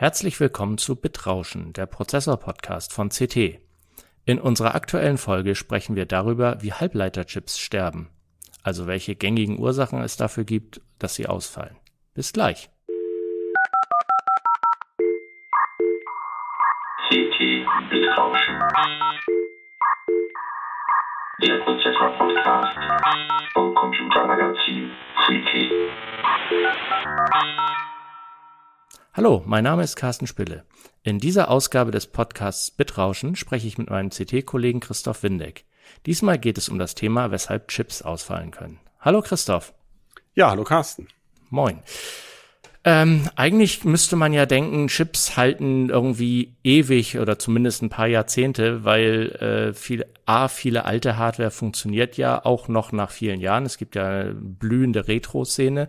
Herzlich 0.00 0.38
willkommen 0.38 0.78
zu 0.78 0.94
Bitrauschen, 0.94 1.72
der 1.72 1.86
Prozessor-Podcast 1.86 2.92
von 2.92 3.08
CT. 3.08 3.58
In 4.24 4.38
unserer 4.38 4.76
aktuellen 4.76 5.18
Folge 5.18 5.56
sprechen 5.56 5.96
wir 5.96 6.06
darüber, 6.06 6.62
wie 6.62 6.72
Halbleiterchips 6.72 7.58
sterben, 7.58 8.08
also 8.62 8.86
welche 8.86 9.16
gängigen 9.16 9.58
Ursachen 9.58 10.00
es 10.00 10.16
dafür 10.16 10.44
gibt, 10.44 10.80
dass 11.00 11.16
sie 11.16 11.26
ausfallen. 11.26 11.74
Bis 12.14 12.32
gleich. 12.32 12.70
CT 17.08 17.66
Bitrauschen. 17.90 18.56
Der 21.42 21.58
Prozessor-Podcast 21.64 22.78
vom 23.52 23.74
Computermagazin 23.74 24.92
CT. 25.26 25.72
Hallo, 29.14 29.42
mein 29.46 29.64
Name 29.64 29.82
ist 29.82 29.96
Carsten 29.96 30.26
Spille. 30.26 30.64
In 31.02 31.18
dieser 31.18 31.50
Ausgabe 31.50 31.90
des 31.90 32.06
Podcasts 32.06 32.70
Bitrauschen 32.70 33.34
spreche 33.34 33.66
ich 33.66 33.78
mit 33.78 33.90
meinem 33.90 34.10
CT-Kollegen 34.10 34.80
Christoph 34.80 35.22
Windeck. 35.22 35.64
Diesmal 36.06 36.38
geht 36.38 36.58
es 36.58 36.68
um 36.68 36.78
das 36.78 36.94
Thema, 36.94 37.30
weshalb 37.30 37.68
Chips 37.68 38.02
ausfallen 38.02 38.50
können. 38.50 38.78
Hallo 39.00 39.22
Christoph. 39.22 39.72
Ja, 40.34 40.50
hallo 40.50 40.62
Carsten. 40.62 41.08
Moin. 41.50 41.80
Ähm, 42.84 43.28
eigentlich 43.34 43.84
müsste 43.84 44.14
man 44.14 44.32
ja 44.32 44.46
denken, 44.46 44.86
Chips 44.86 45.36
halten 45.36 45.88
irgendwie 45.88 46.56
ewig 46.62 47.18
oder 47.18 47.38
zumindest 47.38 47.82
ein 47.82 47.90
paar 47.90 48.06
Jahrzehnte, 48.06 48.84
weil 48.84 49.30
äh, 49.40 49.74
viel, 49.74 50.06
A, 50.26 50.48
viele 50.48 50.84
alte 50.84 51.16
Hardware 51.16 51.50
funktioniert 51.50 52.16
ja 52.16 52.44
auch 52.44 52.68
noch 52.68 52.92
nach 52.92 53.10
vielen 53.10 53.40
Jahren. 53.40 53.66
Es 53.66 53.78
gibt 53.78 53.96
ja 53.96 54.06
eine 54.06 54.34
blühende 54.34 55.08
Retro-Szene. 55.08 55.88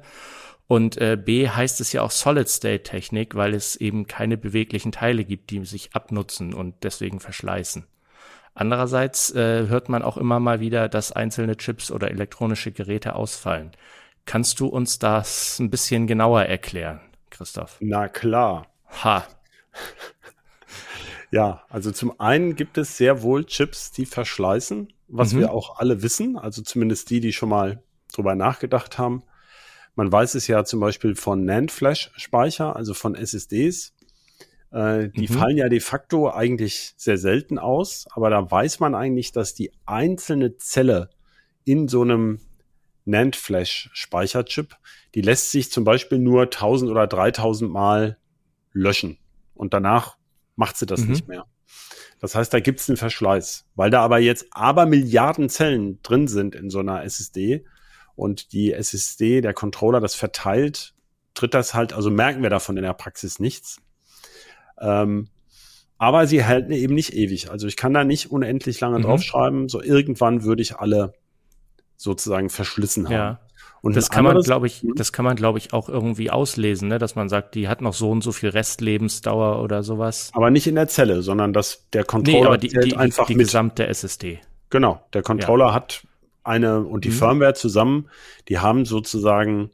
Und 0.69 0.97
äh, 0.97 1.17
B 1.17 1.49
heißt 1.49 1.81
es 1.81 1.93
ja 1.93 2.03
auch 2.03 2.11
Solid-State-Technik, 2.11 3.33
weil 3.33 3.55
es 3.55 3.75
eben 3.75 4.05
keine 4.05 4.37
beweglichen 4.37 4.91
Teile 4.91 5.25
gibt, 5.25 5.49
die 5.49 5.65
sich 5.65 5.95
abnutzen 5.95 6.53
und 6.53 6.75
deswegen 6.83 7.19
verschleißen. 7.19 7.87
Andererseits 8.53 9.31
äh, 9.33 9.65
hört 9.67 9.89
man 9.89 10.03
auch 10.03 10.15
immer 10.15 10.39
mal 10.39 10.59
wieder, 10.59 10.87
dass 10.87 11.11
einzelne 11.11 11.57
Chips 11.57 11.89
oder 11.91 12.11
elektronische 12.11 12.71
Geräte 12.71 13.15
ausfallen. 13.15 13.71
Kannst 14.25 14.59
du 14.59 14.67
uns 14.67 14.99
das 14.99 15.57
ein 15.57 15.71
bisschen 15.71 16.05
genauer 16.05 16.43
erklären, 16.43 16.99
Christoph? 17.31 17.77
Na 17.79 18.07
klar. 18.07 18.67
Ha. 19.03 19.25
ja, 21.31 21.63
also 21.69 21.91
zum 21.91 22.19
einen 22.19 22.55
gibt 22.55 22.77
es 22.77 22.95
sehr 22.97 23.23
wohl 23.23 23.45
Chips, 23.45 23.91
die 23.91 24.05
verschleißen, 24.05 24.93
was 25.07 25.33
Mhm. 25.33 25.39
wir 25.39 25.51
auch 25.51 25.79
alle 25.79 26.03
wissen, 26.03 26.37
also 26.37 26.61
zumindest 26.61 27.09
die, 27.09 27.21
die 27.21 27.33
schon 27.33 27.49
mal 27.49 27.81
drüber 28.13 28.35
nachgedacht 28.35 28.99
haben. 28.99 29.23
Man 29.95 30.11
weiß 30.11 30.35
es 30.35 30.47
ja 30.47 30.63
zum 30.63 30.79
Beispiel 30.79 31.15
von 31.15 31.43
NAND-Flash-Speicher, 31.45 32.75
also 32.75 32.93
von 32.93 33.15
SSDs. 33.15 33.93
Äh, 34.71 35.09
die 35.09 35.21
Mhm. 35.23 35.33
fallen 35.33 35.57
ja 35.57 35.67
de 35.69 35.79
facto 35.79 36.29
eigentlich 36.31 36.93
sehr 36.95 37.17
selten 37.17 37.57
aus, 37.57 38.05
aber 38.11 38.29
da 38.29 38.49
weiß 38.49 38.79
man 38.79 38.95
eigentlich, 38.95 39.31
dass 39.31 39.53
die 39.55 39.71
einzelne 39.85 40.57
Zelle 40.57 41.09
in 41.65 41.87
so 41.87 42.01
einem 42.01 42.39
NAND-Flash-Speicherchip, 43.05 44.75
die 45.15 45.21
lässt 45.21 45.51
sich 45.51 45.71
zum 45.71 45.83
Beispiel 45.83 46.19
nur 46.19 46.49
1000 46.49 46.89
oder 46.91 47.07
3000 47.07 47.71
Mal 47.71 48.17
löschen. 48.71 49.17
Und 49.55 49.73
danach 49.73 50.17
macht 50.55 50.77
sie 50.77 50.85
das 50.85 51.01
Mhm. 51.01 51.09
nicht 51.11 51.27
mehr. 51.27 51.45
Das 52.19 52.35
heißt, 52.35 52.53
da 52.53 52.59
gibt 52.59 52.79
es 52.79 52.89
einen 52.89 52.97
Verschleiß. 52.97 53.65
Weil 53.75 53.89
da 53.89 54.01
aber 54.01 54.19
jetzt 54.19 54.47
aber 54.51 54.85
Milliarden 54.85 55.49
Zellen 55.49 55.99
drin 56.03 56.27
sind 56.27 56.55
in 56.55 56.69
so 56.69 56.79
einer 56.79 57.03
SSD 57.03 57.65
und 58.19 58.53
die 58.53 58.73
SSD, 58.73 59.41
der 59.41 59.53
Controller, 59.53 59.99
das 59.99 60.15
verteilt, 60.15 60.93
tritt 61.33 61.53
das 61.53 61.73
halt, 61.73 61.93
also 61.93 62.09
merken 62.11 62.43
wir 62.43 62.49
davon 62.49 62.77
in 62.77 62.83
der 62.83 62.93
Praxis 62.93 63.39
nichts. 63.39 63.77
Ähm, 64.79 65.29
aber 65.97 66.27
sie 66.27 66.45
halten 66.45 66.71
eben 66.71 66.93
nicht 66.95 67.13
ewig. 67.13 67.49
Also 67.51 67.67
ich 67.67 67.75
kann 67.75 67.93
da 67.93 68.03
nicht 68.03 68.31
unendlich 68.31 68.79
lange 68.79 68.99
Mhm. 68.99 69.03
draufschreiben. 69.03 69.69
So 69.69 69.81
irgendwann 69.81 70.43
würde 70.43 70.61
ich 70.61 70.77
alle 70.77 71.13
sozusagen 71.97 72.49
verschlissen 72.49 73.05
haben. 73.05 73.13
Ja. 73.13 73.39
Und 73.81 73.95
Das 73.95 74.09
ein 74.09 74.13
kann 74.13 74.23
man, 74.25 74.41
glaube 74.41 74.67
ich, 74.67 74.83
Mhm. 74.83 74.95
das 74.95 75.11
kann 75.13 75.23
man, 75.25 75.35
glaube 75.35 75.57
ich, 75.57 75.71
auch 75.73 75.87
irgendwie 75.89 76.29
auslesen, 76.31 76.87
ne? 76.89 76.99
dass 76.99 77.15
man 77.15 77.29
sagt, 77.29 77.55
die 77.55 77.67
hat 77.67 77.81
noch 77.81 77.93
so 77.93 78.09
und 78.11 78.21
so 78.23 78.31
viel 78.31 78.49
Restlebensdauer 78.49 79.61
oder 79.61 79.83
sowas. 79.83 80.31
aber 80.33 80.49
nicht 80.51 80.67
in 80.67 80.75
der 80.75 80.87
Zelle, 80.87 81.21
sondern 81.21 81.53
dass 81.53 81.87
der 81.93 82.01
Nee, 82.01 82.07
Controller 82.07 82.47
aber 82.47 82.57
die, 82.57 82.69
die, 82.69 82.95
einfach 82.97 83.25
die 83.27 83.35
mit. 83.35 83.47
gesamte 83.47 83.87
SSD. 83.87 84.39
Genau, 84.69 85.01
der 85.13 85.21
Controller 85.23 85.73
hat 85.73 86.03
eine 86.49 86.81
und 86.81 87.05
die 87.05 87.09
Mhm. 87.09 87.13
Firmware 87.13 87.53
zusammen, 87.53 88.09
die 88.49 88.59
haben 88.59 88.85
sozusagen 88.85 89.71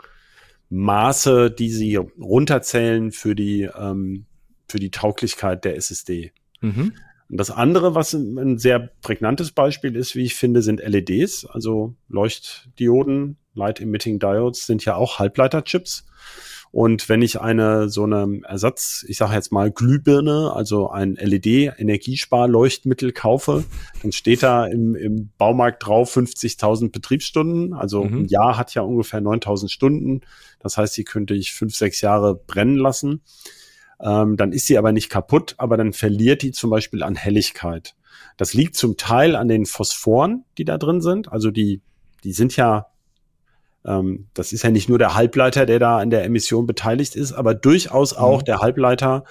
Maße, 0.70 1.50
die 1.52 1.70
sie 1.70 1.96
runterzählen 1.96 3.12
für 3.12 3.36
die, 3.36 3.70
ähm, 3.78 4.26
für 4.68 4.80
die 4.80 4.92
Tauglichkeit 4.92 5.64
der 5.66 5.76
SSD. 5.78 6.32
Mhm. 6.62 6.94
Und 7.30 7.38
das 7.38 7.50
andere, 7.50 7.96
was 7.96 8.14
ein 8.14 8.38
ein 8.38 8.58
sehr 8.60 8.92
prägnantes 9.02 9.52
Beispiel 9.52 9.96
ist, 9.96 10.16
wie 10.16 10.24
ich 10.24 10.36
finde, 10.36 10.62
sind 10.62 10.80
LEDs, 10.82 11.46
also 11.46 11.96
Leuchtdioden, 12.08 13.38
Light 13.56 13.82
Emitting 13.82 14.20
Diodes 14.20 14.66
sind 14.66 14.86
ja 14.86 14.96
auch 14.96 15.18
Halbleiterchips. 15.18 16.06
Und 16.76 17.08
wenn 17.08 17.22
ich 17.22 17.40
eine 17.40 17.88
so 17.88 18.04
eine 18.04 18.42
Ersatz, 18.44 19.06
ich 19.08 19.16
sage 19.16 19.34
jetzt 19.34 19.50
mal 19.54 19.72
Glühbirne, 19.72 20.52
also 20.54 20.90
ein 20.90 21.16
LED-Energiesparleuchtmittel 21.16 23.14
kaufe, 23.14 23.64
dann 24.02 24.12
steht 24.12 24.44
da 24.44 24.66
im, 24.66 24.94
im 24.94 25.30
Baumarkt 25.38 25.86
drauf 25.88 26.18
50.000 26.18 26.92
Betriebsstunden. 26.92 27.74
Also 27.74 28.04
Mhm. 28.04 28.24
ein 28.24 28.26
Jahr 28.26 28.58
hat 28.58 28.74
ja 28.74 28.82
ungefähr 28.82 29.22
9.000 29.22 29.70
Stunden. 29.70 30.20
Das 30.60 30.78
heißt, 30.78 30.98
die 30.98 31.06
könnte 31.06 31.34
ich 31.34 31.54
fünf, 31.54 31.74
sechs 31.78 32.02
Jahre 32.02 32.36
brennen 32.36 32.76
lassen. 32.76 33.22
Ähm, 34.02 34.36
dann 34.36 34.52
ist 34.52 34.68
sie 34.68 34.78
aber 34.78 34.92
nicht 34.92 35.10
kaputt, 35.10 35.56
aber 35.58 35.78
dann 35.78 35.94
verliert 35.94 36.42
die 36.42 36.52
zum 36.52 36.72
Beispiel 36.72 37.04
an 37.04 37.16
Helligkeit. 37.16 37.96
Das 38.36 38.54
liegt 38.54 38.76
zum 38.76 38.98
Teil 38.98 39.38
an 39.38 39.48
den 39.48 39.66
Phosphoren, 39.66 40.44
die 40.58 40.66
da 40.66 40.78
drin 40.78 41.00
sind. 41.00 41.32
Also 41.32 41.52
die, 41.52 41.80
die 42.26 42.34
sind 42.34 42.58
ja, 42.58 42.88
ähm, 43.86 44.28
das 44.34 44.52
ist 44.54 44.64
ja 44.64 44.70
nicht 44.72 44.90
nur 44.90 44.98
der 44.98 45.16
Halbleiter, 45.16 45.66
der 45.66 45.80
da 45.80 45.98
an 46.00 46.10
der 46.10 46.24
Emission 46.24 46.66
beteiligt 46.66 47.16
ist, 47.16 47.34
aber 47.34 47.54
durchaus 47.54 48.14
auch 48.14 48.42
Mhm. 48.42 48.46
der 48.46 48.60
Halbleiter, 48.60 49.24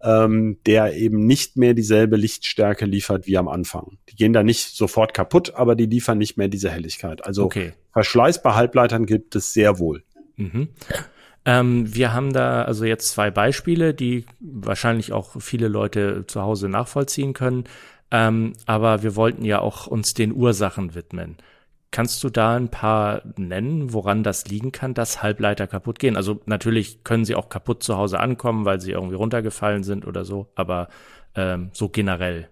ähm, 0.00 0.58
der 0.66 0.94
eben 0.96 1.26
nicht 1.26 1.56
mehr 1.56 1.74
dieselbe 1.74 2.16
Lichtstärke 2.16 2.84
liefert 2.84 3.26
wie 3.26 3.36
am 3.36 3.48
Anfang. 3.48 3.98
Die 4.08 4.14
gehen 4.16 4.32
da 4.32 4.42
nicht 4.44 4.76
sofort 4.76 5.12
kaputt, 5.12 5.54
aber 5.54 5.74
die 5.74 5.86
liefern 5.86 6.18
nicht 6.18 6.36
mehr 6.36 6.48
diese 6.48 6.70
Helligkeit. 6.70 7.26
Also 7.26 7.44
Okay. 7.46 7.72
Verschleiß 7.92 8.42
bei 8.42 8.54
Halbleitern 8.54 9.06
gibt 9.06 9.34
es 9.34 9.52
sehr 9.52 9.80
wohl. 9.80 10.04
Mhm. 10.36 10.68
Ähm, 11.44 11.92
wir 11.94 12.12
haben 12.12 12.32
da 12.32 12.62
also 12.62 12.84
jetzt 12.84 13.10
zwei 13.10 13.30
Beispiele, 13.30 13.94
die 13.94 14.24
wahrscheinlich 14.38 15.12
auch 15.12 15.40
viele 15.40 15.66
Leute 15.68 16.24
zu 16.26 16.42
Hause 16.42 16.68
nachvollziehen 16.68 17.32
können. 17.32 17.64
Ähm, 18.10 18.52
aber 18.66 19.02
wir 19.02 19.16
wollten 19.16 19.44
ja 19.44 19.58
auch 19.60 19.86
uns 19.86 20.14
den 20.14 20.32
Ursachen 20.32 20.94
widmen. 20.94 21.36
Kannst 21.90 22.22
du 22.22 22.28
da 22.28 22.54
ein 22.54 22.68
paar 22.68 23.22
nennen, 23.36 23.92
woran 23.94 24.22
das 24.22 24.46
liegen 24.46 24.72
kann, 24.72 24.92
dass 24.92 25.22
Halbleiter 25.22 25.66
kaputt 25.66 25.98
gehen? 25.98 26.16
Also 26.16 26.40
natürlich 26.44 27.02
können 27.02 27.24
sie 27.24 27.34
auch 27.34 27.48
kaputt 27.48 27.82
zu 27.82 27.96
Hause 27.96 28.20
ankommen, 28.20 28.66
weil 28.66 28.80
sie 28.80 28.92
irgendwie 28.92 29.16
runtergefallen 29.16 29.82
sind 29.82 30.06
oder 30.06 30.24
so, 30.24 30.48
aber 30.54 30.88
ähm, 31.34 31.70
so 31.72 31.88
generell. 31.88 32.48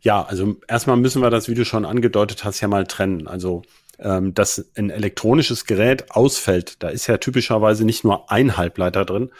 Ja, 0.00 0.22
also 0.22 0.56
erstmal 0.66 0.96
müssen 0.96 1.20
wir 1.20 1.30
das, 1.30 1.48
wie 1.48 1.54
du 1.54 1.64
schon 1.64 1.84
angedeutet 1.84 2.44
hast, 2.44 2.60
ja 2.60 2.68
mal 2.68 2.86
trennen. 2.86 3.26
Also, 3.26 3.62
ähm, 3.98 4.32
dass 4.32 4.70
ein 4.76 4.90
elektronisches 4.90 5.66
Gerät 5.66 6.10
ausfällt, 6.12 6.82
da 6.82 6.88
ist 6.88 7.06
ja 7.06 7.18
typischerweise 7.18 7.84
nicht 7.84 8.04
nur 8.04 8.30
ein 8.30 8.56
Halbleiter 8.56 9.04
drin. 9.04 9.30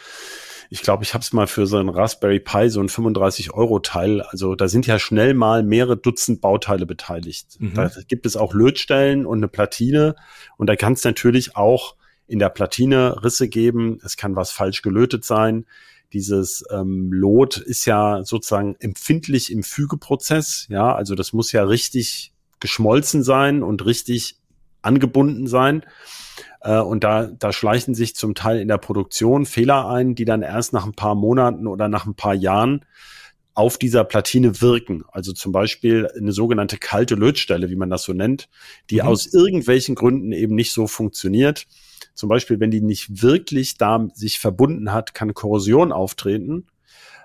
Ich 0.71 0.83
glaube, 0.83 1.03
ich 1.03 1.15
habe 1.15 1.23
es 1.23 1.33
mal 1.33 1.47
für 1.47 1.65
so 1.65 1.77
einen 1.77 1.89
Raspberry 1.89 2.39
Pi, 2.39 2.69
so 2.69 2.79
ein 2.79 2.89
35-Euro-Teil. 2.89 4.21
Also 4.21 4.53
da 4.55 4.67
sind 4.67 4.85
ja 4.85 4.99
schnell 4.99 5.33
mal 5.33 5.63
mehrere 5.63 5.97
Dutzend 5.97 6.41
Bauteile 6.41 6.85
beteiligt. 6.85 7.57
Mhm. 7.59 7.73
Da 7.73 7.91
gibt 8.07 8.27
es 8.27 8.37
auch 8.37 8.53
Lötstellen 8.53 9.25
und 9.25 9.39
eine 9.39 9.47
Platine. 9.47 10.15
Und 10.57 10.67
da 10.67 10.75
kann 10.75 10.93
es 10.93 11.03
natürlich 11.03 11.55
auch 11.55 11.95
in 12.27 12.37
der 12.37 12.49
Platine 12.49 13.23
Risse 13.23 13.49
geben. 13.49 13.99
Es 14.03 14.15
kann 14.15 14.35
was 14.35 14.51
falsch 14.51 14.83
gelötet 14.83 15.25
sein. 15.25 15.65
Dieses 16.13 16.63
ähm, 16.71 17.11
Lot 17.11 17.57
ist 17.57 17.85
ja 17.85 18.23
sozusagen 18.23 18.75
empfindlich 18.79 19.51
im 19.51 19.63
Fügeprozess. 19.63 20.67
Ja, 20.69 20.93
also 20.93 21.15
das 21.15 21.33
muss 21.33 21.51
ja 21.51 21.63
richtig 21.63 22.31
geschmolzen 22.59 23.23
sein 23.23 23.63
und 23.63 23.85
richtig 23.85 24.37
angebunden 24.81 25.47
sein. 25.47 25.83
Äh, 26.61 26.79
und 26.79 27.03
da, 27.03 27.27
da 27.27 27.51
schleichen 27.51 27.95
sich 27.95 28.15
zum 28.15 28.35
Teil 28.35 28.59
in 28.59 28.67
der 28.67 28.77
Produktion 28.77 29.45
Fehler 29.45 29.87
ein, 29.89 30.15
die 30.15 30.25
dann 30.25 30.41
erst 30.41 30.73
nach 30.73 30.85
ein 30.85 30.93
paar 30.93 31.15
Monaten 31.15 31.67
oder 31.67 31.87
nach 31.87 32.05
ein 32.05 32.15
paar 32.15 32.33
Jahren 32.33 32.85
auf 33.53 33.77
dieser 33.77 34.05
Platine 34.05 34.61
wirken. 34.61 35.03
Also 35.11 35.33
zum 35.33 35.51
Beispiel 35.51 36.07
eine 36.17 36.31
sogenannte 36.31 36.77
kalte 36.77 37.15
Lötstelle, 37.15 37.69
wie 37.69 37.75
man 37.75 37.89
das 37.89 38.03
so 38.03 38.13
nennt, 38.13 38.47
die 38.89 38.97
Mhm. 38.97 39.01
aus 39.01 39.33
irgendwelchen 39.33 39.95
Gründen 39.95 40.31
eben 40.31 40.55
nicht 40.55 40.71
so 40.71 40.87
funktioniert. 40.87 41.67
Zum 42.13 42.29
Beispiel, 42.29 42.59
wenn 42.59 42.71
die 42.71 42.81
nicht 42.81 43.21
wirklich 43.21 43.77
da 43.77 44.07
sich 44.13 44.39
verbunden 44.39 44.93
hat, 44.93 45.13
kann 45.13 45.33
Korrosion 45.33 45.91
auftreten, 45.91 46.67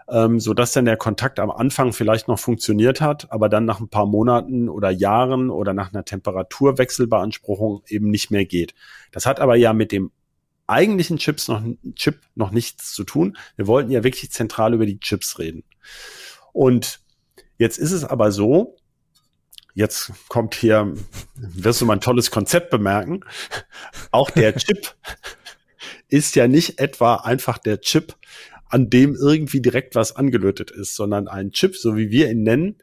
ähm, 0.08 0.40
so 0.40 0.54
dass 0.54 0.72
dann 0.72 0.84
der 0.84 0.96
Kontakt 0.96 1.38
am 1.40 1.50
Anfang 1.50 1.92
vielleicht 1.92 2.28
noch 2.28 2.38
funktioniert 2.38 3.00
hat, 3.00 3.30
aber 3.32 3.48
dann 3.48 3.64
nach 3.64 3.80
ein 3.80 3.88
paar 3.88 4.06
Monaten 4.06 4.68
oder 4.68 4.90
Jahren 4.90 5.50
oder 5.50 5.72
nach 5.72 5.92
einer 5.92 6.04
Temperaturwechselbeanspruchung 6.04 7.82
eben 7.88 8.10
nicht 8.10 8.30
mehr 8.30 8.44
geht. 8.44 8.74
Das 9.12 9.26
hat 9.26 9.40
aber 9.40 9.56
ja 9.56 9.72
mit 9.72 9.92
dem 9.92 10.10
eigentlichen 10.66 11.18
Chips 11.18 11.48
noch, 11.48 11.62
Chip 11.94 12.20
noch 12.34 12.50
nichts 12.50 12.92
zu 12.92 13.04
tun. 13.04 13.36
Wir 13.56 13.66
wollten 13.66 13.90
ja 13.90 14.04
wirklich 14.04 14.30
zentral 14.30 14.74
über 14.74 14.86
die 14.86 14.98
Chips 14.98 15.38
reden. 15.38 15.64
Und 16.52 17.00
jetzt 17.58 17.78
ist 17.78 17.92
es 17.92 18.04
aber 18.04 18.32
so, 18.32 18.76
jetzt 19.74 20.12
kommt 20.28 20.54
hier, 20.54 20.94
wirst 21.34 21.80
du 21.80 21.86
mal 21.86 21.94
ein 21.94 22.00
tolles 22.00 22.30
Konzept 22.30 22.70
bemerken. 22.70 23.20
Auch 24.10 24.30
der 24.30 24.56
Chip 24.56 24.94
ist 26.08 26.36
ja 26.36 26.48
nicht 26.48 26.78
etwa 26.78 27.16
einfach 27.16 27.58
der 27.58 27.80
Chip, 27.80 28.16
an 28.74 28.90
dem 28.90 29.14
irgendwie 29.14 29.60
direkt 29.60 29.94
was 29.94 30.16
angelötet 30.16 30.72
ist, 30.72 30.96
sondern 30.96 31.28
ein 31.28 31.52
Chip, 31.52 31.76
so 31.76 31.96
wie 31.96 32.10
wir 32.10 32.28
ihn 32.28 32.42
nennen. 32.42 32.78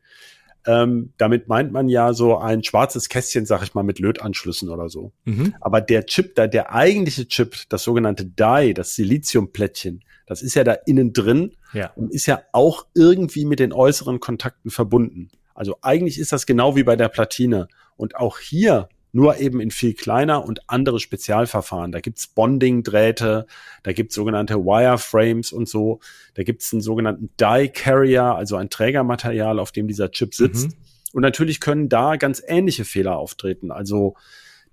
Ähm, 0.65 1.11
damit 1.17 1.49
meint 1.49 1.73
man 1.73 1.89
ja 1.89 2.13
so 2.13 2.37
ein 2.37 2.63
schwarzes 2.63 3.09
Kästchen, 3.09 3.45
sag 3.45 3.61
ich 3.61 3.73
mal, 3.73 3.83
mit 3.83 3.99
Lötanschlüssen 3.99 4.69
oder 4.69 4.87
so. 4.87 5.11
Mhm. 5.25 5.53
Aber 5.59 5.81
der 5.81 6.05
Chip, 6.05 6.35
da 6.35 6.47
der 6.47 6.73
eigentliche 6.73 7.27
Chip, 7.27 7.57
das 7.67 7.83
sogenannte 7.83 8.25
Die, 8.25 8.73
das 8.73 8.95
Siliziumplättchen, 8.95 10.05
das 10.27 10.41
ist 10.41 10.55
ja 10.55 10.63
da 10.63 10.77
innen 10.85 11.11
drin 11.11 11.57
ja. 11.73 11.91
und 11.97 12.13
ist 12.13 12.25
ja 12.25 12.41
auch 12.53 12.85
irgendwie 12.93 13.43
mit 13.43 13.59
den 13.59 13.73
äußeren 13.73 14.21
Kontakten 14.21 14.71
verbunden. 14.71 15.29
Also 15.53 15.75
eigentlich 15.81 16.19
ist 16.19 16.31
das 16.31 16.45
genau 16.45 16.77
wie 16.77 16.83
bei 16.83 16.95
der 16.95 17.09
Platine. 17.09 17.67
Und 17.97 18.15
auch 18.15 18.39
hier 18.39 18.87
nur 19.13 19.39
eben 19.39 19.59
in 19.59 19.71
viel 19.71 19.93
kleiner 19.93 20.45
und 20.45 20.69
andere 20.69 20.99
Spezialverfahren. 20.99 21.91
Da 21.91 21.99
gibt's 21.99 22.27
Bonding-Drähte, 22.27 23.45
da 23.83 23.93
gibt's 23.93 24.15
sogenannte 24.15 24.55
Wireframes 24.65 25.51
und 25.51 25.67
so. 25.67 25.99
Da 26.33 26.43
gibt's 26.43 26.71
einen 26.71 26.81
sogenannten 26.81 27.29
Die-Carrier, 27.39 28.23
also 28.23 28.55
ein 28.55 28.69
Trägermaterial, 28.69 29.59
auf 29.59 29.71
dem 29.71 29.87
dieser 29.87 30.11
Chip 30.11 30.33
sitzt. 30.33 30.69
Mhm. 30.69 30.73
Und 31.13 31.21
natürlich 31.23 31.59
können 31.59 31.89
da 31.89 32.15
ganz 32.15 32.41
ähnliche 32.45 32.85
Fehler 32.85 33.17
auftreten. 33.17 33.71
Also 33.71 34.15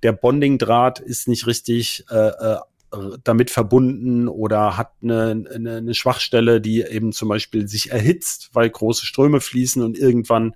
der 0.02 0.12
Bonding-Draht 0.12 1.00
ist 1.00 1.26
nicht 1.26 1.46
richtig 1.46 2.04
äh, 2.10 2.28
äh, 2.28 2.58
damit 3.24 3.50
verbunden 3.50 4.28
oder 4.28 4.76
hat 4.76 4.92
eine, 5.02 5.44
eine, 5.52 5.76
eine 5.76 5.94
Schwachstelle, 5.94 6.60
die 6.60 6.82
eben 6.82 7.12
zum 7.12 7.28
Beispiel 7.28 7.68
sich 7.68 7.90
erhitzt, 7.90 8.50
weil 8.52 8.70
große 8.70 9.04
Ströme 9.04 9.40
fließen 9.40 9.82
und 9.82 9.98
irgendwann 9.98 10.54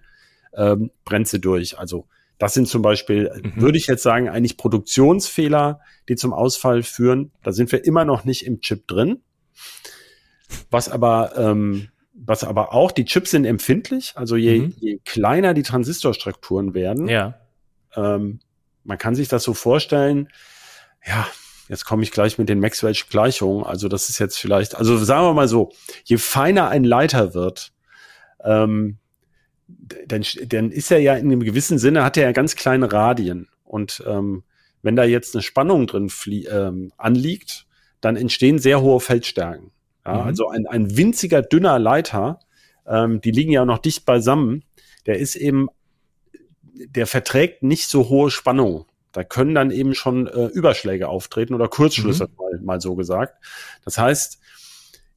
ähm, 0.55 0.91
brennt 1.05 1.29
sie 1.29 1.41
durch. 1.41 1.79
Also 1.79 2.07
das 2.43 2.55
sind 2.55 2.67
zum 2.67 2.83
Beispiel, 2.83 3.31
mhm. 3.41 3.63
würde 3.63 3.79
ich 3.79 3.87
jetzt 3.87 4.03
sagen, 4.03 4.29
eigentlich 4.29 4.57
Produktionsfehler, 4.57 5.79
die 6.09 6.17
zum 6.17 6.33
Ausfall 6.33 6.83
führen. 6.83 7.31
Da 7.45 7.53
sind 7.53 7.71
wir 7.71 7.85
immer 7.85 8.05
noch 8.05 8.25
nicht 8.25 8.45
im 8.45 8.61
Chip 8.61 8.89
drin. 8.89 9.23
Was 10.69 10.89
aber, 10.89 11.35
ähm, 11.37 11.91
was 12.13 12.43
aber 12.43 12.75
auch, 12.75 12.91
die 12.91 13.05
Chips 13.05 13.31
sind 13.31 13.45
empfindlich. 13.45 14.15
Also 14.17 14.35
je, 14.35 14.59
mhm. 14.59 14.75
je 14.81 14.99
kleiner 15.05 15.55
die 15.55 15.63
Transistorstrukturen 15.63 16.75
werden, 16.75 17.07
ja. 17.07 17.39
ähm, 17.95 18.41
man 18.83 18.99
kann 18.99 19.15
sich 19.15 19.29
das 19.29 19.45
so 19.45 19.55
vorstellen, 19.55 20.29
ja, 21.07 21.29
jetzt 21.69 21.85
komme 21.85 22.03
ich 22.03 22.11
gleich 22.11 22.39
mit 22.39 22.49
den 22.49 22.59
Maxwell'schen 22.59 23.09
Gleichungen. 23.09 23.65
Also 23.65 23.87
das 23.87 24.09
ist 24.09 24.19
jetzt 24.19 24.37
vielleicht, 24.37 24.75
also 24.75 24.97
sagen 24.97 25.29
wir 25.29 25.35
mal 25.35 25.47
so, 25.47 25.71
je 26.03 26.19
feiner 26.19 26.71
ein 26.71 26.83
Leiter 26.83 27.35
wird, 27.35 27.73
ähm, 28.43 28.99
dann, 30.07 30.25
dann 30.47 30.71
ist 30.71 30.91
er 30.91 30.99
ja 30.99 31.15
in 31.15 31.27
einem 31.27 31.41
gewissen 31.41 31.79
Sinne, 31.79 32.05
hat 32.05 32.17
er 32.17 32.25
ja 32.25 32.33
ganz 32.33 32.57
kleine 32.57 32.93
Radien. 32.93 33.49
Und 33.65 34.03
ähm, 34.07 34.43
wenn 34.83 34.97
da 34.97 35.05
jetzt 35.05 35.35
eine 35.35 35.43
Spannung 35.43 35.87
drin 35.87 36.11
ähm, 36.51 36.93
anliegt, 36.97 37.67
dann 38.01 38.17
entstehen 38.17 38.59
sehr 38.59 38.81
hohe 38.81 39.01
Feldstärken. 39.01 39.71
Ja, 40.05 40.15
mhm. 40.15 40.21
Also 40.21 40.49
ein, 40.49 40.67
ein 40.67 40.97
winziger, 40.97 41.43
dünner 41.43 41.79
Leiter, 41.79 42.41
ähm, 42.87 43.21
die 43.21 43.31
liegen 43.31 43.53
ja 43.53 43.65
noch 43.65 43.79
dicht 43.79 44.05
beisammen, 44.05 44.65
der 45.07 45.19
ist 45.19 45.37
eben, 45.37 45.69
der 46.75 47.07
verträgt 47.07 47.63
nicht 47.63 47.89
so 47.89 48.09
hohe 48.09 48.31
Spannung. 48.31 48.87
Da 49.13 49.25
können 49.25 49.55
dann 49.55 49.71
eben 49.71 49.95
schon 49.95 50.27
äh, 50.27 50.47
Überschläge 50.47 51.09
auftreten 51.09 51.55
oder 51.55 51.69
Kurzschlüsse, 51.69 52.29
mhm. 52.29 52.37
mal, 52.37 52.61
mal 52.63 52.81
so 52.81 52.95
gesagt. 52.95 53.45
Das 53.85 53.99
heißt, 53.99 54.41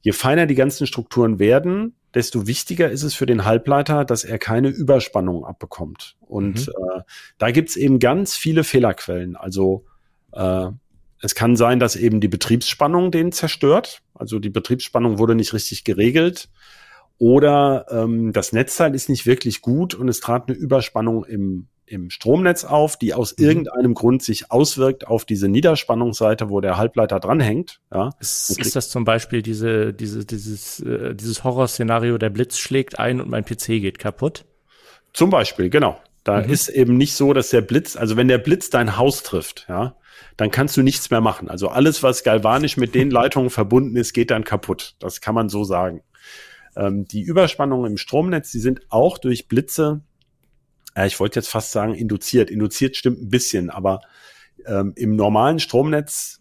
je 0.06 0.12
feiner 0.12 0.46
die 0.46 0.54
ganzen 0.54 0.86
Strukturen 0.86 1.40
werden, 1.40 1.96
desto 2.14 2.46
wichtiger 2.46 2.88
ist 2.88 3.02
es 3.02 3.16
für 3.16 3.26
den 3.26 3.44
Halbleiter, 3.44 4.04
dass 4.04 4.22
er 4.22 4.38
keine 4.38 4.68
Überspannung 4.68 5.44
abbekommt. 5.44 6.16
Und 6.20 6.68
mhm. 6.68 6.72
äh, 6.74 7.00
da 7.38 7.50
gibt's 7.50 7.74
eben 7.74 7.98
ganz 7.98 8.36
viele 8.36 8.62
Fehlerquellen. 8.62 9.34
Also 9.34 9.84
äh, 10.30 10.68
es 11.20 11.34
kann 11.34 11.56
sein, 11.56 11.80
dass 11.80 11.96
eben 11.96 12.20
die 12.20 12.28
Betriebsspannung 12.28 13.10
den 13.10 13.32
zerstört. 13.32 14.02
Also 14.14 14.38
die 14.38 14.48
Betriebsspannung 14.48 15.18
wurde 15.18 15.34
nicht 15.34 15.52
richtig 15.52 15.82
geregelt. 15.82 16.50
Oder 17.18 17.86
ähm, 17.90 18.32
das 18.32 18.52
Netzteil 18.52 18.94
ist 18.94 19.08
nicht 19.08 19.26
wirklich 19.26 19.60
gut 19.60 19.92
und 19.96 20.06
es 20.06 20.20
trat 20.20 20.48
eine 20.48 20.56
Überspannung 20.56 21.24
im 21.24 21.66
im 21.86 22.10
Stromnetz 22.10 22.64
auf, 22.64 22.98
die 22.98 23.14
aus 23.14 23.36
mhm. 23.36 23.44
irgendeinem 23.44 23.94
Grund 23.94 24.22
sich 24.22 24.50
auswirkt 24.50 25.06
auf 25.06 25.24
diese 25.24 25.48
Niederspannungsseite, 25.48 26.50
wo 26.50 26.60
der 26.60 26.76
Halbleiter 26.76 27.20
dranhängt. 27.20 27.80
Ja. 27.92 28.10
Ist, 28.20 28.50
ist 28.58 28.76
das 28.76 28.90
zum 28.90 29.04
Beispiel 29.04 29.42
diese, 29.42 29.94
diese, 29.94 30.24
dieses, 30.24 30.80
äh, 30.80 31.14
dieses 31.14 31.44
Horrorszenario, 31.44 32.18
der 32.18 32.30
Blitz 32.30 32.58
schlägt 32.58 32.98
ein 32.98 33.20
und 33.20 33.30
mein 33.30 33.44
PC 33.44 33.80
geht 33.80 33.98
kaputt? 33.98 34.44
Zum 35.12 35.30
Beispiel, 35.30 35.70
genau. 35.70 35.98
Da 36.24 36.42
mhm. 36.42 36.50
ist 36.50 36.68
eben 36.68 36.96
nicht 36.96 37.14
so, 37.14 37.32
dass 37.32 37.50
der 37.50 37.60
Blitz, 37.60 37.96
also 37.96 38.16
wenn 38.16 38.28
der 38.28 38.38
Blitz 38.38 38.68
dein 38.68 38.96
Haus 38.96 39.22
trifft, 39.22 39.66
ja, 39.68 39.94
dann 40.36 40.50
kannst 40.50 40.76
du 40.76 40.82
nichts 40.82 41.10
mehr 41.10 41.20
machen. 41.20 41.48
Also 41.48 41.68
alles, 41.68 42.02
was 42.02 42.24
galvanisch 42.24 42.76
mit 42.76 42.94
den 42.94 43.10
Leitungen 43.10 43.50
verbunden 43.50 43.96
ist, 43.96 44.12
geht 44.12 44.32
dann 44.32 44.44
kaputt. 44.44 44.96
Das 44.98 45.20
kann 45.20 45.34
man 45.34 45.48
so 45.48 45.62
sagen. 45.62 46.02
Ähm, 46.76 47.06
die 47.06 47.22
Überspannungen 47.22 47.92
im 47.92 47.96
Stromnetz, 47.96 48.50
die 48.50 48.58
sind 48.58 48.80
auch 48.90 49.18
durch 49.18 49.48
Blitze 49.48 50.02
äh, 50.96 51.06
ich 51.06 51.20
wollte 51.20 51.38
jetzt 51.38 51.48
fast 51.48 51.70
sagen 51.70 51.94
induziert. 51.94 52.50
Induziert 52.50 52.96
stimmt 52.96 53.22
ein 53.22 53.30
bisschen, 53.30 53.70
aber 53.70 54.00
ähm, 54.66 54.92
im 54.96 55.14
normalen 55.14 55.60
Stromnetz, 55.60 56.40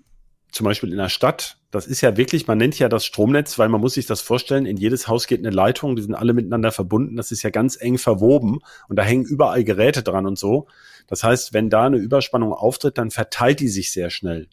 zum 0.51 0.63
Beispiel 0.63 0.91
in 0.91 0.97
der 0.97 1.09
Stadt, 1.09 1.57
das 1.69 1.85
ist 1.85 1.99
ja 1.99 2.15
wirklich, 2.15 2.47
man 2.47 2.57
nennt 2.57 2.79
ja 2.79 2.87
das 2.87 3.05
Stromnetz, 3.05 3.59
weil 3.59 3.67
man 3.67 3.81
muss 3.81 3.95
sich 3.95 4.05
das 4.05 4.21
vorstellen, 4.21 4.65
in 4.65 4.77
jedes 4.77 5.09
Haus 5.09 5.27
geht 5.27 5.39
eine 5.39 5.49
Leitung, 5.49 5.97
die 5.97 6.01
sind 6.01 6.15
alle 6.15 6.33
miteinander 6.33 6.71
verbunden, 6.71 7.17
das 7.17 7.33
ist 7.33 7.43
ja 7.43 7.49
ganz 7.49 7.77
eng 7.79 7.97
verwoben 7.97 8.59
und 8.87 8.95
da 8.95 9.03
hängen 9.03 9.25
überall 9.25 9.65
Geräte 9.65 10.01
dran 10.01 10.25
und 10.25 10.39
so. 10.39 10.67
Das 11.07 11.23
heißt, 11.23 11.53
wenn 11.53 11.69
da 11.69 11.85
eine 11.85 11.97
Überspannung 11.97 12.53
auftritt, 12.53 12.97
dann 12.97 13.11
verteilt 13.11 13.59
die 13.59 13.67
sich 13.67 13.91
sehr 13.91 14.09
schnell. 14.09 14.47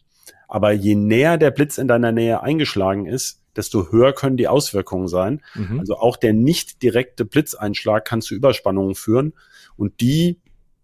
Aber 0.49 0.73
je 0.73 0.95
näher 0.95 1.37
der 1.37 1.51
Blitz 1.51 1.77
in 1.77 1.87
deiner 1.87 2.11
Nähe 2.11 2.43
eingeschlagen 2.43 3.05
ist, 3.05 3.39
desto 3.55 3.91
höher 3.91 4.13
können 4.13 4.37
die 4.37 4.47
Auswirkungen 4.47 5.07
sein. 5.07 5.41
Mhm. 5.55 5.79
Also 5.79 5.95
auch 5.95 6.17
der 6.17 6.33
nicht 6.33 6.83
direkte 6.83 7.23
Blitzeinschlag 7.23 8.03
kann 8.03 8.21
zu 8.21 8.35
Überspannungen 8.35 8.95
führen. 8.95 9.33
Und 9.77 10.01
die, 10.01 10.39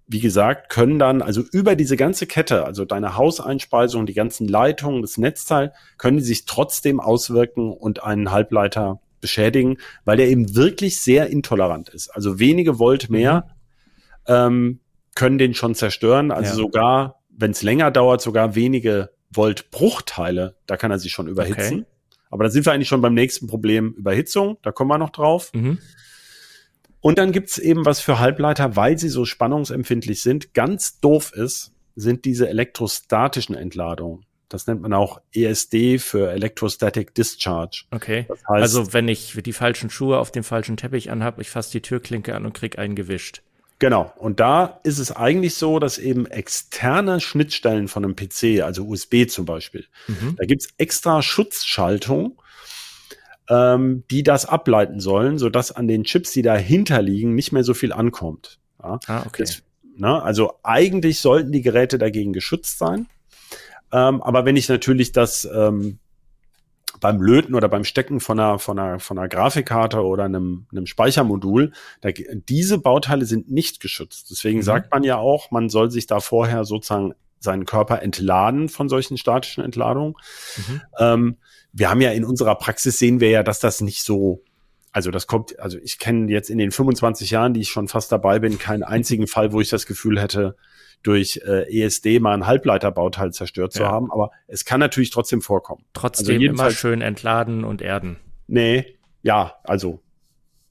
wie 0.07 0.19
gesagt, 0.19 0.69
können 0.69 0.99
dann, 0.99 1.21
also 1.21 1.43
über 1.51 1.75
diese 1.75 1.97
ganze 1.97 2.25
Kette, 2.25 2.65
also 2.65 2.85
deine 2.85 3.15
Hauseinspeisung, 3.15 4.05
die 4.05 4.13
ganzen 4.13 4.47
Leitungen, 4.47 5.01
das 5.01 5.17
Netzteil, 5.17 5.73
können 5.97 6.17
die 6.17 6.23
sich 6.23 6.45
trotzdem 6.45 6.99
auswirken 6.99 7.71
und 7.71 8.03
einen 8.03 8.31
Halbleiter 8.31 9.01
beschädigen, 9.21 9.77
weil 10.05 10.17
der 10.17 10.29
eben 10.29 10.55
wirklich 10.55 11.01
sehr 11.01 11.27
intolerant 11.27 11.89
ist. 11.89 12.09
Also 12.09 12.39
wenige 12.39 12.79
Volt 12.79 13.09
mehr 13.09 13.47
mhm. 14.27 14.33
ähm, 14.33 14.79
können 15.15 15.37
den 15.37 15.53
schon 15.53 15.75
zerstören. 15.75 16.31
Also 16.31 16.51
ja. 16.51 16.55
sogar, 16.55 17.21
wenn 17.29 17.51
es 17.51 17.61
länger 17.61 17.91
dauert, 17.91 18.21
sogar 18.21 18.55
wenige 18.55 19.11
Volt 19.31 19.69
Bruchteile, 19.69 20.55
da 20.65 20.77
kann 20.77 20.91
er 20.91 20.99
sich 20.99 21.11
schon 21.11 21.27
überhitzen. 21.27 21.81
Okay. 21.81 21.85
Aber 22.31 22.43
da 22.43 22.49
sind 22.49 22.65
wir 22.65 22.73
eigentlich 22.73 22.87
schon 22.87 23.01
beim 23.01 23.13
nächsten 23.13 23.47
Problem 23.47 23.93
Überhitzung. 23.93 24.57
Da 24.61 24.71
kommen 24.71 24.89
wir 24.89 24.97
noch 24.97 25.09
drauf. 25.09 25.51
Mhm. 25.53 25.79
Und 27.01 27.17
dann 27.17 27.31
gibt's 27.31 27.57
eben 27.57 27.85
was 27.85 27.99
für 28.01 28.19
Halbleiter, 28.19 28.75
weil 28.75 28.97
sie 28.97 29.09
so 29.09 29.25
spannungsempfindlich 29.25 30.21
sind, 30.21 30.53
ganz 30.53 30.99
doof 30.99 31.31
ist, 31.33 31.71
sind 31.95 32.25
diese 32.25 32.49
elektrostatischen 32.49 33.55
Entladungen. 33.55 34.25
Das 34.49 34.65
nennt 34.65 34.81
man 34.81 34.93
auch 34.93 35.21
ESD 35.33 35.99
für 35.99 36.31
Electrostatic 36.31 37.13
Discharge. 37.13 37.83
Okay. 37.91 38.25
Das 38.27 38.39
heißt, 38.39 38.61
also 38.61 38.93
wenn 38.93 39.07
ich 39.07 39.37
die 39.45 39.53
falschen 39.53 39.91
Schuhe 39.91 40.17
auf 40.17 40.31
dem 40.31 40.43
falschen 40.43 40.75
Teppich 40.75 41.11
anhab, 41.11 41.39
ich 41.39 41.51
fasse 41.51 41.71
die 41.71 41.81
Türklinke 41.81 42.35
an 42.35 42.45
und 42.45 42.53
krieg 42.53 42.79
einen 42.79 42.95
gewischt. 42.95 43.43
Genau. 43.77 44.11
Und 44.17 44.39
da 44.39 44.79
ist 44.83 44.97
es 44.97 45.11
eigentlich 45.11 45.55
so, 45.55 45.79
dass 45.79 45.97
eben 45.99 46.25
externe 46.25 47.21
Schnittstellen 47.21 47.87
von 47.87 48.03
einem 48.03 48.15
PC, 48.15 48.61
also 48.63 48.85
USB 48.85 49.27
zum 49.29 49.45
Beispiel, 49.45 49.85
mhm. 50.07 50.35
da 50.37 50.45
gibt's 50.45 50.67
extra 50.77 51.21
Schutzschaltungen, 51.21 52.33
ähm, 53.49 54.03
die 54.11 54.23
das 54.23 54.45
ableiten 54.45 54.99
sollen, 54.99 55.37
sodass 55.37 55.71
an 55.71 55.87
den 55.87 56.03
Chips, 56.03 56.31
die 56.31 56.41
dahinter 56.41 57.01
liegen, 57.01 57.35
nicht 57.35 57.51
mehr 57.51 57.63
so 57.63 57.73
viel 57.73 57.91
ankommt. 57.91 58.59
Ja? 58.81 58.99
Ah, 59.07 59.23
okay. 59.25 59.43
Das, 59.43 59.63
na, 59.97 60.21
also 60.21 60.53
eigentlich 60.63 61.19
sollten 61.19 61.51
die 61.51 61.61
Geräte 61.61 61.97
dagegen 61.97 62.31
geschützt 62.31 62.77
sein. 62.77 63.07
Ähm, 63.91 64.21
aber 64.21 64.45
wenn 64.45 64.55
ich 64.55 64.69
natürlich 64.69 65.11
das 65.11 65.49
ähm, 65.51 65.99
beim 66.99 67.21
Löten 67.21 67.55
oder 67.55 67.69
beim 67.69 67.83
Stecken 67.83 68.19
von 68.19 68.39
einer, 68.39 68.59
von 68.59 68.77
einer, 68.77 68.99
von 68.99 69.17
einer 69.17 69.27
Grafikkarte 69.27 70.03
oder 70.03 70.25
einem, 70.25 70.67
einem 70.71 70.85
Speichermodul, 70.85 71.71
da, 72.01 72.09
diese 72.11 72.77
Bauteile 72.77 73.25
sind 73.25 73.49
nicht 73.49 73.79
geschützt. 73.79 74.29
Deswegen 74.29 74.59
mhm. 74.59 74.63
sagt 74.63 74.91
man 74.91 75.03
ja 75.03 75.17
auch, 75.17 75.51
man 75.51 75.69
soll 75.69 75.91
sich 75.91 76.07
da 76.07 76.19
vorher 76.19 76.65
sozusagen 76.65 77.13
seinen 77.39 77.65
Körper 77.65 78.01
entladen 78.01 78.69
von 78.69 78.89
solchen 78.89 79.17
statischen 79.17 79.63
Entladungen. 79.63 80.15
Mhm. 80.57 80.81
Ähm, 80.99 81.37
wir 81.73 81.89
haben 81.89 82.01
ja 82.01 82.11
in 82.11 82.25
unserer 82.25 82.55
Praxis 82.55 82.99
sehen 82.99 83.19
wir 83.19 83.29
ja, 83.29 83.43
dass 83.43 83.59
das 83.59 83.81
nicht 83.81 84.03
so 84.03 84.41
also 84.91 85.11
das 85.11 85.27
kommt, 85.27 85.59
also 85.59 85.77
ich 85.83 85.99
kenne 85.99 86.31
jetzt 86.31 86.49
in 86.49 86.57
den 86.57 86.71
25 86.71 87.29
Jahren, 87.29 87.53
die 87.53 87.61
ich 87.61 87.69
schon 87.69 87.87
fast 87.87 88.11
dabei 88.11 88.39
bin, 88.39 88.57
keinen 88.57 88.81
einzigen 88.81 89.27
Fall, 89.27 89.53
wo 89.53 89.61
ich 89.61 89.69
das 89.69 89.85
Gefühl 89.85 90.19
hätte, 90.19 90.55
durch 91.03 91.39
äh, 91.45 91.69
ESD 91.83 92.19
mal 92.19 92.33
ein 92.33 92.47
Halbleiterbauteil 92.47 93.31
zerstört 93.31 93.71
zu 93.71 93.83
Ja. 93.83 93.91
haben. 93.91 94.11
Aber 94.11 94.31
es 94.47 94.65
kann 94.65 94.79
natürlich 94.79 95.11
trotzdem 95.11 95.43
vorkommen. 95.43 95.85
Trotzdem 95.93 96.29
immer 96.37 96.41
jedenfalls- 96.41 96.73
schön 96.73 97.01
entladen 97.01 97.63
und 97.63 97.83
erden. 97.83 98.17
Nee, 98.47 98.97
ja, 99.21 99.53
also 99.63 100.01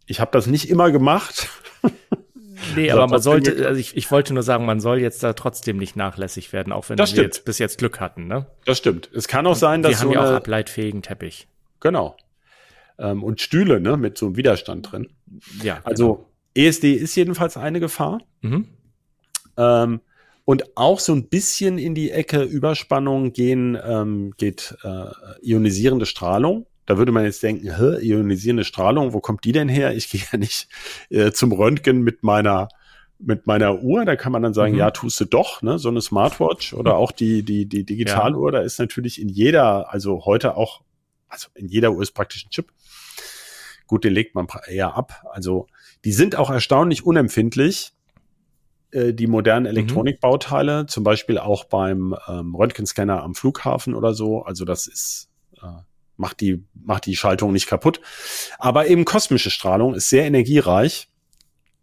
ich 0.07 0.19
habe 0.19 0.33
das 0.33 0.49
nicht 0.49 0.69
immer 0.69 0.91
gemacht. 0.91 1.49
Nee, 2.75 2.91
Aber 2.91 3.03
aber 3.05 3.13
man 3.13 3.23
sollte, 3.23 3.67
also 3.67 3.79
ich, 3.81 3.97
ich 3.97 4.11
wollte 4.11 4.35
nur 4.35 4.43
sagen, 4.43 4.67
man 4.67 4.81
soll 4.81 5.01
jetzt 5.01 5.23
da 5.23 5.33
trotzdem 5.33 5.77
nicht 5.77 5.97
nachlässig 5.97 6.53
werden, 6.53 6.73
auch 6.73 6.89
wenn 6.89 6.97
Das 6.97 7.11
wir 7.11 7.17
stimmt. 7.17 7.35
jetzt 7.37 7.45
bis 7.45 7.59
jetzt 7.59 7.79
Glück 7.79 8.01
hatten, 8.01 8.27
ne? 8.27 8.47
Das 8.65 8.79
stimmt. 8.79 9.09
Es 9.15 9.29
kann 9.29 9.47
auch 9.47 9.55
sein, 9.57 9.83
dass 9.83 9.93
wir 9.93 9.99
haben 9.99 10.09
so 10.09 10.15
ja 10.15 10.25
auch 10.31 10.37
ableitfähigen 10.37 11.03
Teppich. 11.03 11.47
genau 11.81 12.17
ähm, 12.99 13.23
und 13.23 13.41
Stühle 13.41 13.81
ne 13.81 13.97
mit 13.97 14.19
so 14.19 14.27
einem 14.27 14.37
Widerstand 14.37 14.91
drin. 14.93 15.09
Ja. 15.63 15.81
Also 15.85 16.27
ESD 16.55 16.95
ist 16.95 17.15
jedenfalls 17.15 17.57
eine 17.57 17.81
Gefahr. 17.81 18.21
genau. 18.43 18.57
mhm. 18.59 18.69
Ähm, 19.57 20.01
und 20.45 20.79
auch 20.79 20.99
so 20.99 21.13
ein 21.13 21.29
bisschen 21.29 21.77
in 21.77 21.95
die 21.95 22.11
Ecke 22.11 22.43
Überspannung 22.43 23.35
gehen, 23.35 23.77
ähm, 23.85 24.33
geht 24.39 24.75
äh, 24.83 25.05
ionisierende 25.43 26.07
Strahlung. 26.07 26.65
Da 26.89 26.97
würde 26.97 27.13
man 27.13 27.25
jetzt 27.25 27.43
denken, 27.43 27.77
Hä, 27.77 27.99
ionisierende 28.01 28.65
Strahlung, 28.65 29.13
wo 29.13 29.21
kommt 29.21 29.45
die 29.45 29.53
denn 29.53 29.69
her? 29.69 29.95
Ich 29.95 30.09
gehe 30.09 30.23
ja 30.33 30.39
nicht 30.39 30.69
äh, 31.11 31.33
zum 31.33 31.53
Röntgen 31.53 32.01
mit 32.03 32.23
meiner 32.23 32.69
mit 33.19 33.47
meiner 33.47 33.83
Uhr. 33.83 34.07
Da 34.07 34.17
kann 34.17 34.33
man 34.33 34.43
dann 34.43 34.55
sagen, 34.55 34.73
Mhm. 34.73 34.79
ja, 34.79 34.91
tust 34.91 35.21
du 35.21 35.27
doch, 35.27 35.61
ne? 35.61 35.79
So 35.79 35.91
eine 35.91 36.01
Smartwatch 36.01 36.73
oder 36.73 36.97
auch 36.97 37.13
die 37.13 37.43
die 37.43 37.67
die 37.67 37.85
Digitaluhr. 37.85 38.53
Da 38.53 38.61
ist 38.61 38.79
natürlich 38.79 39.21
in 39.21 39.29
jeder, 39.29 39.93
also 39.93 40.25
heute 40.25 40.57
auch, 40.57 40.81
also 41.29 41.49
in 41.55 41.69
jeder 41.69 41.93
Uhr 41.93 42.01
ist 42.01 42.13
praktisch 42.13 42.47
ein 42.47 42.51
Chip. 42.51 42.73
Gut, 43.87 44.05
den 44.05 44.15
legt 44.15 44.35
man 44.35 44.47
eher 44.67 44.95
ab. 44.95 45.27
Also 45.31 45.67
die 46.07 46.13
sind 46.13 46.37
auch 46.37 46.49
erstaunlich 46.49 47.05
unempfindlich 47.05 47.93
äh, 48.93 49.13
die 49.13 49.27
modernen 49.27 49.67
Elektronikbauteile, 49.67 50.87
zum 50.87 51.05
Beispiel 51.05 51.37
auch 51.39 51.65
beim 51.65 52.15
ähm, 52.29 52.55
Röntgenscanner 52.55 53.23
am 53.23 53.35
Flughafen 53.35 53.95
oder 53.95 54.15
so. 54.15 54.43
Also 54.43 54.65
das 54.65 54.87
ist, 54.87 55.29
äh, 55.61 55.67
macht 56.19 56.41
die, 56.41 56.63
macht 56.75 57.07
die 57.07 57.17
Schaltung 57.17 57.53
nicht 57.53 57.67
kaputt. 57.67 58.01
Aber 58.59 58.89
eben 58.89 59.05
kosmische 59.05 59.51
Strahlung 59.51 59.95
ist 59.95 60.11
sehr 60.11 60.27
energiereich 60.27 61.09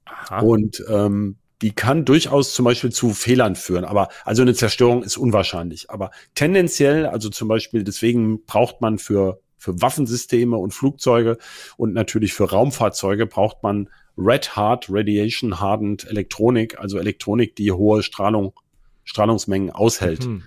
Aha. 0.06 0.42
und 0.42 0.84
ähm, 0.88 1.38
die 1.62 1.72
kann 1.72 2.06
durchaus 2.06 2.54
zum 2.54 2.66
Beispiel 2.66 2.92
zu 2.92 3.12
Fehlern 3.12 3.56
führen. 3.56 3.86
Aber 3.86 4.10
also 4.24 4.42
eine 4.42 4.54
Zerstörung 4.54 5.04
ist 5.04 5.18
unwahrscheinlich. 5.18 5.90
Aber 5.90 6.12
tendenziell, 6.36 7.06
also 7.06 7.30
zum 7.30 7.48
Beispiel 7.48 7.84
deswegen 7.84 8.46
braucht 8.46 8.82
man 8.82 9.00
für 9.00 9.40
für 9.58 9.82
Waffensysteme 9.82 10.58
und 10.58 10.76
Flugzeuge 10.76 11.40
und 11.76 11.94
natürlich 11.94 12.34
für 12.34 12.52
Raumfahrzeuge 12.52 13.26
braucht 13.26 13.64
man 13.64 13.90
Red 14.16 14.56
Hard 14.56 14.86
Radiation 14.90 15.60
Hardened 15.60 16.06
Elektronik, 16.08 16.78
also 16.78 17.00
Elektronik, 17.00 17.56
die 17.56 17.72
hohe 17.72 18.04
Strahlung, 18.04 18.54
Strahlungsmengen 19.06 19.72
aushält. 19.72 20.26
Mhm. 20.26 20.44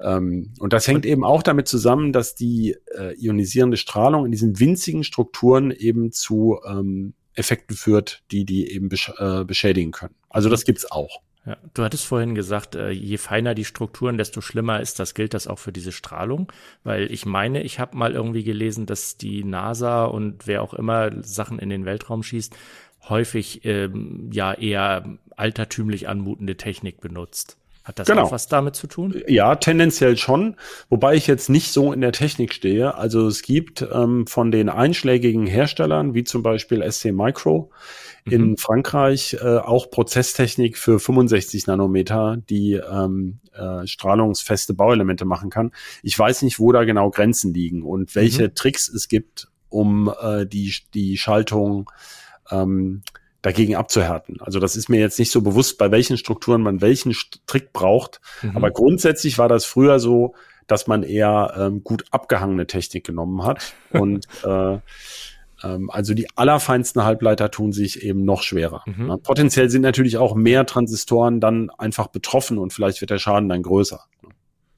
Ähm, 0.00 0.52
und 0.58 0.72
das 0.72 0.86
hängt 0.88 1.06
eben 1.06 1.24
auch 1.24 1.42
damit 1.42 1.68
zusammen, 1.68 2.12
dass 2.12 2.34
die 2.34 2.76
äh, 2.96 3.14
ionisierende 3.18 3.76
Strahlung 3.76 4.24
in 4.24 4.32
diesen 4.32 4.58
winzigen 4.58 5.04
Strukturen 5.04 5.70
eben 5.70 6.12
zu 6.12 6.60
ähm, 6.66 7.14
Effekten 7.34 7.76
führt, 7.76 8.22
die 8.30 8.44
die 8.44 8.70
eben 8.70 8.88
besch 8.88 9.12
äh, 9.18 9.44
beschädigen 9.44 9.92
können. 9.92 10.14
Also 10.28 10.48
das 10.48 10.64
gibt's 10.64 10.90
auch. 10.90 11.20
Ja, 11.46 11.58
du 11.74 11.82
hattest 11.82 12.06
vorhin 12.06 12.34
gesagt, 12.34 12.74
äh, 12.74 12.90
je 12.90 13.18
feiner 13.18 13.54
die 13.54 13.66
Strukturen, 13.66 14.16
desto 14.16 14.40
schlimmer 14.40 14.80
ist 14.80 14.98
das. 14.98 15.12
Gilt 15.12 15.34
das 15.34 15.46
auch 15.46 15.58
für 15.58 15.72
diese 15.72 15.92
Strahlung? 15.92 16.50
Weil 16.84 17.12
ich 17.12 17.26
meine, 17.26 17.62
ich 17.62 17.78
habe 17.78 17.96
mal 17.98 18.14
irgendwie 18.14 18.44
gelesen, 18.44 18.86
dass 18.86 19.18
die 19.18 19.44
NASA 19.44 20.06
und 20.06 20.46
wer 20.46 20.62
auch 20.62 20.72
immer 20.72 21.10
Sachen 21.22 21.58
in 21.58 21.68
den 21.68 21.84
Weltraum 21.84 22.22
schießt, 22.22 22.56
häufig 23.08 23.64
ähm, 23.64 24.30
ja 24.32 24.54
eher 24.54 25.18
altertümlich 25.36 26.08
anmutende 26.08 26.56
Technik 26.56 27.00
benutzt. 27.00 27.58
Hat 27.84 27.98
das 27.98 28.08
Genau. 28.08 28.22
auch 28.22 28.32
was 28.32 28.48
damit 28.48 28.74
zu 28.76 28.86
tun? 28.86 29.14
Ja, 29.28 29.56
tendenziell 29.56 30.16
schon, 30.16 30.56
wobei 30.88 31.14
ich 31.16 31.26
jetzt 31.26 31.50
nicht 31.50 31.70
so 31.70 31.92
in 31.92 32.00
der 32.00 32.12
Technik 32.12 32.54
stehe. 32.54 32.96
Also 32.96 33.26
es 33.26 33.42
gibt 33.42 33.86
ähm, 33.92 34.26
von 34.26 34.50
den 34.50 34.70
einschlägigen 34.70 35.46
Herstellern, 35.46 36.14
wie 36.14 36.24
zum 36.24 36.42
Beispiel 36.42 36.82
SC 36.90 37.12
Micro 37.12 37.70
in 38.24 38.52
Mhm. 38.52 38.56
Frankreich, 38.56 39.36
äh, 39.38 39.58
auch 39.58 39.90
Prozesstechnik 39.90 40.78
für 40.78 40.98
65 40.98 41.66
Nanometer, 41.66 42.38
die 42.48 42.72
ähm, 42.72 43.40
äh, 43.52 43.86
strahlungsfeste 43.86 44.72
Bauelemente 44.72 45.26
machen 45.26 45.50
kann. 45.50 45.70
Ich 46.02 46.18
weiß 46.18 46.40
nicht, 46.40 46.58
wo 46.58 46.72
da 46.72 46.84
genau 46.84 47.10
Grenzen 47.10 47.52
liegen 47.52 47.82
und 47.82 48.14
welche 48.14 48.54
Tricks 48.54 48.88
es 48.88 49.08
gibt, 49.08 49.48
um 49.68 50.10
äh, 50.22 50.46
die, 50.46 50.74
die 50.94 51.18
Schaltung 51.18 51.90
ähm, 52.50 53.02
dagegen 53.44 53.76
abzuhärten. 53.76 54.38
Also 54.40 54.58
das 54.58 54.74
ist 54.74 54.88
mir 54.88 55.00
jetzt 55.00 55.18
nicht 55.18 55.30
so 55.30 55.42
bewusst, 55.42 55.76
bei 55.76 55.90
welchen 55.90 56.16
Strukturen 56.16 56.62
man 56.62 56.80
welchen 56.80 57.14
Trick 57.46 57.74
braucht. 57.74 58.22
Mhm. 58.40 58.56
Aber 58.56 58.70
grundsätzlich 58.70 59.36
war 59.36 59.48
das 59.48 59.66
früher 59.66 60.00
so, 60.00 60.34
dass 60.66 60.86
man 60.86 61.02
eher 61.02 61.52
ähm, 61.58 61.84
gut 61.84 62.06
abgehangene 62.10 62.66
Technik 62.66 63.04
genommen 63.04 63.44
hat. 63.44 63.74
Und 63.90 64.26
äh, 64.44 64.78
ähm, 65.62 65.90
also 65.90 66.14
die 66.14 66.26
allerfeinsten 66.36 67.04
Halbleiter 67.04 67.50
tun 67.50 67.72
sich 67.72 68.02
eben 68.02 68.24
noch 68.24 68.42
schwerer. 68.42 68.82
Mhm. 68.86 69.20
Potenziell 69.22 69.68
sind 69.68 69.82
natürlich 69.82 70.16
auch 70.16 70.34
mehr 70.34 70.64
Transistoren 70.64 71.38
dann 71.40 71.68
einfach 71.68 72.06
betroffen 72.06 72.56
und 72.56 72.72
vielleicht 72.72 73.02
wird 73.02 73.10
der 73.10 73.18
Schaden 73.18 73.50
dann 73.50 73.62
größer. 73.62 74.00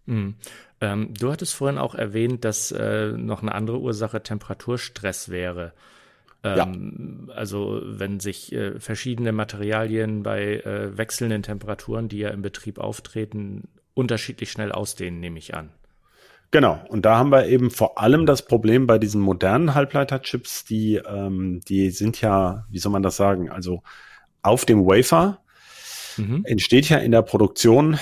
Mhm. 0.07 0.35
Ähm, 0.81 1.15
du 1.15 1.31
hattest 1.31 1.55
vorhin 1.55 1.79
auch 1.79 1.95
erwähnt, 1.95 2.45
dass 2.45 2.73
äh, 2.73 3.13
noch 3.13 3.43
eine 3.43 3.55
andere 3.55 3.79
Ursache 3.79 4.25
Temperaturstress 4.25 5.29
wäre. 5.29 5.73
Ähm, 6.47 7.31
Also 7.35 7.81
wenn 7.85 8.21
sich 8.21 8.53
äh, 8.53 8.79
verschiedene 8.81 9.33
Materialien 9.33 10.23
bei 10.23 10.61
äh, 10.61 10.97
wechselnden 10.97 11.43
Temperaturen, 11.43 12.09
die 12.09 12.19
ja 12.19 12.31
im 12.31 12.43
Betrieb 12.43 12.79
auftreten, 12.79 13.69
unterschiedlich 13.95 14.51
schnell 14.51 14.73
ausdehnen, 14.73 15.21
nehme 15.21 15.39
ich 15.39 15.55
an. 15.55 15.71
Genau. 16.51 16.81
Und 16.89 17.05
da 17.05 17.19
haben 17.19 17.31
wir 17.31 17.47
eben 17.47 17.71
vor 17.71 17.99
allem 17.99 18.25
das 18.25 18.43
Problem 18.47 18.87
bei 18.87 18.99
diesen 18.99 19.21
modernen 19.21 19.75
Halbleiterchips, 19.75 20.65
die, 20.65 20.97
ähm, 20.97 21.61
die 21.69 21.91
sind 21.91 22.21
ja, 22.21 22.67
wie 22.71 22.79
soll 22.79 22.93
man 22.93 23.03
das 23.03 23.17
sagen? 23.17 23.51
Also 23.51 23.83
auf 24.43 24.65
dem 24.65 24.87
Wafer 24.87 25.41
Mhm. 26.19 26.43
entsteht 26.45 26.89
ja 26.89 26.99
in 26.99 27.13
der 27.13 27.23
Produktion 27.23 27.99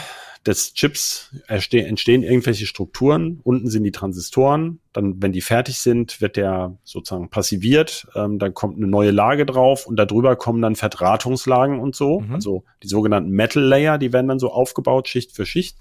des 0.46 0.74
Chips 0.74 1.34
entstehen 1.46 2.22
irgendwelche 2.22 2.66
Strukturen. 2.66 3.40
Unten 3.44 3.68
sind 3.68 3.84
die 3.84 3.92
Transistoren. 3.92 4.80
Dann, 4.92 5.22
wenn 5.22 5.32
die 5.32 5.40
fertig 5.40 5.78
sind, 5.78 6.20
wird 6.20 6.36
der 6.36 6.76
sozusagen 6.84 7.30
passiviert. 7.30 8.06
Ähm, 8.14 8.38
dann 8.38 8.52
kommt 8.52 8.76
eine 8.76 8.86
neue 8.86 9.10
Lage 9.10 9.46
drauf 9.46 9.86
und 9.86 9.96
darüber 9.96 10.36
kommen 10.36 10.60
dann 10.60 10.76
Verdrahtungslagen 10.76 11.80
und 11.80 11.96
so. 11.96 12.20
Mhm. 12.20 12.34
Also 12.34 12.64
die 12.82 12.88
sogenannten 12.88 13.30
Metal 13.30 13.62
Layer, 13.62 13.96
die 13.96 14.12
werden 14.12 14.28
dann 14.28 14.38
so 14.38 14.50
aufgebaut, 14.50 15.08
Schicht 15.08 15.32
für 15.32 15.46
Schicht. 15.46 15.78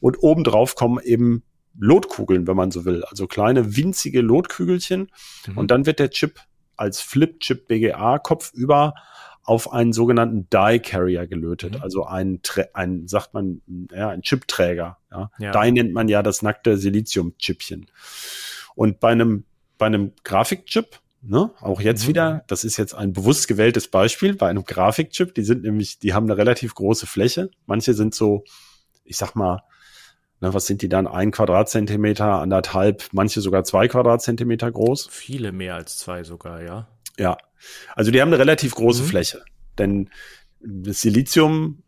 Und 0.00 0.18
obendrauf 0.20 0.74
kommen 0.74 0.98
eben 1.02 1.42
Lotkugeln, 1.78 2.46
wenn 2.46 2.56
man 2.56 2.70
so 2.70 2.84
will. 2.84 3.04
Also 3.04 3.26
kleine 3.26 3.76
winzige 3.76 4.20
Lotkügelchen. 4.20 5.10
Mhm. 5.46 5.58
Und 5.58 5.70
dann 5.70 5.86
wird 5.86 5.98
der 5.98 6.10
Chip 6.10 6.38
als 6.76 7.00
Flip-Chip 7.00 7.66
BGA 7.68 8.18
kopfüber 8.18 8.94
auf 9.44 9.72
einen 9.72 9.92
sogenannten 9.92 10.46
Die 10.52 10.78
Carrier 10.78 11.26
gelötet, 11.26 11.74
Mhm. 11.76 11.82
also 11.82 12.04
ein, 12.04 12.40
ein, 12.74 13.08
sagt 13.08 13.34
man, 13.34 13.60
ja, 13.92 14.08
ein 14.10 14.22
Chipträger. 14.22 14.98
Ja. 15.10 15.30
Ja. 15.38 15.50
Die 15.64 15.72
nennt 15.72 15.92
man 15.92 16.08
ja 16.08 16.22
das 16.22 16.42
nackte 16.42 16.76
Silizium-Chipchen. 16.76 17.86
Und 18.74 19.00
bei 19.00 19.10
einem, 19.10 19.44
bei 19.78 19.86
einem 19.86 20.12
Grafikchip, 20.24 21.00
ne, 21.22 21.50
auch 21.60 21.80
jetzt 21.80 22.04
Mhm. 22.04 22.08
wieder, 22.08 22.44
das 22.46 22.64
ist 22.64 22.76
jetzt 22.76 22.94
ein 22.94 23.12
bewusst 23.12 23.48
gewähltes 23.48 23.88
Beispiel, 23.88 24.34
bei 24.34 24.48
einem 24.48 24.64
Grafikchip, 24.64 25.34
die 25.34 25.42
sind 25.44 25.62
nämlich, 25.64 25.98
die 25.98 26.14
haben 26.14 26.26
eine 26.26 26.36
relativ 26.36 26.74
große 26.74 27.06
Fläche. 27.06 27.50
Manche 27.66 27.94
sind 27.94 28.14
so, 28.14 28.44
ich 29.04 29.16
sag 29.16 29.34
mal, 29.34 29.62
ne, 30.40 30.54
was 30.54 30.66
sind 30.66 30.82
die 30.82 30.88
dann? 30.88 31.06
Ein 31.08 31.32
Quadratzentimeter, 31.32 32.26
anderthalb, 32.40 33.08
manche 33.12 33.40
sogar 33.40 33.64
zwei 33.64 33.88
Quadratzentimeter 33.88 34.70
groß. 34.70 35.08
Viele 35.10 35.50
mehr 35.50 35.74
als 35.74 35.98
zwei 35.98 36.22
sogar, 36.22 36.62
ja. 36.62 36.86
Ja, 37.18 37.36
also 37.94 38.10
die 38.10 38.20
haben 38.20 38.28
eine 38.28 38.38
relativ 38.38 38.74
große 38.74 39.02
Mhm. 39.02 39.06
Fläche, 39.06 39.44
denn 39.78 40.10
das 40.60 41.00
Silizium 41.00 41.82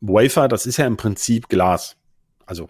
Wafer, 0.00 0.48
das 0.48 0.66
ist 0.66 0.76
ja 0.76 0.86
im 0.86 0.96
Prinzip 0.96 1.48
Glas, 1.48 1.96
also 2.46 2.68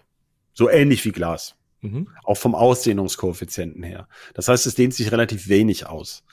so 0.53 0.69
ähnlich 0.69 1.05
wie 1.05 1.11
Glas, 1.11 1.55
Mhm. 1.81 2.09
auch 2.23 2.37
vom 2.37 2.55
Ausdehnungskoeffizienten 2.55 3.83
her. 3.83 4.07
Das 4.33 4.47
heißt, 4.47 4.65
es 4.65 4.75
dehnt 4.75 4.93
sich 4.93 5.11
relativ 5.11 5.47
wenig 5.47 5.85
aus. 5.87 6.23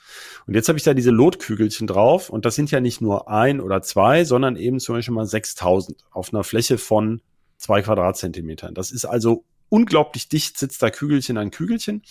Und 0.45 0.55
jetzt 0.55 0.67
habe 0.67 0.77
ich 0.77 0.83
da 0.83 0.93
diese 0.93 1.11
Lotkügelchen 1.11 1.87
drauf 1.87 2.29
und 2.29 2.45
das 2.45 2.55
sind 2.55 2.71
ja 2.71 2.79
nicht 2.79 2.99
nur 3.01 3.29
ein 3.29 3.61
oder 3.61 3.81
zwei, 3.81 4.25
sondern 4.25 4.55
eben 4.55 4.79
zum 4.79 4.95
Beispiel 4.95 5.13
mal 5.13 5.25
6000 5.25 6.03
auf 6.11 6.33
einer 6.33 6.43
Fläche 6.43 6.77
von 6.77 7.21
zwei 7.57 7.81
Quadratzentimetern. 7.81 8.73
Das 8.73 8.91
ist 8.91 9.05
also 9.05 9.43
unglaublich 9.69 10.29
dicht 10.29 10.57
sitzt 10.57 10.81
da 10.81 10.89
Kügelchen 10.89 11.37
an 11.37 11.51
Kügelchen 11.51 12.03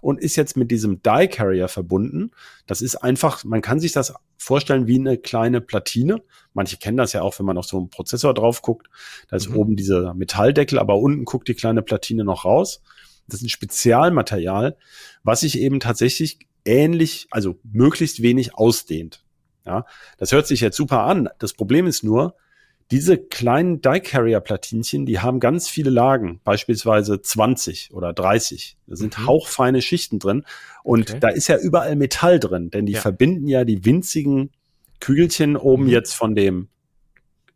und 0.00 0.20
ist 0.20 0.36
jetzt 0.36 0.56
mit 0.56 0.70
diesem 0.70 1.02
Die 1.02 1.28
Carrier 1.28 1.68
verbunden. 1.68 2.32
Das 2.66 2.82
ist 2.82 2.96
einfach, 2.96 3.44
man 3.44 3.62
kann 3.62 3.80
sich 3.80 3.92
das 3.92 4.14
vorstellen 4.36 4.86
wie 4.86 4.98
eine 4.98 5.16
kleine 5.18 5.60
Platine. 5.60 6.22
Manche 6.52 6.76
kennen 6.76 6.96
das 6.96 7.12
ja 7.12 7.22
auch, 7.22 7.38
wenn 7.38 7.46
man 7.46 7.58
auf 7.58 7.66
so 7.66 7.78
einen 7.78 7.90
Prozessor 7.90 8.34
drauf 8.34 8.62
guckt. 8.62 8.88
Da 9.28 9.36
ist 9.36 9.48
Mhm. 9.48 9.56
oben 9.56 9.76
dieser 9.76 10.14
Metalldeckel, 10.14 10.78
aber 10.78 10.98
unten 10.98 11.24
guckt 11.24 11.48
die 11.48 11.54
kleine 11.54 11.82
Platine 11.82 12.24
noch 12.24 12.44
raus. 12.44 12.82
Das 13.26 13.40
ist 13.40 13.46
ein 13.46 13.48
Spezialmaterial, 13.48 14.76
was 15.22 15.40
sich 15.40 15.58
eben 15.58 15.80
tatsächlich 15.80 16.40
ähnlich, 16.64 17.26
also 17.30 17.58
möglichst 17.62 18.22
wenig 18.22 18.54
ausdehnt. 18.54 19.24
Ja, 19.66 19.86
das 20.18 20.32
hört 20.32 20.46
sich 20.46 20.60
jetzt 20.60 20.76
super 20.76 21.04
an. 21.04 21.30
Das 21.38 21.54
Problem 21.54 21.86
ist 21.86 22.04
nur, 22.04 22.36
diese 22.90 23.16
kleinen 23.16 23.80
Die-Carrier-Platinchen, 23.80 25.06
die 25.06 25.20
haben 25.20 25.40
ganz 25.40 25.68
viele 25.68 25.90
Lagen, 25.90 26.40
beispielsweise 26.44 27.20
20 27.20 27.92
oder 27.92 28.12
30. 28.12 28.76
Da 28.86 28.96
sind 28.96 29.18
mhm. 29.18 29.26
hauchfeine 29.26 29.80
Schichten 29.80 30.18
drin. 30.18 30.44
Und 30.82 31.10
okay. 31.10 31.20
da 31.20 31.28
ist 31.28 31.48
ja 31.48 31.56
überall 31.58 31.96
Metall 31.96 32.38
drin, 32.38 32.70
denn 32.70 32.86
die 32.86 32.92
ja. 32.92 33.00
verbinden 33.00 33.48
ja 33.48 33.64
die 33.64 33.84
winzigen 33.84 34.50
Kügelchen 35.00 35.56
oben 35.56 35.84
mhm. 35.84 35.90
jetzt 35.90 36.14
von 36.14 36.34
dem, 36.34 36.68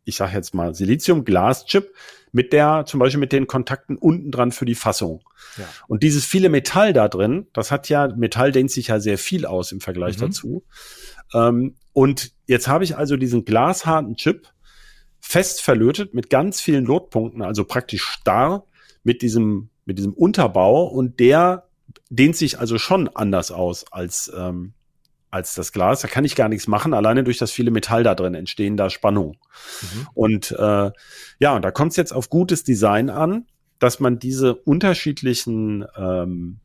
ich 0.03 0.15
sage 0.15 0.33
jetzt 0.33 0.53
mal, 0.53 0.73
Silizium-Glas-Chip 0.73 1.93
mit 2.31 2.53
der, 2.53 2.85
zum 2.85 2.99
Beispiel 2.99 3.19
mit 3.19 3.31
den 3.31 3.47
Kontakten 3.47 3.97
unten 3.97 4.31
dran 4.31 4.51
für 4.51 4.65
die 4.65 4.75
Fassung. 4.75 5.23
Ja. 5.57 5.65
Und 5.87 6.03
dieses 6.03 6.25
viele 6.25 6.49
Metall 6.49 6.93
da 6.93 7.07
drin, 7.07 7.47
das 7.53 7.71
hat 7.71 7.89
ja, 7.89 8.07
Metall 8.07 8.51
dehnt 8.51 8.71
sich 8.71 8.87
ja 8.87 8.99
sehr 8.99 9.17
viel 9.17 9.45
aus 9.45 9.71
im 9.71 9.81
Vergleich 9.81 10.17
mhm. 10.17 10.21
dazu. 10.21 10.63
Ähm, 11.33 11.75
und 11.93 12.31
jetzt 12.45 12.67
habe 12.67 12.83
ich 12.83 12.97
also 12.97 13.17
diesen 13.17 13.45
glasharten 13.45 14.15
Chip, 14.15 14.47
fest 15.19 15.61
verlötet 15.61 16.13
mit 16.13 16.29
ganz 16.29 16.61
vielen 16.61 16.85
Lotpunkten, 16.85 17.41
also 17.41 17.63
praktisch 17.65 18.03
starr 18.03 18.65
mit 19.03 19.21
diesem, 19.21 19.69
mit 19.85 19.97
diesem 19.97 20.13
Unterbau 20.13 20.85
und 20.85 21.19
der 21.19 21.67
dehnt 22.09 22.35
sich 22.35 22.59
also 22.59 22.77
schon 22.77 23.07
anders 23.09 23.51
aus 23.51 23.91
als, 23.91 24.31
ähm, 24.35 24.73
als 25.31 25.53
das 25.53 25.71
Glas. 25.71 26.01
Da 26.01 26.07
kann 26.07 26.25
ich 26.25 26.35
gar 26.35 26.49
nichts 26.49 26.67
machen. 26.67 26.93
Alleine 26.93 27.23
durch 27.23 27.37
das 27.37 27.51
viele 27.51 27.71
Metall 27.71 28.03
da 28.03 28.15
drin 28.15 28.35
entstehen 28.35 28.77
da 28.77 28.89
Spannungen. 28.89 29.37
Mhm. 29.81 30.07
Und 30.13 30.51
äh, 30.51 30.91
ja, 31.39 31.55
und 31.55 31.63
da 31.63 31.71
kommt 31.71 31.91
es 31.91 31.97
jetzt 31.97 32.11
auf 32.11 32.29
gutes 32.29 32.63
Design 32.63 33.09
an, 33.09 33.45
dass 33.79 33.99
man 33.99 34.19
diese 34.19 34.55
unterschiedlichen 34.55 35.85
ähm, 35.95 36.59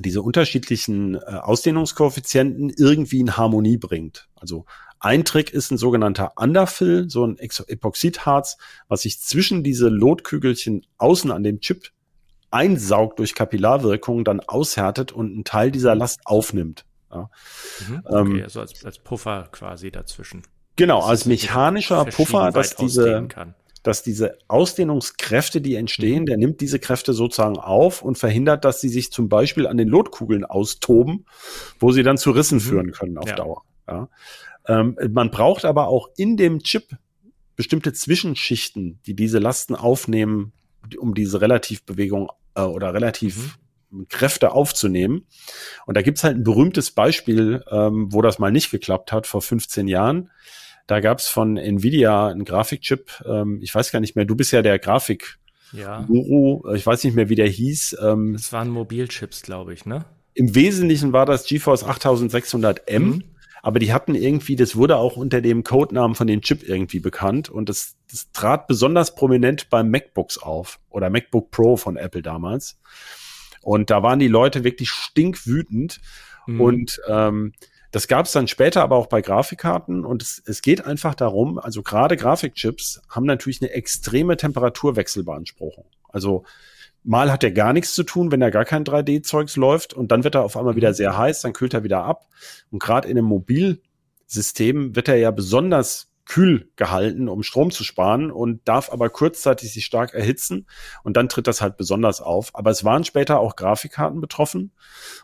diese 0.00 0.22
unterschiedlichen 0.22 1.14
äh, 1.14 1.18
Ausdehnungskoeffizienten 1.18 2.70
irgendwie 2.76 3.20
in 3.20 3.36
Harmonie 3.36 3.76
bringt. 3.76 4.28
Also 4.36 4.64
ein 4.98 5.24
Trick 5.24 5.52
ist 5.52 5.70
ein 5.70 5.78
sogenannter 5.78 6.32
Underfill, 6.36 7.08
so 7.08 7.26
ein 7.26 7.38
Epoxidharz, 7.38 8.58
was 8.88 9.02
sich 9.02 9.20
zwischen 9.20 9.64
diese 9.64 9.88
Lotkügelchen 9.88 10.86
außen 10.98 11.30
an 11.30 11.42
dem 11.42 11.60
Chip 11.60 11.90
einsaugt 12.50 13.18
durch 13.18 13.34
Kapillarwirkung, 13.34 14.24
dann 14.24 14.40
aushärtet 14.40 15.12
und 15.12 15.32
einen 15.32 15.44
Teil 15.44 15.70
dieser 15.70 15.94
Last 15.94 16.20
aufnimmt. 16.24 16.84
Ja. 17.10 17.30
Mhm, 17.88 18.02
okay, 18.04 18.18
ähm, 18.18 18.42
also 18.42 18.60
als, 18.60 18.84
als 18.84 18.98
Puffer 18.98 19.48
quasi 19.50 19.90
dazwischen. 19.90 20.42
Genau, 20.76 21.00
als 21.00 21.26
mechanischer 21.26 22.04
Puffer, 22.04 22.52
dass 22.52 22.76
diese, 22.76 23.28
dass 23.82 24.02
diese 24.02 24.38
Ausdehnungskräfte, 24.48 25.60
die 25.60 25.74
entstehen, 25.74 26.22
mhm. 26.22 26.26
der 26.26 26.36
nimmt 26.36 26.60
diese 26.60 26.78
Kräfte 26.78 27.12
sozusagen 27.12 27.58
auf 27.58 28.02
und 28.02 28.18
verhindert, 28.18 28.64
dass 28.64 28.80
sie 28.80 28.88
sich 28.88 29.10
zum 29.10 29.28
Beispiel 29.28 29.66
an 29.66 29.76
den 29.76 29.88
Lotkugeln 29.88 30.44
austoben, 30.44 31.26
wo 31.78 31.92
sie 31.92 32.02
dann 32.02 32.18
zu 32.18 32.30
Rissen 32.30 32.58
mhm. 32.58 32.62
führen 32.62 32.92
können 32.92 33.18
auf 33.18 33.28
ja. 33.28 33.36
Dauer. 33.36 33.62
Ja. 33.88 34.08
Ähm, 34.68 34.96
man 35.10 35.30
braucht 35.30 35.64
aber 35.64 35.88
auch 35.88 36.08
in 36.16 36.36
dem 36.36 36.60
Chip 36.60 36.96
bestimmte 37.56 37.92
Zwischenschichten, 37.92 39.00
die 39.06 39.14
diese 39.14 39.38
Lasten 39.38 39.74
aufnehmen, 39.74 40.52
um 40.98 41.14
diese 41.14 41.40
Relativbewegung 41.40 42.30
äh, 42.54 42.62
oder 42.62 42.94
relativ 42.94 43.58
mhm. 43.90 44.08
Kräfte 44.08 44.52
aufzunehmen. 44.52 45.26
Und 45.86 45.96
da 45.96 46.02
gibt's 46.02 46.24
halt 46.24 46.36
ein 46.36 46.44
berühmtes 46.44 46.90
Beispiel, 46.90 47.64
ähm, 47.70 48.12
wo 48.12 48.22
das 48.22 48.38
mal 48.38 48.52
nicht 48.52 48.70
geklappt 48.70 49.12
hat, 49.12 49.26
vor 49.26 49.42
15 49.42 49.88
Jahren. 49.88 50.30
Da 50.90 50.98
gab's 50.98 51.28
von 51.28 51.56
Nvidia 51.56 52.26
einen 52.26 52.44
Grafikchip, 52.44 53.22
ähm, 53.24 53.60
ich 53.62 53.72
weiß 53.72 53.92
gar 53.92 54.00
nicht 54.00 54.16
mehr, 54.16 54.24
du 54.24 54.34
bist 54.34 54.50
ja 54.50 54.60
der 54.60 54.80
Grafik. 54.80 55.38
Ja. 55.72 56.02
Guru, 56.02 56.68
ich 56.74 56.84
weiß 56.84 57.04
nicht 57.04 57.14
mehr, 57.14 57.28
wie 57.28 57.36
der 57.36 57.46
hieß. 57.46 57.98
Ähm, 58.02 58.32
das 58.32 58.52
waren 58.52 58.70
Mobilchips, 58.70 59.42
glaube 59.42 59.72
ich, 59.72 59.86
ne? 59.86 60.04
Im 60.34 60.56
Wesentlichen 60.56 61.12
war 61.12 61.26
das 61.26 61.46
GeForce 61.46 61.84
8600M. 61.84 62.98
Mhm 62.98 63.24
aber 63.62 63.78
die 63.78 63.92
hatten 63.92 64.14
irgendwie, 64.14 64.56
das 64.56 64.74
wurde 64.74 64.96
auch 64.96 65.18
unter 65.18 65.42
dem 65.42 65.64
Codenamen 65.64 66.14
von 66.14 66.26
den 66.26 66.40
Chip 66.40 66.66
irgendwie 66.66 66.98
bekannt 66.98 67.50
und 67.50 67.68
das, 67.68 67.94
das 68.10 68.32
trat 68.32 68.66
besonders 68.66 69.14
prominent 69.14 69.68
beim 69.68 69.90
MacBooks 69.90 70.38
auf 70.38 70.80
oder 70.88 71.10
MacBook 71.10 71.50
Pro 71.50 71.76
von 71.76 71.96
Apple 71.96 72.22
damals. 72.22 72.80
Und 73.60 73.90
da 73.90 74.02
waren 74.02 74.18
die 74.18 74.28
Leute 74.28 74.64
wirklich 74.64 74.88
stinkwütend 74.88 76.00
mhm. 76.46 76.60
und 76.60 77.00
ähm, 77.06 77.52
das 77.90 78.08
gab 78.08 78.26
es 78.26 78.32
dann 78.32 78.48
später 78.48 78.82
aber 78.82 78.96
auch 78.96 79.06
bei 79.06 79.20
Grafikkarten 79.20 80.04
und 80.04 80.22
es, 80.22 80.42
es 80.46 80.62
geht 80.62 80.84
einfach 80.84 81.14
darum, 81.14 81.58
also 81.58 81.82
gerade 81.82 82.16
Grafikchips 82.16 83.02
haben 83.08 83.26
natürlich 83.26 83.60
eine 83.60 83.70
extreme 83.70 84.36
Temperaturwechselbeanspruchung. 84.36 85.86
Also 86.08 86.44
Mal 87.02 87.32
hat 87.32 87.42
er 87.42 87.50
gar 87.50 87.72
nichts 87.72 87.94
zu 87.94 88.02
tun, 88.02 88.30
wenn 88.30 88.42
er 88.42 88.50
gar 88.50 88.66
kein 88.66 88.84
3D-Zeugs 88.84 89.56
läuft 89.56 89.94
und 89.94 90.12
dann 90.12 90.22
wird 90.22 90.34
er 90.34 90.44
auf 90.44 90.56
einmal 90.56 90.76
wieder 90.76 90.90
mhm. 90.90 90.94
sehr 90.94 91.16
heiß, 91.16 91.40
dann 91.40 91.54
kühlt 91.54 91.72
er 91.72 91.82
wieder 91.82 92.04
ab. 92.04 92.26
Und 92.70 92.82
gerade 92.82 93.08
in 93.08 93.16
einem 93.16 93.26
Mobilsystem 93.26 94.94
wird 94.94 95.08
er 95.08 95.16
ja 95.16 95.30
besonders 95.30 96.09
kühl 96.26 96.70
gehalten, 96.76 97.28
um 97.28 97.42
Strom 97.42 97.70
zu 97.70 97.82
sparen 97.82 98.30
und 98.30 98.60
darf 98.68 98.92
aber 98.92 99.10
kurzzeitig 99.10 99.72
sich 99.72 99.84
stark 99.84 100.14
erhitzen 100.14 100.66
und 101.02 101.16
dann 101.16 101.28
tritt 101.28 101.46
das 101.46 101.60
halt 101.60 101.76
besonders 101.76 102.20
auf. 102.20 102.50
Aber 102.54 102.70
es 102.70 102.84
waren 102.84 103.04
später 103.04 103.40
auch 103.40 103.56
Grafikkarten 103.56 104.20
betroffen 104.20 104.72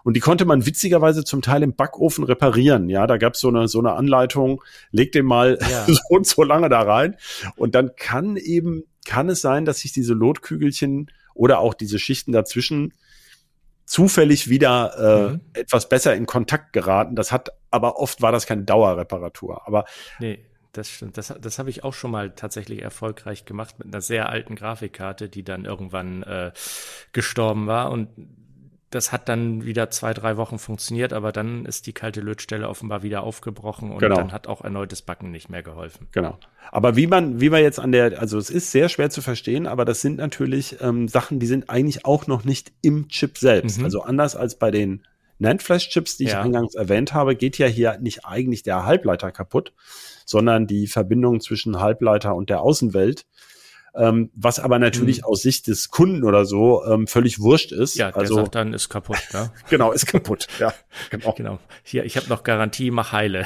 und 0.02 0.16
die 0.16 0.20
konnte 0.20 0.44
man 0.44 0.66
witzigerweise 0.66 1.22
zum 1.24 1.42
Teil 1.42 1.62
im 1.62 1.74
Backofen 1.74 2.24
reparieren. 2.24 2.88
Ja, 2.88 3.06
da 3.06 3.18
gab 3.18 3.34
es 3.34 3.40
so 3.40 3.48
eine, 3.48 3.68
so 3.68 3.78
eine 3.78 3.92
Anleitung, 3.92 4.62
leg 4.90 5.12
den 5.12 5.26
mal 5.26 5.58
ja. 5.70 5.84
so 5.86 6.00
und 6.08 6.26
so 6.26 6.42
lange 6.42 6.68
da 6.68 6.82
rein 6.82 7.16
und 7.56 7.74
dann 7.74 7.92
kann 7.96 8.36
eben, 8.36 8.84
kann 9.04 9.28
es 9.28 9.40
sein, 9.40 9.64
dass 9.64 9.80
sich 9.80 9.92
diese 9.92 10.14
Lotkügelchen 10.14 11.10
oder 11.34 11.60
auch 11.60 11.74
diese 11.74 11.98
Schichten 11.98 12.32
dazwischen 12.32 12.92
zufällig 13.84 14.48
wieder 14.48 14.94
äh, 14.98 15.32
mhm. 15.32 15.40
etwas 15.52 15.88
besser 15.88 16.14
in 16.14 16.26
Kontakt 16.26 16.72
geraten. 16.72 17.14
Das 17.14 17.30
hat, 17.30 17.50
aber 17.70 17.98
oft 17.98 18.20
war 18.20 18.32
das 18.32 18.46
keine 18.46 18.64
Dauerreparatur. 18.64 19.66
Aber 19.66 19.84
nee, 20.18 20.44
das 20.76 20.90
stimmt. 20.90 21.16
Das, 21.16 21.32
das 21.40 21.58
habe 21.58 21.70
ich 21.70 21.84
auch 21.84 21.94
schon 21.94 22.10
mal 22.10 22.30
tatsächlich 22.30 22.82
erfolgreich 22.82 23.44
gemacht 23.44 23.78
mit 23.78 23.88
einer 23.88 24.00
sehr 24.00 24.28
alten 24.28 24.54
Grafikkarte, 24.54 25.28
die 25.28 25.42
dann 25.42 25.64
irgendwann 25.64 26.22
äh, 26.22 26.52
gestorben 27.12 27.66
war. 27.66 27.90
Und 27.90 28.08
das 28.90 29.12
hat 29.12 29.28
dann 29.28 29.64
wieder 29.64 29.90
zwei, 29.90 30.14
drei 30.14 30.36
Wochen 30.36 30.58
funktioniert, 30.58 31.12
aber 31.12 31.32
dann 31.32 31.66
ist 31.66 31.86
die 31.86 31.92
kalte 31.92 32.20
Lötstelle 32.20 32.68
offenbar 32.68 33.02
wieder 33.02 33.22
aufgebrochen 33.22 33.90
und 33.90 33.98
genau. 33.98 34.16
dann 34.16 34.32
hat 34.32 34.46
auch 34.46 34.62
erneutes 34.62 35.02
Backen 35.02 35.30
nicht 35.30 35.48
mehr 35.48 35.62
geholfen. 35.62 36.06
Genau. 36.12 36.38
Aber 36.70 36.96
wie 36.96 37.06
man, 37.06 37.40
wie 37.40 37.50
man 37.50 37.62
jetzt 37.62 37.80
an 37.80 37.92
der, 37.92 38.20
also 38.20 38.38
es 38.38 38.48
ist 38.48 38.70
sehr 38.70 38.88
schwer 38.88 39.10
zu 39.10 39.22
verstehen, 39.22 39.66
aber 39.66 39.84
das 39.84 40.00
sind 40.00 40.18
natürlich 40.18 40.80
ähm, 40.80 41.08
Sachen, 41.08 41.40
die 41.40 41.46
sind 41.46 41.68
eigentlich 41.68 42.04
auch 42.04 42.26
noch 42.26 42.44
nicht 42.44 42.72
im 42.80 43.08
Chip 43.08 43.38
selbst. 43.38 43.78
Mhm. 43.78 43.84
Also 43.84 44.02
anders 44.02 44.36
als 44.36 44.56
bei 44.56 44.70
den 44.70 45.02
NAND-Flash-Chips, 45.38 46.16
die 46.16 46.24
ja. 46.24 46.30
ich 46.30 46.36
eingangs 46.36 46.74
erwähnt 46.74 47.14
habe, 47.14 47.36
geht 47.36 47.58
ja 47.58 47.66
hier 47.66 47.98
nicht 47.98 48.24
eigentlich 48.24 48.62
der 48.62 48.84
Halbleiter 48.86 49.32
kaputt, 49.32 49.72
sondern 50.24 50.66
die 50.66 50.86
Verbindung 50.86 51.40
zwischen 51.40 51.80
Halbleiter 51.80 52.34
und 52.34 52.50
der 52.50 52.60
Außenwelt 52.60 53.26
ähm, 53.96 54.30
was 54.34 54.60
aber 54.60 54.78
natürlich 54.78 55.18
mhm. 55.18 55.24
aus 55.24 55.42
Sicht 55.42 55.66
des 55.66 55.90
Kunden 55.90 56.22
oder 56.22 56.44
so 56.44 56.84
ähm, 56.84 57.06
völlig 57.06 57.40
wurscht 57.40 57.72
ist. 57.72 57.96
Ja, 57.96 58.12
der 58.12 58.22
also, 58.22 58.36
sagt 58.36 58.54
dann, 58.54 58.74
ist 58.74 58.88
kaputt. 58.88 59.18
Ne? 59.32 59.50
genau, 59.70 59.92
ist 59.92 60.06
kaputt. 60.06 60.46
ja, 60.58 60.72
genau. 61.10 61.32
genau. 61.32 61.58
Hier, 61.82 62.04
ich 62.04 62.16
habe 62.16 62.28
noch 62.28 62.42
Garantie, 62.42 62.90
mach 62.90 63.12
heile. 63.12 63.44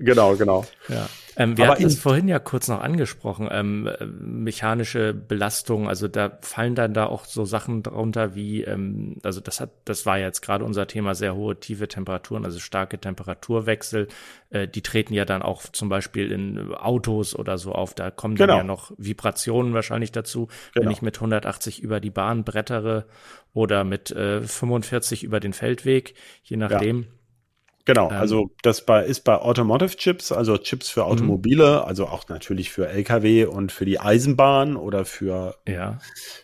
Genau, 0.00 0.36
genau. 0.36 0.66
Ja. 0.88 1.08
Ähm, 1.36 1.56
wir 1.56 1.64
Aber 1.64 1.74
hatten 1.74 1.84
es 1.84 1.98
vorhin 1.98 2.28
ja 2.28 2.38
kurz 2.38 2.68
noch 2.68 2.80
angesprochen, 2.80 3.48
ähm, 3.50 3.88
mechanische 4.20 5.14
Belastung, 5.14 5.88
also 5.88 6.08
da 6.08 6.38
fallen 6.42 6.74
dann 6.74 6.94
da 6.94 7.06
auch 7.06 7.24
so 7.24 7.44
Sachen 7.44 7.82
drunter 7.82 8.34
wie, 8.34 8.62
ähm, 8.62 9.16
also 9.22 9.40
das 9.40 9.60
hat, 9.60 9.70
das 9.84 10.04
war 10.04 10.18
jetzt 10.18 10.42
gerade 10.42 10.64
unser 10.64 10.86
Thema, 10.86 11.14
sehr 11.14 11.34
hohe 11.34 11.58
tiefe 11.58 11.88
Temperaturen, 11.88 12.44
also 12.44 12.58
starke 12.58 12.98
Temperaturwechsel, 12.98 14.08
äh, 14.50 14.68
die 14.68 14.82
treten 14.82 15.14
ja 15.14 15.24
dann 15.24 15.42
auch 15.42 15.62
zum 15.62 15.88
Beispiel 15.88 16.30
in 16.30 16.74
Autos 16.74 17.34
oder 17.34 17.56
so 17.58 17.72
auf, 17.72 17.94
da 17.94 18.10
kommen 18.10 18.34
genau. 18.34 18.48
dann 18.48 18.56
ja 18.58 18.64
noch 18.64 18.92
Vibrationen 18.98 19.74
wahrscheinlich 19.74 20.12
dazu, 20.12 20.48
genau. 20.74 20.86
wenn 20.86 20.92
ich 20.92 21.02
mit 21.02 21.16
180 21.16 21.82
über 21.82 22.00
die 22.00 22.10
Bahn 22.10 22.44
brettere 22.44 23.06
oder 23.54 23.84
mit 23.84 24.10
äh, 24.10 24.42
45 24.42 25.24
über 25.24 25.40
den 25.40 25.52
Feldweg, 25.52 26.14
je 26.44 26.56
nachdem. 26.56 27.02
Ja 27.02 27.08
Genau, 27.84 28.10
ähm, 28.10 28.16
also 28.16 28.50
das 28.62 28.84
bei, 28.86 29.04
ist 29.04 29.24
bei 29.24 29.36
Automotive 29.36 29.96
Chips, 29.96 30.32
also 30.32 30.56
Chips 30.56 30.88
für 30.88 31.04
Automobile, 31.04 31.80
mhm. 31.80 31.88
also 31.88 32.06
auch 32.06 32.28
natürlich 32.28 32.70
für 32.70 32.88
Lkw 32.88 33.46
und 33.46 33.72
für 33.72 33.84
die 33.84 33.98
Eisenbahn 33.98 34.76
oder 34.76 35.04
für, 35.04 35.56
ja. 35.66 35.98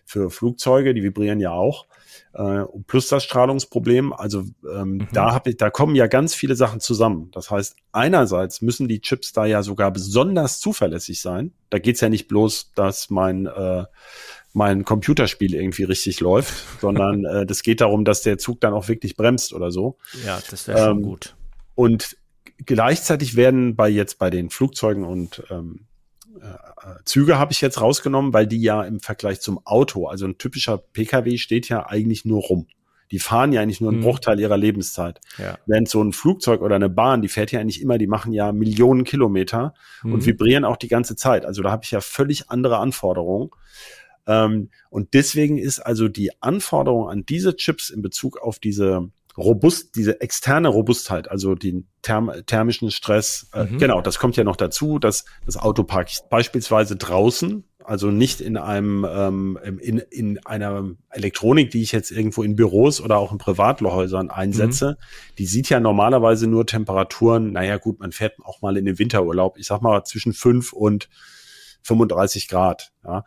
für 0.04 0.30
Flugzeuge, 0.30 0.94
die 0.94 1.02
vibrieren 1.02 1.40
ja 1.40 1.52
auch. 1.52 1.86
Äh, 2.34 2.64
plus 2.86 3.08
das 3.08 3.24
Strahlungsproblem, 3.24 4.12
also 4.12 4.44
ähm, 4.70 4.94
mhm. 4.94 5.08
da 5.12 5.32
hab 5.32 5.46
ich, 5.46 5.56
da 5.56 5.70
kommen 5.70 5.94
ja 5.94 6.06
ganz 6.06 6.34
viele 6.34 6.56
Sachen 6.56 6.80
zusammen. 6.80 7.30
Das 7.32 7.50
heißt, 7.50 7.76
einerseits 7.92 8.60
müssen 8.60 8.88
die 8.88 9.00
Chips 9.00 9.32
da 9.32 9.46
ja 9.46 9.62
sogar 9.62 9.90
besonders 9.92 10.60
zuverlässig 10.60 11.20
sein. 11.20 11.52
Da 11.70 11.78
geht's 11.78 12.00
ja 12.00 12.08
nicht 12.08 12.28
bloß, 12.28 12.72
dass 12.74 13.10
mein 13.10 13.46
äh, 13.46 13.84
mein 14.52 14.84
Computerspiel 14.84 15.54
irgendwie 15.54 15.84
richtig 15.84 16.20
läuft, 16.20 16.80
sondern 16.80 17.24
äh, 17.26 17.46
das 17.46 17.62
geht 17.62 17.80
darum, 17.80 18.04
dass 18.04 18.22
der 18.22 18.38
Zug 18.38 18.60
dann 18.60 18.72
auch 18.72 18.88
wirklich 18.88 19.16
bremst 19.16 19.52
oder 19.52 19.70
so. 19.70 19.98
Ja, 20.24 20.38
das 20.50 20.66
wäre 20.68 20.78
schon 20.78 20.98
ähm, 20.98 21.02
gut. 21.02 21.36
Und 21.74 22.16
gleichzeitig 22.64 23.36
werden 23.36 23.76
bei 23.76 23.88
jetzt 23.88 24.18
bei 24.18 24.30
den 24.30 24.50
Flugzeugen 24.50 25.04
und 25.04 25.42
ähm, 25.50 25.86
äh, 26.40 27.02
Züge 27.04 27.38
habe 27.38 27.52
ich 27.52 27.60
jetzt 27.60 27.80
rausgenommen, 27.80 28.32
weil 28.32 28.46
die 28.46 28.60
ja 28.60 28.82
im 28.82 29.00
Vergleich 29.00 29.40
zum 29.40 29.64
Auto, 29.66 30.06
also 30.06 30.26
ein 30.26 30.38
typischer 30.38 30.78
PKW 30.78 31.36
steht 31.38 31.68
ja 31.68 31.86
eigentlich 31.86 32.24
nur 32.24 32.42
rum. 32.42 32.66
Die 33.10 33.18
fahren 33.18 33.52
ja 33.52 33.62
eigentlich 33.62 33.80
nur 33.80 33.90
einen 33.90 34.00
Mhm. 34.00 34.04
Bruchteil 34.04 34.38
ihrer 34.38 34.58
Lebenszeit. 34.58 35.20
Ja. 35.38 35.58
Während 35.66 35.88
so 35.88 36.02
ein 36.02 36.12
Flugzeug 36.12 36.60
oder 36.60 36.76
eine 36.76 36.90
Bahn, 36.90 37.22
die 37.22 37.28
fährt 37.28 37.52
ja 37.52 37.60
eigentlich 37.60 37.80
immer, 37.80 37.96
die 37.96 38.06
machen 38.06 38.32
ja 38.32 38.52
Millionen 38.52 39.04
Kilometer 39.04 39.72
Mhm. 40.02 40.12
und 40.12 40.26
vibrieren 40.26 40.64
auch 40.64 40.76
die 40.76 40.88
ganze 40.88 41.16
Zeit. 41.16 41.46
Also 41.46 41.62
da 41.62 41.70
habe 41.70 41.84
ich 41.84 41.90
ja 41.90 42.00
völlig 42.02 42.50
andere 42.50 42.78
Anforderungen. 42.78 43.50
Ähm, 44.28 44.70
und 44.90 45.14
deswegen 45.14 45.58
ist 45.58 45.80
also 45.80 46.06
die 46.08 46.30
Anforderung 46.40 47.08
an 47.08 47.24
diese 47.26 47.56
Chips 47.56 47.90
in 47.90 48.02
Bezug 48.02 48.38
auf 48.38 48.58
diese 48.58 49.10
robust, 49.36 49.96
diese 49.96 50.20
externe 50.20 50.68
Robustheit, 50.68 51.30
also 51.30 51.54
den 51.54 51.86
therm 52.02 52.30
thermischen 52.46 52.90
Stress, 52.90 53.48
äh, 53.54 53.64
Mhm. 53.64 53.78
genau, 53.78 54.00
das 54.02 54.18
kommt 54.18 54.36
ja 54.36 54.44
noch 54.44 54.56
dazu, 54.56 54.98
dass 54.98 55.24
das 55.46 55.56
Auto 55.56 55.84
parkt 55.84 56.24
beispielsweise 56.28 56.96
draußen, 56.96 57.64
also 57.84 58.10
nicht 58.10 58.40
in 58.42 58.56
einem 58.58 59.06
ähm, 59.08 59.58
in, 59.80 59.98
in 60.10 60.44
einer 60.44 60.90
Elektronik, 61.10 61.70
die 61.70 61.82
ich 61.82 61.92
jetzt 61.92 62.10
irgendwo 62.10 62.42
in 62.42 62.54
Büros 62.56 63.00
oder 63.00 63.16
auch 63.16 63.32
in 63.32 63.38
Privathäusern 63.38 64.28
einsetze, 64.30 64.98
die 65.38 65.46
sieht 65.46 65.70
ja 65.70 65.80
normalerweise 65.80 66.48
nur 66.48 66.66
Temperaturen, 66.66 67.52
naja 67.52 67.78
gut, 67.78 68.00
man 68.00 68.12
fährt 68.12 68.34
auch 68.44 68.60
mal 68.60 68.76
in 68.76 68.84
den 68.84 68.98
Winterurlaub, 68.98 69.56
ich 69.56 69.66
sag 69.68 69.80
mal 69.80 70.04
zwischen 70.04 70.34
5 70.34 70.72
und 70.74 71.08
35 71.82 72.48
Grad. 72.48 72.90
Ja. 73.04 73.24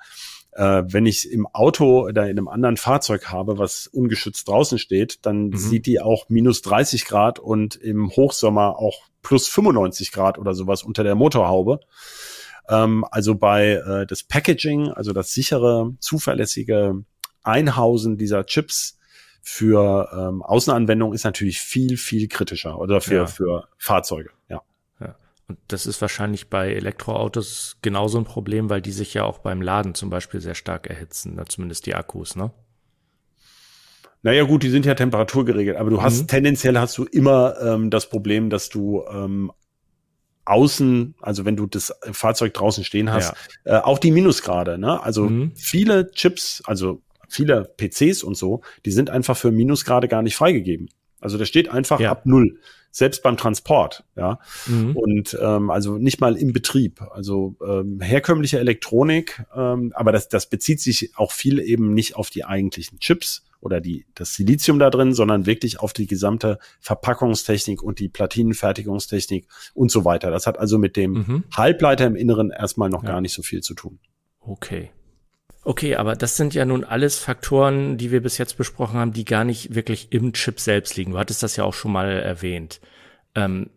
Äh, 0.54 0.84
wenn 0.88 1.06
ich 1.06 1.32
im 1.32 1.48
Auto 1.48 2.02
oder 2.08 2.24
in 2.24 2.32
einem 2.38 2.48
anderen 2.50 2.76
Fahrzeug 2.78 3.28
habe, 3.32 3.58
was 3.58 3.88
ungeschützt 3.88 4.48
draußen 4.48 4.78
steht, 4.80 5.26
dann 5.26 5.48
Mhm. 5.50 5.58
sieht 5.58 5.86
die 5.86 6.02
auch 6.02 6.26
minus 6.30 6.62
30 6.62 7.06
Grad 7.06 7.40
und 7.40 7.76
im 7.76 8.10
Hochsommer 8.10 8.78
auch 8.78 9.04
plus 9.22 9.48
95 9.48 10.12
Grad 10.12 10.38
oder 10.38 10.54
sowas 10.54 10.84
unter 10.84 11.04
der 11.04 11.16
Motorhaube. 11.16 11.80
Ähm, 12.70 13.06
also 13.12 13.36
bei 13.36 13.74
äh, 13.74 14.06
das 14.06 14.24
Packaging, 14.24 14.90
also 14.90 15.14
das 15.14 15.32
sichere, 15.34 15.94
zuverlässige 16.00 17.04
Einhausen 17.44 18.18
dieser 18.18 18.46
Chips 18.46 18.98
für 19.42 20.10
ähm, 20.16 20.44
Außenanwendungen 20.44 21.16
ist 21.16 21.24
natürlich 21.24 21.60
viel, 21.62 21.98
viel 21.98 22.28
kritischer 22.28 22.78
oder 22.80 23.02
für, 23.02 23.16
Ja. 23.16 23.26
für 23.26 23.68
Fahrzeuge. 23.78 24.30
Ja. 24.50 24.62
Und 25.52 25.58
das 25.68 25.86
ist 25.86 26.00
wahrscheinlich 26.00 26.50
bei 26.50 26.72
Elektroautos 26.72 27.76
genauso 27.82 28.18
ein 28.18 28.24
Problem, 28.24 28.70
weil 28.70 28.82
die 28.82 28.94
sich 28.94 29.14
ja 29.14 29.26
auch 29.26 29.40
beim 29.40 29.62
Laden 29.62 29.96
zum 29.96 30.10
Beispiel 30.10 30.40
sehr 30.40 30.56
stark 30.56 30.88
erhitzen, 30.88 31.34
na, 31.36 31.46
zumindest 31.46 31.86
die 31.88 31.94
Akkus, 31.94 32.38
ne? 32.38 32.52
Naja 34.22 34.44
gut, 34.44 34.64
die 34.64 34.70
sind 34.70 34.86
ja 34.86 34.94
temperaturgeregelt, 34.96 35.76
aber 35.76 35.90
du 35.90 36.02
hast 36.02 36.22
Mhm. 36.22 36.28
tendenziell 36.28 36.80
hast 36.80 36.98
du 36.98 37.04
immer 37.04 37.56
ähm, 37.62 37.90
das 37.90 38.08
Problem, 38.08 38.50
dass 38.50 38.70
du 38.70 39.04
ähm, 39.12 39.52
außen, 40.46 41.16
also 41.20 41.44
wenn 41.44 41.58
du 41.58 41.66
das 41.68 41.94
Fahrzeug 42.14 42.54
draußen 42.54 42.86
stehen 42.86 43.12
hast, 43.12 43.34
äh, 43.66 43.76
auch 43.76 44.00
die 44.00 44.12
Minusgrade, 44.12 44.78
ne? 44.78 45.04
Also 45.04 45.24
Mhm. 45.26 45.52
viele 45.56 46.12
Chips, 46.12 46.64
also 46.66 47.02
viele 47.28 47.66
PCs 47.76 48.24
und 48.24 48.36
so, 48.38 48.62
die 48.86 48.92
sind 48.92 49.10
einfach 49.10 49.36
für 49.36 49.52
Minusgrade 49.52 50.08
gar 50.08 50.22
nicht 50.22 50.38
freigegeben. 50.38 50.90
Also 51.20 51.38
da 51.38 51.44
steht 51.44 51.68
einfach 51.68 52.00
Ja. 52.00 52.12
ab 52.12 52.26
null, 52.26 52.58
selbst 52.92 53.24
beim 53.24 53.38
Transport, 53.38 54.04
ja. 54.16 54.40
Mhm. 54.68 54.96
Und 54.96 55.38
ähm, 55.42 55.70
also 55.72 55.98
nicht 55.98 56.20
mal 56.22 56.36
im 56.36 56.54
Betrieb. 56.54 57.02
Also 57.14 57.56
ähm, 57.66 58.00
herkömmliche 58.02 58.60
Elektronik, 58.60 59.44
ähm, 59.56 59.94
aber 59.96 60.12
das, 60.12 60.28
das 60.30 60.48
bezieht 60.50 60.82
sich 60.82 61.12
auch 61.16 61.32
viel 61.32 61.60
eben 61.60 61.94
nicht 61.94 62.16
auf 62.16 62.30
die 62.30 62.44
eigentlichen 62.44 63.00
Chips 63.00 63.44
oder 63.62 63.80
die, 63.80 64.06
das 64.16 64.34
Silizium 64.34 64.80
da 64.80 64.90
drin, 64.90 65.14
sondern 65.14 65.46
wirklich 65.46 65.80
auf 65.80 65.94
die 65.94 66.08
gesamte 66.08 66.58
Verpackungstechnik 66.80 67.82
und 67.84 68.00
die 68.00 68.10
Platinenfertigungstechnik 68.10 69.48
und 69.74 69.92
so 69.92 70.04
weiter. 70.06 70.32
Das 70.32 70.48
hat 70.48 70.58
also 70.60 70.78
mit 70.78 70.96
dem 70.98 71.12
Mhm. 71.14 71.44
Halbleiter 71.56 72.08
im 72.08 72.16
Inneren 72.16 72.52
erstmal 72.52 72.90
noch 72.90 73.04
Ja. 73.04 73.10
gar 73.12 73.22
nicht 73.22 73.34
so 73.34 73.42
viel 73.42 73.62
zu 73.62 73.74
tun. 73.74 74.00
Okay. 74.40 74.90
Okay, 75.64 75.96
aber 75.96 76.16
das 76.16 76.38
sind 76.38 76.56
ja 76.56 76.66
nun 76.66 76.84
alles 76.84 77.20
Faktoren, 77.20 77.98
die 77.98 78.12
wir 78.12 78.22
bis 78.22 78.40
jetzt 78.40 78.58
besprochen 78.58 79.00
haben, 79.00 79.14
die 79.14 79.26
gar 79.26 79.44
nicht 79.44 79.76
wirklich 79.76 80.12
im 80.12 80.34
Chip 80.34 80.60
selbst 80.60 80.96
liegen. 80.96 81.12
Du 81.12 81.20
hattest 81.20 81.44
das 81.44 81.56
ja 81.56 81.64
auch 81.64 81.74
schon 81.74 81.92
mal 81.92 82.10
erwähnt. 82.10 82.82
Ähm, 83.36 83.70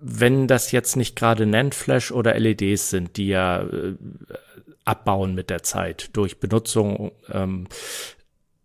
wenn 0.00 0.46
das 0.46 0.70
jetzt 0.70 0.96
nicht 0.96 1.16
gerade 1.16 1.46
NAND 1.46 1.74
Flash 1.74 2.12
oder 2.12 2.38
LEDs 2.38 2.90
sind, 2.90 3.16
die 3.16 3.28
ja 3.28 3.62
äh, 3.62 3.96
abbauen 4.84 5.34
mit 5.34 5.50
der 5.50 5.62
Zeit 5.62 6.10
durch 6.12 6.38
Benutzung, 6.38 7.10
ähm, 7.30 7.66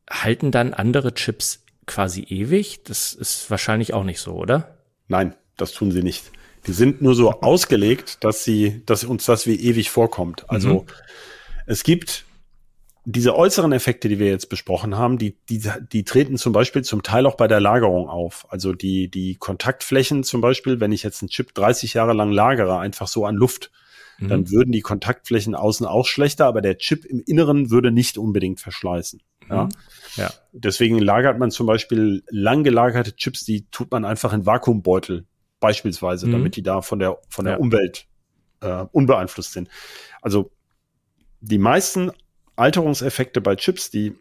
halten 0.09 0.51
dann 0.51 0.73
andere 0.73 1.13
Chips 1.15 1.63
quasi 1.87 2.21
ewig? 2.23 2.83
Das 2.83 3.13
ist 3.13 3.49
wahrscheinlich 3.49 3.93
auch 3.93 4.03
nicht 4.03 4.19
so, 4.19 4.33
oder? 4.33 4.77
Nein, 5.07 5.33
das 5.57 5.71
tun 5.71 5.91
sie 5.91 6.03
nicht. 6.03 6.31
Die 6.67 6.73
sind 6.73 7.01
nur 7.01 7.15
so 7.15 7.31
ausgelegt, 7.41 8.23
dass 8.23 8.43
sie, 8.43 8.83
dass 8.85 9.03
uns 9.03 9.25
das 9.25 9.47
wie 9.47 9.55
ewig 9.55 9.89
vorkommt. 9.89 10.47
Also 10.49 10.69
Mhm. 10.69 10.87
Es 11.69 11.83
gibt 11.83 12.25
diese 13.05 13.35
äußeren 13.35 13.71
Effekte, 13.71 14.09
die 14.09 14.19
wir 14.19 14.27
jetzt 14.27 14.49
besprochen 14.49 14.97
haben, 14.97 15.17
die, 15.17 15.37
die, 15.49 15.61
die 15.91 16.03
treten 16.03 16.37
zum 16.37 16.51
Beispiel 16.53 16.83
zum 16.83 17.01
Teil 17.01 17.25
auch 17.25 17.35
bei 17.35 17.47
der 17.47 17.59
Lagerung 17.59 18.09
auf. 18.09 18.45
Also 18.49 18.73
die, 18.73 19.09
die 19.09 19.35
Kontaktflächen 19.35 20.23
zum 20.23 20.41
Beispiel, 20.41 20.79
wenn 20.79 20.91
ich 20.91 21.03
jetzt 21.03 21.21
einen 21.21 21.29
Chip 21.29 21.53
30 21.53 21.93
Jahre 21.93 22.13
lang 22.13 22.31
lagere, 22.31 22.77
einfach 22.79 23.07
so 23.07 23.25
an 23.25 23.35
Luft, 23.35 23.71
Mhm. 24.21 24.27
dann 24.27 24.51
würden 24.51 24.71
die 24.73 24.81
Kontaktflächen 24.81 25.55
außen 25.55 25.85
auch 25.85 26.05
schlechter, 26.05 26.45
aber 26.45 26.59
der 26.59 26.77
Chip 26.77 27.05
im 27.05 27.23
Inneren 27.25 27.71
würde 27.71 27.89
nicht 27.89 28.17
unbedingt 28.17 28.59
verschleißen. 28.59 29.21
Ja. 29.49 29.63
Mhm. 29.65 29.69
Ja. 30.17 30.33
Deswegen 30.51 30.99
lagert 30.99 31.39
man 31.39 31.51
zum 31.51 31.65
Beispiel 31.67 32.21
lang 32.29 32.65
gelagerte 32.65 33.15
Chips, 33.15 33.45
die 33.45 33.65
tut 33.71 33.91
man 33.91 34.03
einfach 34.03 34.33
in 34.33 34.45
Vakuumbeutel, 34.45 35.25
beispielsweise, 35.61 36.27
Mhm. 36.27 36.31
damit 36.33 36.55
die 36.57 36.63
da 36.63 36.81
von 36.81 36.99
der, 36.99 37.17
von 37.29 37.45
der 37.45 37.53
Ja. 37.53 37.59
Umwelt 37.59 38.07
äh, 38.61 38.85
unbeeinflusst 38.91 39.53
sind. 39.53 39.69
Also 40.21 40.51
die 41.41 41.57
meisten 41.57 42.11
Alterungseffekte 42.55 43.41
bei 43.41 43.55
Chips, 43.55 43.89
die 43.89 44.15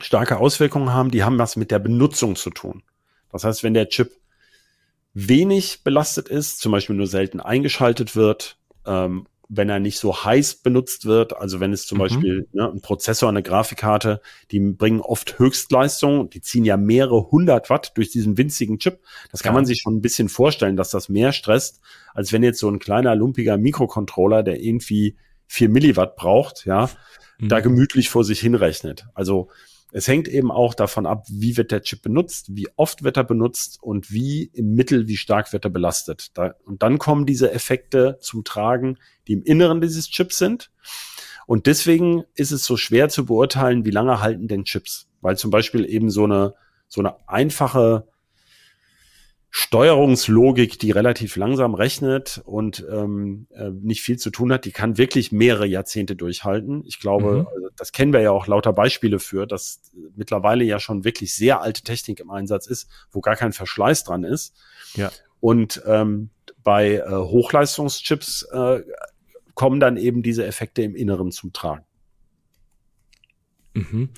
starke 0.00 0.38
Auswirkungen 0.38 0.92
haben, 0.92 1.10
die 1.10 1.24
haben 1.24 1.38
was 1.38 1.56
mit 1.56 1.70
der 1.70 1.78
Benutzung 1.78 2.36
zu 2.36 2.50
tun. 2.50 2.82
Das 3.32 3.44
heißt, 3.44 3.62
wenn 3.62 3.74
der 3.74 3.88
Chip 3.88 4.12
wenig 5.14 5.82
belastet 5.82 6.28
ist, 6.28 6.60
zum 6.60 6.72
Beispiel 6.72 6.96
nur 6.96 7.06
selten 7.06 7.40
eingeschaltet 7.40 8.14
wird, 8.14 8.58
ähm, 8.84 9.26
wenn 9.48 9.68
er 9.68 9.78
nicht 9.78 9.98
so 9.98 10.24
heiß 10.24 10.56
benutzt 10.56 11.04
wird, 11.04 11.36
also 11.36 11.60
wenn 11.60 11.72
es 11.72 11.86
zum 11.86 11.98
Mhm. 11.98 12.02
Beispiel 12.02 12.48
ne, 12.52 12.68
ein 12.70 12.80
Prozessor, 12.80 13.28
eine 13.28 13.42
Grafikkarte, 13.44 14.20
die 14.50 14.58
bringen 14.58 15.00
oft 15.00 15.38
Höchstleistung, 15.38 16.30
die 16.30 16.40
ziehen 16.40 16.64
ja 16.64 16.76
mehrere 16.76 17.30
hundert 17.30 17.70
Watt 17.70 17.92
durch 17.96 18.10
diesen 18.10 18.36
winzigen 18.38 18.78
Chip. 18.78 19.00
Das 19.30 19.42
kann 19.42 19.52
Ja. 19.52 19.54
man 19.54 19.64
sich 19.66 19.80
schon 19.80 19.96
ein 19.96 20.02
bisschen 20.02 20.28
vorstellen, 20.28 20.76
dass 20.76 20.90
das 20.90 21.08
mehr 21.08 21.32
stresst, 21.32 21.80
als 22.12 22.32
wenn 22.32 22.42
jetzt 22.42 22.58
so 22.58 22.68
ein 22.68 22.80
kleiner, 22.80 23.14
lumpiger 23.14 23.56
Mikrocontroller, 23.56 24.42
der 24.42 24.60
irgendwie 24.60 25.16
vier 25.46 25.68
Milliwatt 25.68 26.16
braucht, 26.16 26.66
ja, 26.66 26.90
Mhm. 27.38 27.48
da 27.48 27.60
gemütlich 27.60 28.08
vor 28.08 28.24
sich 28.24 28.40
hinrechnet. 28.40 29.06
Also 29.14 29.48
es 29.92 30.08
hängt 30.08 30.28
eben 30.28 30.50
auch 30.50 30.74
davon 30.74 31.06
ab, 31.06 31.26
wie 31.30 31.56
wird 31.56 31.70
der 31.70 31.82
Chip 31.82 32.02
benutzt, 32.02 32.54
wie 32.54 32.68
oft 32.76 33.02
wird 33.02 33.16
er 33.16 33.24
benutzt 33.24 33.78
und 33.82 34.10
wie 34.10 34.50
im 34.52 34.74
Mittel, 34.74 35.06
wie 35.06 35.16
stark 35.16 35.52
wird 35.52 35.64
er 35.64 35.70
belastet. 35.70 36.30
Da, 36.34 36.54
und 36.64 36.82
dann 36.82 36.98
kommen 36.98 37.24
diese 37.24 37.52
Effekte 37.52 38.18
zum 38.20 38.44
Tragen, 38.44 38.98
die 39.28 39.34
im 39.34 39.42
Inneren 39.42 39.80
dieses 39.80 40.10
Chips 40.10 40.38
sind. 40.38 40.70
Und 41.46 41.66
deswegen 41.66 42.24
ist 42.34 42.50
es 42.50 42.64
so 42.64 42.76
schwer 42.76 43.08
zu 43.08 43.26
beurteilen, 43.26 43.84
wie 43.84 43.90
lange 43.90 44.20
halten 44.20 44.48
denn 44.48 44.64
Chips. 44.64 45.06
Weil 45.20 45.38
zum 45.38 45.50
Beispiel 45.50 45.88
eben 45.88 46.10
so 46.10 46.24
eine, 46.24 46.54
so 46.88 47.00
eine 47.00 47.28
einfache 47.28 48.08
Steuerungslogik, 49.50 50.78
die 50.78 50.90
relativ 50.90 51.36
langsam 51.36 51.74
rechnet 51.74 52.42
und 52.44 52.84
ähm, 52.90 53.46
äh, 53.54 53.70
nicht 53.70 54.02
viel 54.02 54.18
zu 54.18 54.30
tun 54.30 54.52
hat, 54.52 54.64
die 54.64 54.72
kann 54.72 54.98
wirklich 54.98 55.32
mehrere 55.32 55.66
Jahrzehnte 55.66 56.14
durchhalten. 56.14 56.84
Ich 56.84 57.00
glaube, 57.00 57.38
Mhm. 57.38 57.46
also 57.48 57.68
das 57.76 57.92
kennen 57.92 58.12
wir 58.12 58.20
ja 58.20 58.30
auch 58.32 58.46
lauter 58.46 58.72
Beispiele 58.72 59.18
für, 59.18 59.46
dass 59.46 59.80
mittlerweile 60.14 60.64
ja 60.64 60.78
schon 60.78 61.04
wirklich 61.04 61.34
sehr 61.34 61.62
alte 61.62 61.82
Technik 61.82 62.20
im 62.20 62.30
Einsatz 62.30 62.66
ist, 62.66 62.90
wo 63.10 63.20
gar 63.20 63.36
kein 63.36 63.52
Verschleiß 63.52 64.04
dran 64.04 64.24
ist. 64.24 64.54
Ja. 64.94 65.10
Und 65.40 65.82
ähm, 65.86 66.30
bei 66.62 66.96
äh, 66.96 67.08
Hochleistungschips 67.08 68.42
äh, 68.52 68.82
kommen 69.54 69.80
dann 69.80 69.96
eben 69.96 70.22
diese 70.22 70.44
Effekte 70.44 70.82
im 70.82 70.94
Inneren 70.94 71.32
zum 71.32 71.52
Tragen. 71.52 71.84
Mhm. 73.74 74.10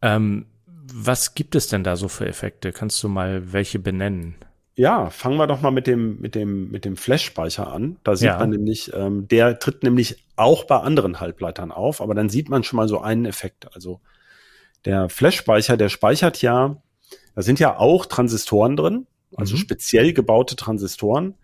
Ähm, 0.00 0.46
was 0.92 1.34
gibt 1.34 1.54
es 1.54 1.68
denn 1.68 1.84
da 1.84 1.96
so 1.96 2.08
für 2.08 2.26
Effekte? 2.26 2.72
Kannst 2.72 3.02
du 3.02 3.08
mal 3.08 3.52
welche 3.52 3.78
benennen? 3.78 4.36
Ja, 4.78 5.08
fangen 5.08 5.38
wir 5.38 5.46
doch 5.46 5.62
mal 5.62 5.70
mit 5.70 5.86
dem, 5.86 6.20
mit 6.20 6.34
dem, 6.34 6.70
mit 6.70 6.84
dem 6.84 6.96
Flash-Speicher 6.96 7.72
an. 7.72 7.96
Da 8.04 8.14
sieht 8.14 8.26
Ja. 8.28 8.38
man 8.38 8.50
nämlich, 8.50 8.92
ähm, 8.94 9.26
der 9.26 9.58
tritt 9.58 9.82
nämlich 9.82 10.22
auch 10.36 10.64
bei 10.64 10.76
anderen 10.78 11.18
Halbleitern 11.18 11.72
auf, 11.72 12.02
aber 12.02 12.14
dann 12.14 12.28
sieht 12.28 12.50
man 12.50 12.62
schon 12.62 12.76
mal 12.76 12.86
so 12.88 13.00
einen 13.00 13.24
Effekt. 13.24 13.74
Also 13.74 14.00
der 14.84 15.08
Flash-Speicher, 15.08 15.78
der 15.78 15.88
speichert 15.88 16.42
ja, 16.42 16.76
da 17.34 17.42
sind 17.42 17.58
ja 17.58 17.78
auch 17.78 18.04
Transistoren 18.04 18.76
drin, 18.76 19.06
also 19.34 19.54
Mhm. 19.54 19.60
speziell 19.60 20.12
gebaute 20.12 20.56
Transistoren, 20.56 21.34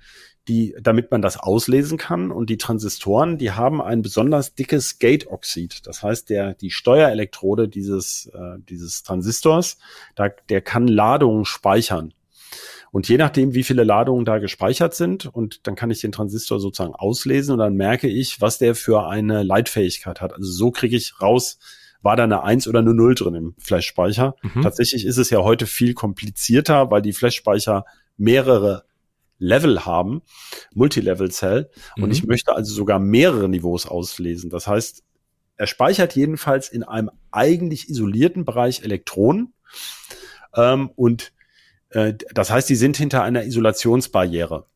die, 0.47 0.75
damit 0.81 1.11
man 1.11 1.23
das 1.23 1.39
auslesen 1.39 1.97
kann. 1.97 2.31
Und 2.33 2.51
die 2.51 2.59
Transistoren, 2.59 3.39
die 3.39 3.53
haben 3.53 3.81
ein 3.81 4.03
besonders 4.03 4.55
dickes 4.55 4.99
Gate-Oxid. 4.99 5.87
Das 5.87 6.03
heißt, 6.03 6.29
der, 6.29 6.53
die 6.55 6.71
Steuerelektrode 6.71 7.69
dieses, 7.69 8.27
äh, 8.27 8.59
dieses 8.69 9.05
Transistors, 9.05 9.79
da, 10.17 10.29
der 10.51 10.61
kann 10.61 10.87
Ladungen 10.87 11.47
speichern. 11.47 12.13
Und 12.93 13.09
je 13.09 13.17
nachdem, 13.17 13.55
wie 13.55 13.65
viele 13.65 13.85
Ladungen 13.85 14.27
da 14.27 14.39
gespeichert 14.39 14.95
sind, 14.95 15.27
und 15.27 15.67
dann 15.67 15.75
kann 15.75 15.91
ich 15.91 16.03
den 16.03 16.13
Transistor 16.13 16.61
sozusagen 16.61 16.95
auslesen 16.95 17.55
und 17.55 17.59
dann 17.59 17.75
merke 17.75 18.07
ich, 18.07 18.41
was 18.43 18.59
der 18.59 18.75
für 18.75 19.09
eine 19.09 19.43
Leitfähigkeit 19.43 20.21
hat. 20.21 20.35
Also 20.35 20.51
so 20.53 20.71
kriege 20.71 20.95
ich 20.95 21.21
raus, 21.21 21.59
war 22.03 22.17
da 22.17 22.25
eine 22.25 22.43
1 22.43 22.69
oder 22.69 22.81
eine 22.81 22.93
0 22.93 23.15
drin 23.15 23.35
im 23.35 23.55
Flash-Speicher. 23.59 24.37
Mhm. 24.43 24.61
Tatsächlich 24.63 25.07
ist 25.07 25.17
es 25.17 25.31
ja 25.31 25.39
heute 25.39 25.67
viel 25.67 25.95
komplizierter, 25.95 26.91
weil 26.91 27.01
die 27.01 27.15
Flash-Speicher 27.15 27.87
mehrere 28.19 28.85
Level 29.39 29.87
haben, 29.87 30.21
Multilevel-Cell, 30.75 31.71
und 31.97 32.05
Mhm. 32.05 32.11
ich 32.11 32.25
möchte 32.25 32.55
also 32.55 32.75
sogar 32.75 32.99
mehrere 32.99 33.49
Niveaus 33.49 33.87
auslesen. 33.87 34.51
Das 34.51 34.67
heißt, 34.67 35.03
er 35.57 35.67
speichert 35.67 36.15
jedenfalls 36.15 36.69
in 36.69 36.83
einem 36.83 37.11
eigentlich 37.31 37.89
isolierten 37.89 38.45
Bereich 38.45 38.83
Elektronen 38.83 39.55
ähm, 40.55 40.91
und 40.95 41.33
das 42.33 42.51
heißt, 42.51 42.69
die 42.69 42.77
sind 42.77 42.97
hinter 42.97 43.23
einer 43.23 43.45
Isolationsbarriere. 43.45 44.67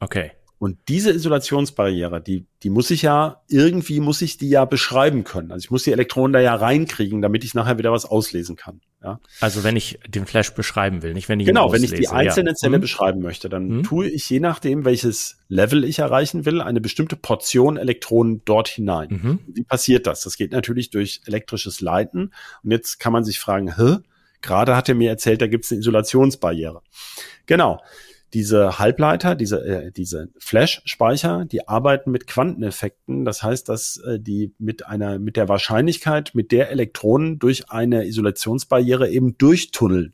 Okay. 0.00 0.32
Und 0.58 0.78
diese 0.88 1.12
Isolationsbarriere, 1.12 2.22
die, 2.22 2.46
die 2.62 2.70
muss 2.70 2.90
ich 2.90 3.02
ja, 3.02 3.42
irgendwie 3.46 4.00
muss 4.00 4.22
ich 4.22 4.38
die 4.38 4.48
ja 4.48 4.64
beschreiben 4.64 5.22
können. 5.22 5.52
Also 5.52 5.66
ich 5.66 5.70
muss 5.70 5.82
die 5.82 5.92
Elektronen 5.92 6.32
da 6.32 6.40
ja 6.40 6.54
reinkriegen, 6.54 7.20
damit 7.20 7.44
ich 7.44 7.52
nachher 7.52 7.76
wieder 7.76 7.92
was 7.92 8.06
auslesen 8.06 8.56
kann. 8.56 8.80
Ja? 9.02 9.20
Also 9.42 9.64
wenn 9.64 9.76
ich 9.76 9.98
den 10.08 10.24
Flash 10.24 10.54
beschreiben 10.54 11.02
will, 11.02 11.12
nicht 11.12 11.28
wenn 11.28 11.40
ich 11.40 11.46
Genau, 11.46 11.72
wenn 11.72 11.84
ich 11.84 11.92
die 11.92 12.08
einzelne 12.08 12.50
ja. 12.50 12.54
Zelle 12.54 12.78
Mhm. 12.78 12.80
beschreiben 12.80 13.20
möchte, 13.20 13.50
dann 13.50 13.68
Mhm. 13.68 13.82
tue 13.82 14.08
ich 14.08 14.30
je 14.30 14.40
nachdem, 14.40 14.86
welches 14.86 15.36
Level 15.48 15.84
ich 15.84 15.98
erreichen 15.98 16.46
will, 16.46 16.62
eine 16.62 16.80
bestimmte 16.80 17.16
Portion 17.16 17.76
Elektronen 17.76 18.40
dort 18.46 18.68
hinein. 18.68 19.08
Mhm. 19.10 19.38
Wie 19.46 19.62
passiert 19.64 20.06
das? 20.06 20.22
Das 20.22 20.38
geht 20.38 20.52
natürlich 20.52 20.88
durch 20.88 21.20
elektrisches 21.26 21.82
Leiten. 21.82 22.32
Und 22.64 22.70
jetzt 22.70 22.98
kann 22.98 23.12
man 23.12 23.24
sich 23.24 23.38
fragen, 23.40 23.76
hä? 23.76 23.96
Gerade 24.42 24.76
hat 24.76 24.88
er 24.88 24.94
mir 24.94 25.10
erzählt, 25.10 25.40
da 25.40 25.46
gibt 25.46 25.64
es 25.64 25.72
eine 25.72 25.80
Isolationsbarriere. 25.80 26.82
Genau. 27.46 27.80
Diese 28.34 28.78
Halbleiter, 28.78 29.34
diese, 29.34 29.64
äh, 29.64 29.92
diese 29.92 30.28
Flash-Speicher, 30.38 31.44
die 31.44 31.68
arbeiten 31.68 32.10
mit 32.10 32.26
Quanteneffekten. 32.26 33.24
Das 33.24 33.42
heißt, 33.42 33.68
dass 33.68 33.98
äh, 33.98 34.18
die 34.18 34.52
mit 34.58 34.84
einer, 34.86 35.18
mit 35.18 35.36
der 35.36 35.48
Wahrscheinlichkeit, 35.48 36.34
mit 36.34 36.52
der 36.52 36.70
Elektronen 36.70 37.38
durch 37.38 37.70
eine 37.70 38.04
Isolationsbarriere 38.04 39.08
eben 39.08 39.38
durchtunneln. 39.38 40.12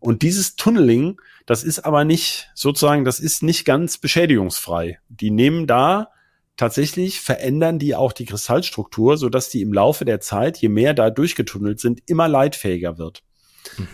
Und 0.00 0.22
dieses 0.22 0.56
Tunneling, 0.56 1.20
das 1.46 1.64
ist 1.64 1.80
aber 1.80 2.04
nicht 2.04 2.50
sozusagen, 2.54 3.04
das 3.04 3.20
ist 3.20 3.42
nicht 3.42 3.64
ganz 3.64 3.98
beschädigungsfrei. 3.98 4.98
Die 5.08 5.30
nehmen 5.30 5.66
da 5.66 6.10
tatsächlich 6.58 7.20
verändern 7.20 7.78
die 7.78 7.94
auch 7.94 8.12
die 8.12 8.26
Kristallstruktur, 8.26 9.16
so 9.16 9.30
dass 9.30 9.48
die 9.48 9.62
im 9.62 9.72
Laufe 9.72 10.04
der 10.04 10.20
Zeit, 10.20 10.58
je 10.58 10.68
mehr 10.68 10.92
da 10.92 11.08
durchgetunnelt 11.08 11.80
sind, 11.80 12.02
immer 12.04 12.28
leitfähiger 12.28 12.98
wird. 12.98 13.22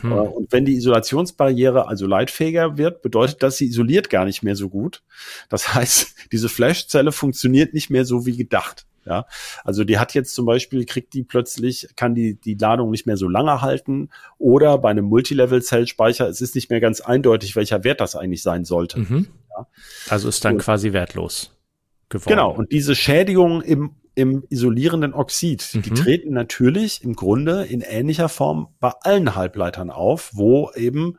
Mhm. 0.02 0.10
Äh, 0.12 0.14
Und 0.14 0.50
wenn 0.52 0.64
die 0.64 0.74
Isolationsbarriere 0.74 1.86
also 1.86 2.06
leitfähiger 2.06 2.76
wird, 2.76 3.02
bedeutet 3.02 3.42
das, 3.42 3.56
sie 3.58 3.66
isoliert 3.66 4.10
gar 4.10 4.24
nicht 4.24 4.42
mehr 4.42 4.56
so 4.56 4.68
gut. 4.68 5.02
Das 5.48 5.68
heißt, 5.74 6.14
diese 6.32 6.48
Flashzelle 6.48 7.12
funktioniert 7.12 7.74
nicht 7.74 7.90
mehr 7.90 8.04
so 8.04 8.26
wie 8.26 8.36
gedacht. 8.36 8.86
Ja, 9.06 9.26
also 9.64 9.84
die 9.84 9.98
hat 9.98 10.14
jetzt 10.14 10.34
zum 10.34 10.46
Beispiel, 10.46 10.86
kriegt 10.86 11.12
die 11.12 11.24
plötzlich, 11.24 11.88
kann 11.94 12.14
die 12.14 12.36
die 12.40 12.54
Ladung 12.54 12.90
nicht 12.90 13.04
mehr 13.06 13.18
so 13.18 13.28
lange 13.28 13.60
halten 13.60 14.08
oder 14.38 14.78
bei 14.78 14.88
einem 14.88 15.04
Multilevel-Zellspeicher, 15.04 16.26
es 16.26 16.40
ist 16.40 16.54
nicht 16.54 16.70
mehr 16.70 16.80
ganz 16.80 17.02
eindeutig, 17.02 17.54
welcher 17.54 17.84
Wert 17.84 18.00
das 18.00 18.16
eigentlich 18.16 18.42
sein 18.42 18.64
sollte. 18.64 19.00
Mhm. 19.00 19.28
Ja. 19.50 19.66
Also 20.08 20.30
ist 20.30 20.42
dann 20.46 20.54
Und- 20.54 20.62
quasi 20.62 20.94
wertlos 20.94 21.53
geworden. 22.08 22.28
Genau, 22.28 22.52
und 22.52 22.72
diese 22.72 22.94
Schädigungen 22.94 23.62
im, 23.62 23.96
im 24.14 24.44
isolierenden 24.48 25.14
Oxid, 25.14 25.84
die 25.84 25.90
Mhm. 25.90 25.94
treten 25.94 26.32
natürlich 26.32 27.02
im 27.02 27.14
Grunde 27.14 27.64
in 27.64 27.80
ähnlicher 27.80 28.28
Form 28.28 28.68
bei 28.80 28.92
allen 29.02 29.34
Halbleitern 29.34 29.90
auf, 29.90 30.30
wo 30.34 30.70
eben 30.74 31.18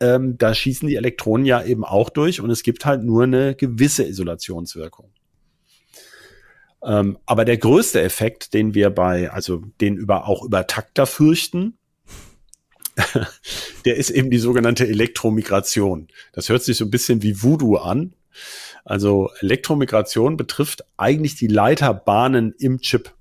ähm, 0.00 0.36
da 0.36 0.54
schießen 0.54 0.88
die 0.88 0.96
Elektronen 0.96 1.46
ja 1.46 1.62
eben 1.62 1.84
auch 1.84 2.10
durch 2.10 2.40
und 2.40 2.50
es 2.50 2.62
gibt 2.62 2.84
halt 2.84 3.02
nur 3.02 3.24
eine 3.24 3.54
gewisse 3.54 4.04
Isolationswirkung. 4.04 5.10
Ähm, 6.84 7.18
aber 7.24 7.44
der 7.44 7.56
größte 7.56 8.02
Effekt, 8.02 8.52
den 8.54 8.74
wir 8.74 8.90
bei, 8.90 9.30
also 9.30 9.62
den 9.80 9.96
über 9.96 10.28
auch 10.28 10.44
über 10.44 10.66
Takter 10.66 11.06
fürchten, 11.06 11.78
der 13.84 13.96
ist 13.96 14.10
eben 14.10 14.30
die 14.30 14.38
sogenannte 14.38 14.86
Elektromigration. 14.86 16.08
Das 16.32 16.48
hört 16.48 16.62
sich 16.62 16.76
so 16.76 16.84
ein 16.84 16.90
bisschen 16.90 17.22
wie 17.22 17.42
Voodoo 17.42 17.76
an. 17.76 18.14
Also 18.84 19.30
Elektromigration 19.40 20.36
betrifft 20.36 20.84
eigentlich 20.96 21.34
die 21.36 21.48
Leiterbahnen 21.48 22.54
im 22.58 22.80
Chip. 22.80 23.12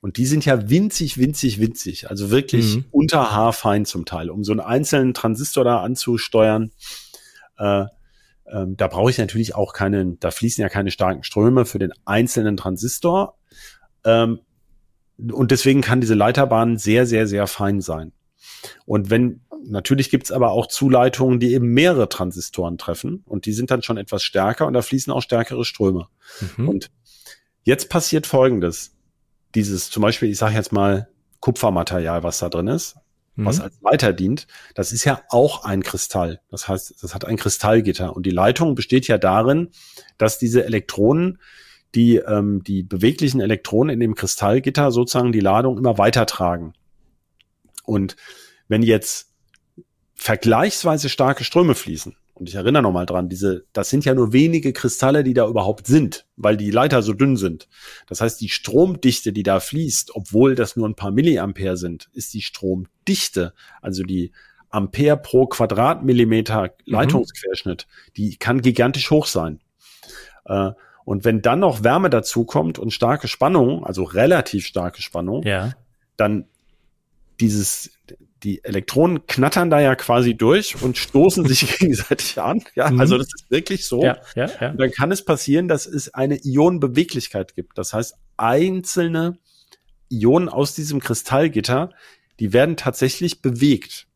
Und 0.00 0.16
die 0.16 0.26
sind 0.26 0.44
ja 0.44 0.70
winzig, 0.70 1.18
winzig, 1.18 1.58
winzig. 1.58 2.08
Also 2.08 2.30
wirklich 2.30 2.76
Mhm. 2.76 2.84
unter 2.90 3.32
haarfein 3.32 3.84
zum 3.84 4.04
Teil. 4.04 4.30
Um 4.30 4.44
so 4.44 4.52
einen 4.52 4.60
einzelnen 4.60 5.12
Transistor 5.12 5.64
da 5.64 5.82
anzusteuern, 5.82 6.70
äh, 7.58 7.86
ähm, 8.46 8.76
da 8.76 8.86
brauche 8.86 9.10
ich 9.10 9.18
natürlich 9.18 9.54
auch 9.54 9.72
keine, 9.72 10.16
da 10.20 10.30
fließen 10.30 10.62
ja 10.62 10.68
keine 10.68 10.90
starken 10.90 11.22
Ströme 11.24 11.64
für 11.64 11.78
den 11.78 11.92
einzelnen 12.04 12.56
Transistor. 12.56 13.36
Ähm, 14.04 14.40
und 15.18 15.50
deswegen 15.50 15.80
kann 15.80 16.00
diese 16.00 16.14
Leiterbahn 16.14 16.78
sehr, 16.78 17.04
sehr, 17.04 17.26
sehr 17.26 17.46
fein 17.46 17.80
sein. 17.80 18.12
Und 18.86 19.10
wenn, 19.10 19.40
natürlich 19.64 20.10
gibt's 20.10 20.32
aber 20.32 20.50
auch 20.50 20.66
Zuleitungen, 20.66 21.40
die 21.40 21.54
eben 21.54 21.68
mehrere 21.72 22.08
Transistoren 22.08 22.78
treffen 22.78 23.22
und 23.26 23.46
die 23.46 23.52
sind 23.52 23.70
dann 23.70 23.82
schon 23.82 23.96
etwas 23.96 24.22
stärker 24.22 24.66
und 24.66 24.74
da 24.74 24.82
fließen 24.82 25.12
auch 25.12 25.22
stärkere 25.22 25.64
Ströme. 25.64 26.08
Mhm. 26.56 26.68
Und 26.68 26.90
jetzt 27.62 27.88
passiert 27.88 28.26
Folgendes. 28.26 28.94
Dieses, 29.54 29.90
zum 29.90 30.02
Beispiel, 30.02 30.30
ich 30.30 30.38
sage 30.38 30.54
jetzt 30.54 30.72
mal, 30.72 31.08
Kupfermaterial, 31.40 32.22
was 32.22 32.38
da 32.38 32.48
drin 32.48 32.66
ist, 32.66 32.96
was 33.36 33.58
Mhm. 33.58 33.62
als 33.62 33.80
Leiter 33.80 34.12
dient, 34.12 34.46
das 34.74 34.92
ist 34.92 35.04
ja 35.04 35.22
auch 35.28 35.64
ein 35.64 35.82
Kristall. 35.82 36.40
Das 36.50 36.68
heißt, 36.68 37.02
das 37.02 37.14
hat 37.14 37.24
ein 37.24 37.36
Kristallgitter. 37.36 38.14
Und 38.14 38.26
die 38.26 38.30
Leitung 38.30 38.74
besteht 38.74 39.06
ja 39.06 39.18
darin, 39.18 39.70
dass 40.18 40.38
diese 40.38 40.64
Elektronen, 40.64 41.38
die, 41.94 42.16
ähm, 42.16 42.62
die 42.64 42.82
beweglichen 42.82 43.40
Elektronen 43.40 43.94
in 43.94 44.00
dem 44.00 44.14
Kristallgitter 44.16 44.90
sozusagen 44.90 45.32
die 45.32 45.40
Ladung 45.40 45.78
immer 45.78 45.96
weitertragen. 45.98 46.74
Und 47.84 48.16
wenn 48.66 48.82
jetzt 48.82 49.32
vergleichsweise 50.18 51.08
starke 51.08 51.44
Ströme 51.44 51.74
fließen, 51.74 52.16
und 52.34 52.48
ich 52.48 52.54
erinnere 52.54 52.82
nochmal 52.82 53.06
dran, 53.06 53.28
diese, 53.28 53.64
das 53.72 53.90
sind 53.90 54.04
ja 54.04 54.14
nur 54.14 54.32
wenige 54.32 54.72
Kristalle, 54.72 55.24
die 55.24 55.34
da 55.34 55.48
überhaupt 55.48 55.86
sind, 55.88 56.26
weil 56.36 56.56
die 56.56 56.70
Leiter 56.70 57.02
so 57.02 57.12
dünn 57.12 57.36
sind. 57.36 57.68
Das 58.06 58.20
heißt, 58.20 58.40
die 58.40 58.48
Stromdichte, 58.48 59.32
die 59.32 59.42
da 59.42 59.58
fließt, 59.58 60.14
obwohl 60.14 60.54
das 60.54 60.76
nur 60.76 60.88
ein 60.88 60.94
paar 60.94 61.10
Milliampere 61.10 61.76
sind, 61.76 62.08
ist 62.12 62.34
die 62.34 62.42
Stromdichte, 62.42 63.54
also 63.82 64.04
die 64.04 64.30
Ampere 64.70 65.16
pro 65.16 65.46
Quadratmillimeter 65.46 66.74
Leitungsquerschnitt, 66.84 67.86
die 68.16 68.36
kann 68.36 68.60
gigantisch 68.60 69.10
hoch 69.10 69.26
sein. 69.26 69.60
Äh, 70.44 70.72
und 71.04 71.24
wenn 71.24 71.42
dann 71.42 71.60
noch 71.60 71.82
Wärme 71.82 72.10
dazukommt 72.10 72.78
und 72.78 72.92
starke 72.92 73.28
Spannung, 73.28 73.84
also 73.84 74.04
relativ 74.04 74.66
starke 74.66 75.00
Spannung, 75.02 75.42
Ja. 75.42 75.72
dann 76.16 76.44
dieses, 77.40 77.90
die 78.42 78.62
Elektronen 78.64 79.26
knattern 79.26 79.68
da 79.70 79.80
ja 79.80 79.94
quasi 79.96 80.36
durch 80.36 80.80
und 80.82 80.96
stoßen 80.96 81.46
sich 81.46 81.60
gegenseitig 81.78 82.40
an. 82.40 82.62
Ja, 82.74 82.90
Mhm. 82.90 83.00
also 83.00 83.18
das 83.18 83.26
ist 83.34 83.50
wirklich 83.50 83.86
so. 83.86 84.02
Ja, 84.02 84.18
ja, 84.36 84.48
ja. 84.60 84.70
Und 84.70 84.80
dann 84.80 84.90
kann 84.92 85.10
es 85.12 85.24
passieren, 85.24 85.68
dass 85.68 85.86
es 85.86 86.14
eine 86.14 86.38
Ionenbeweglichkeit 86.44 87.54
gibt. 87.54 87.76
Das 87.78 87.92
heißt, 87.92 88.14
einzelne 88.36 89.38
Ionen 90.10 90.48
aus 90.48 90.74
diesem 90.74 91.00
Kristallgitter, 91.00 91.90
die 92.40 92.52
werden 92.52 92.76
tatsächlich 92.76 93.42
bewegt. 93.42 94.06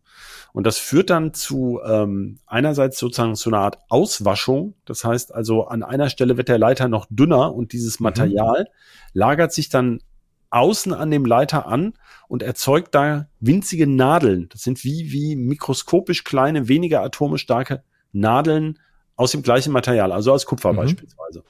Und 0.55 0.67
das 0.67 0.77
führt 0.79 1.09
dann 1.11 1.33
zu 1.33 1.81
ähm, 1.85 2.39
einerseits 2.47 2.99
sozusagen 2.99 3.35
zu 3.37 3.51
einer 3.51 3.61
Art 3.61 3.79
Auswaschung. 3.89 4.75
Das 4.85 5.03
heißt 5.03 5.35
also, 5.35 5.67
an 5.67 5.83
einer 5.83 6.11
Stelle 6.11 6.37
wird 6.37 6.49
der 6.49 6.59
Leiter 6.59 6.89
noch 6.89 7.07
dünner 7.09 7.55
und 7.55 7.73
dieses 7.73 8.01
Mhm. 8.01 8.05
Material 8.05 8.67
lagert 9.15 9.53
sich 9.53 9.69
dann 9.71 10.01
außen 10.53 10.93
an 10.93 11.11
dem 11.11 11.25
Leiter 11.25 11.67
an 11.67 11.95
und 12.29 12.43
erzeugt 12.43 12.95
da 12.95 13.29
winzige 13.41 13.87
Nadeln. 13.87 14.49
Das 14.51 14.63
sind 14.63 14.85
wie, 14.85 15.11
wie 15.11 15.35
mikroskopisch 15.35 16.25
kleine, 16.25 16.69
weniger 16.69 17.03
atome 17.03 17.39
starke 17.39 17.83
Nadeln 18.13 18.79
aus 19.17 19.33
dem 19.33 19.43
gleichen 19.43 19.73
Material, 19.73 20.13
also 20.13 20.33
aus 20.33 20.47
Kupfer 20.47 20.73
Mhm. 20.73 20.77
beispielsweise. 20.77 21.43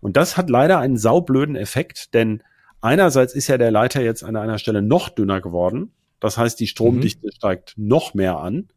Und 0.00 0.16
das 0.16 0.36
hat 0.36 0.50
leider 0.50 0.78
einen 0.78 0.96
saublöden 0.96 1.56
Effekt, 1.56 2.14
denn 2.14 2.42
einerseits 2.80 3.34
ist 3.34 3.48
ja 3.48 3.58
der 3.58 3.70
Leiter 3.70 4.02
jetzt 4.02 4.24
an 4.24 4.36
einer 4.36 4.58
Stelle 4.58 4.82
noch 4.82 5.08
dünner 5.08 5.40
geworden. 5.40 5.92
Das 6.20 6.38
heißt, 6.38 6.58
die 6.60 6.66
Stromdichte 6.66 7.28
steigt 7.34 7.74
noch 7.76 8.14
mehr 8.14 8.38
an. 8.38 8.68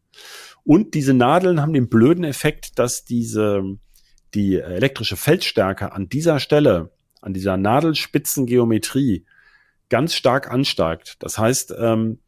Und 0.64 0.92
diese 0.94 1.14
Nadeln 1.14 1.62
haben 1.62 1.72
den 1.72 1.88
blöden 1.88 2.24
Effekt, 2.24 2.78
dass 2.78 3.04
diese, 3.04 3.62
die 4.34 4.56
elektrische 4.56 5.16
Feldstärke 5.16 5.92
an 5.92 6.08
dieser 6.10 6.40
Stelle, 6.40 6.90
an 7.22 7.32
dieser 7.32 7.56
Nadelspitzengeometrie 7.56 9.24
ganz 9.90 10.14
stark 10.14 10.50
ansteigt. 10.50 11.16
Das 11.20 11.38
heißt, 11.38 11.74
ähm, 11.78 12.18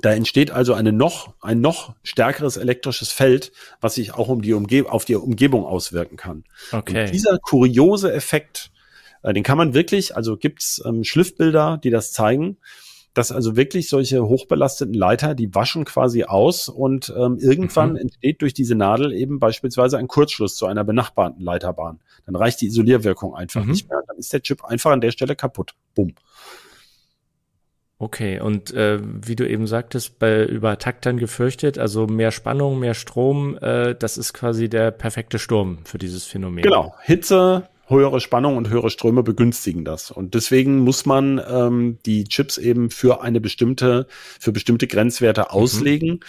da 0.00 0.12
entsteht 0.12 0.50
also 0.50 0.72
eine 0.74 0.92
noch, 0.92 1.34
ein 1.42 1.60
noch 1.60 1.94
stärkeres 2.02 2.56
elektrisches 2.56 3.12
Feld, 3.12 3.52
was 3.80 3.96
sich 3.96 4.14
auch 4.14 4.28
um 4.28 4.40
die 4.40 4.54
Umge 4.54 4.86
auf 4.88 5.04
die 5.04 5.16
Umgebung 5.16 5.66
auswirken 5.66 6.16
kann. 6.16 6.44
Okay. 6.70 7.04
Und 7.04 7.12
dieser 7.12 7.38
kuriose 7.38 8.12
Effekt, 8.12 8.70
äh, 9.22 9.34
den 9.34 9.42
kann 9.42 9.58
man 9.58 9.74
wirklich, 9.74 10.16
also 10.16 10.36
gibt's 10.36 10.80
ähm, 10.86 11.04
Schliffbilder, 11.04 11.78
die 11.82 11.90
das 11.90 12.12
zeigen, 12.12 12.56
dass 13.12 13.30
also 13.30 13.56
wirklich 13.56 13.90
solche 13.90 14.24
hochbelasteten 14.26 14.94
Leiter, 14.94 15.34
die 15.34 15.54
waschen 15.54 15.84
quasi 15.84 16.24
aus 16.24 16.70
und 16.70 17.12
ähm, 17.14 17.36
irgendwann 17.38 17.90
Mhm. 17.90 17.96
entsteht 17.98 18.40
durch 18.40 18.54
diese 18.54 18.74
Nadel 18.74 19.12
eben 19.12 19.38
beispielsweise 19.38 19.98
ein 19.98 20.08
Kurzschluss 20.08 20.56
zu 20.56 20.64
einer 20.64 20.84
benachbarten 20.84 21.42
Leiterbahn. 21.42 22.00
Dann 22.24 22.36
reicht 22.36 22.62
die 22.62 22.66
Isolierwirkung 22.68 23.34
einfach 23.34 23.62
Mhm. 23.64 23.72
nicht 23.72 23.90
mehr. 23.90 24.00
Dann 24.06 24.16
ist 24.16 24.32
der 24.32 24.40
Chip 24.40 24.64
einfach 24.64 24.92
an 24.92 25.02
der 25.02 25.10
Stelle 25.10 25.36
kaputt. 25.36 25.74
Bumm. 25.94 26.14
Okay, 28.02 28.40
und 28.40 28.74
äh, 28.74 28.98
wie 29.00 29.36
du 29.36 29.48
eben 29.48 29.68
sagtest, 29.68 30.18
bei 30.18 30.44
Übertaktern 30.44 31.18
gefürchtet, 31.18 31.78
also 31.78 32.08
mehr 32.08 32.32
Spannung, 32.32 32.80
mehr 32.80 32.94
Strom, 32.94 33.56
äh, 33.58 33.94
das 33.94 34.18
ist 34.18 34.32
quasi 34.32 34.68
der 34.68 34.90
perfekte 34.90 35.38
Sturm 35.38 35.78
für 35.84 35.98
dieses 35.98 36.24
Phänomen. 36.24 36.64
Genau, 36.64 36.96
Hitze, 37.02 37.68
höhere 37.86 38.20
Spannung 38.20 38.56
und 38.56 38.68
höhere 38.70 38.90
Ströme 38.90 39.22
begünstigen 39.22 39.84
das. 39.84 40.10
Und 40.10 40.34
deswegen 40.34 40.80
muss 40.80 41.06
man 41.06 41.40
ähm, 41.48 41.98
die 42.04 42.24
Chips 42.24 42.58
eben 42.58 42.90
für 42.90 43.22
eine 43.22 43.40
bestimmte, 43.40 44.08
für 44.10 44.50
bestimmte 44.50 44.88
Grenzwerte 44.88 45.42
mhm. 45.42 45.46
auslegen, 45.50 46.10
mhm. 46.10 46.20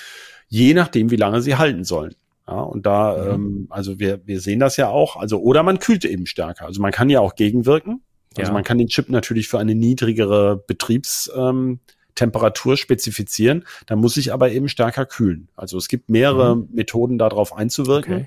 je 0.49 0.75
nachdem, 0.75 1.09
wie 1.09 1.15
lange 1.15 1.41
sie 1.41 1.55
halten 1.55 1.85
sollen. 1.85 2.13
Ja, 2.47 2.59
und 2.59 2.85
da, 2.85 3.17
mhm. 3.17 3.33
ähm, 3.33 3.67
also 3.71 3.97
wir, 3.97 4.21
wir 4.27 4.41
sehen 4.41 4.59
das 4.59 4.77
ja 4.77 4.89
auch, 4.89 5.15
also 5.15 5.39
oder 5.41 5.63
man 5.63 5.79
kühlt 5.79 6.05
eben 6.05 6.27
stärker. 6.27 6.67
Also 6.67 6.83
man 6.83 6.91
kann 6.91 7.09
ja 7.09 7.19
auch 7.19 7.33
gegenwirken. 7.33 8.03
Also 8.37 8.49
ja. 8.49 8.53
man 8.53 8.63
kann 8.63 8.77
den 8.77 8.87
Chip 8.87 9.09
natürlich 9.09 9.47
für 9.47 9.59
eine 9.59 9.75
niedrigere 9.75 10.57
Betriebstemperatur 10.57 12.73
ähm, 12.73 12.77
spezifizieren. 12.77 13.65
Da 13.85 13.95
muss 13.95 14.17
ich 14.17 14.33
aber 14.33 14.51
eben 14.51 14.69
stärker 14.69 15.05
kühlen. 15.05 15.49
Also 15.55 15.77
es 15.77 15.87
gibt 15.87 16.09
mehrere 16.09 16.55
mhm. 16.55 16.69
Methoden, 16.71 17.17
darauf 17.17 17.55
einzuwirken. 17.55 18.13
Okay. 18.13 18.25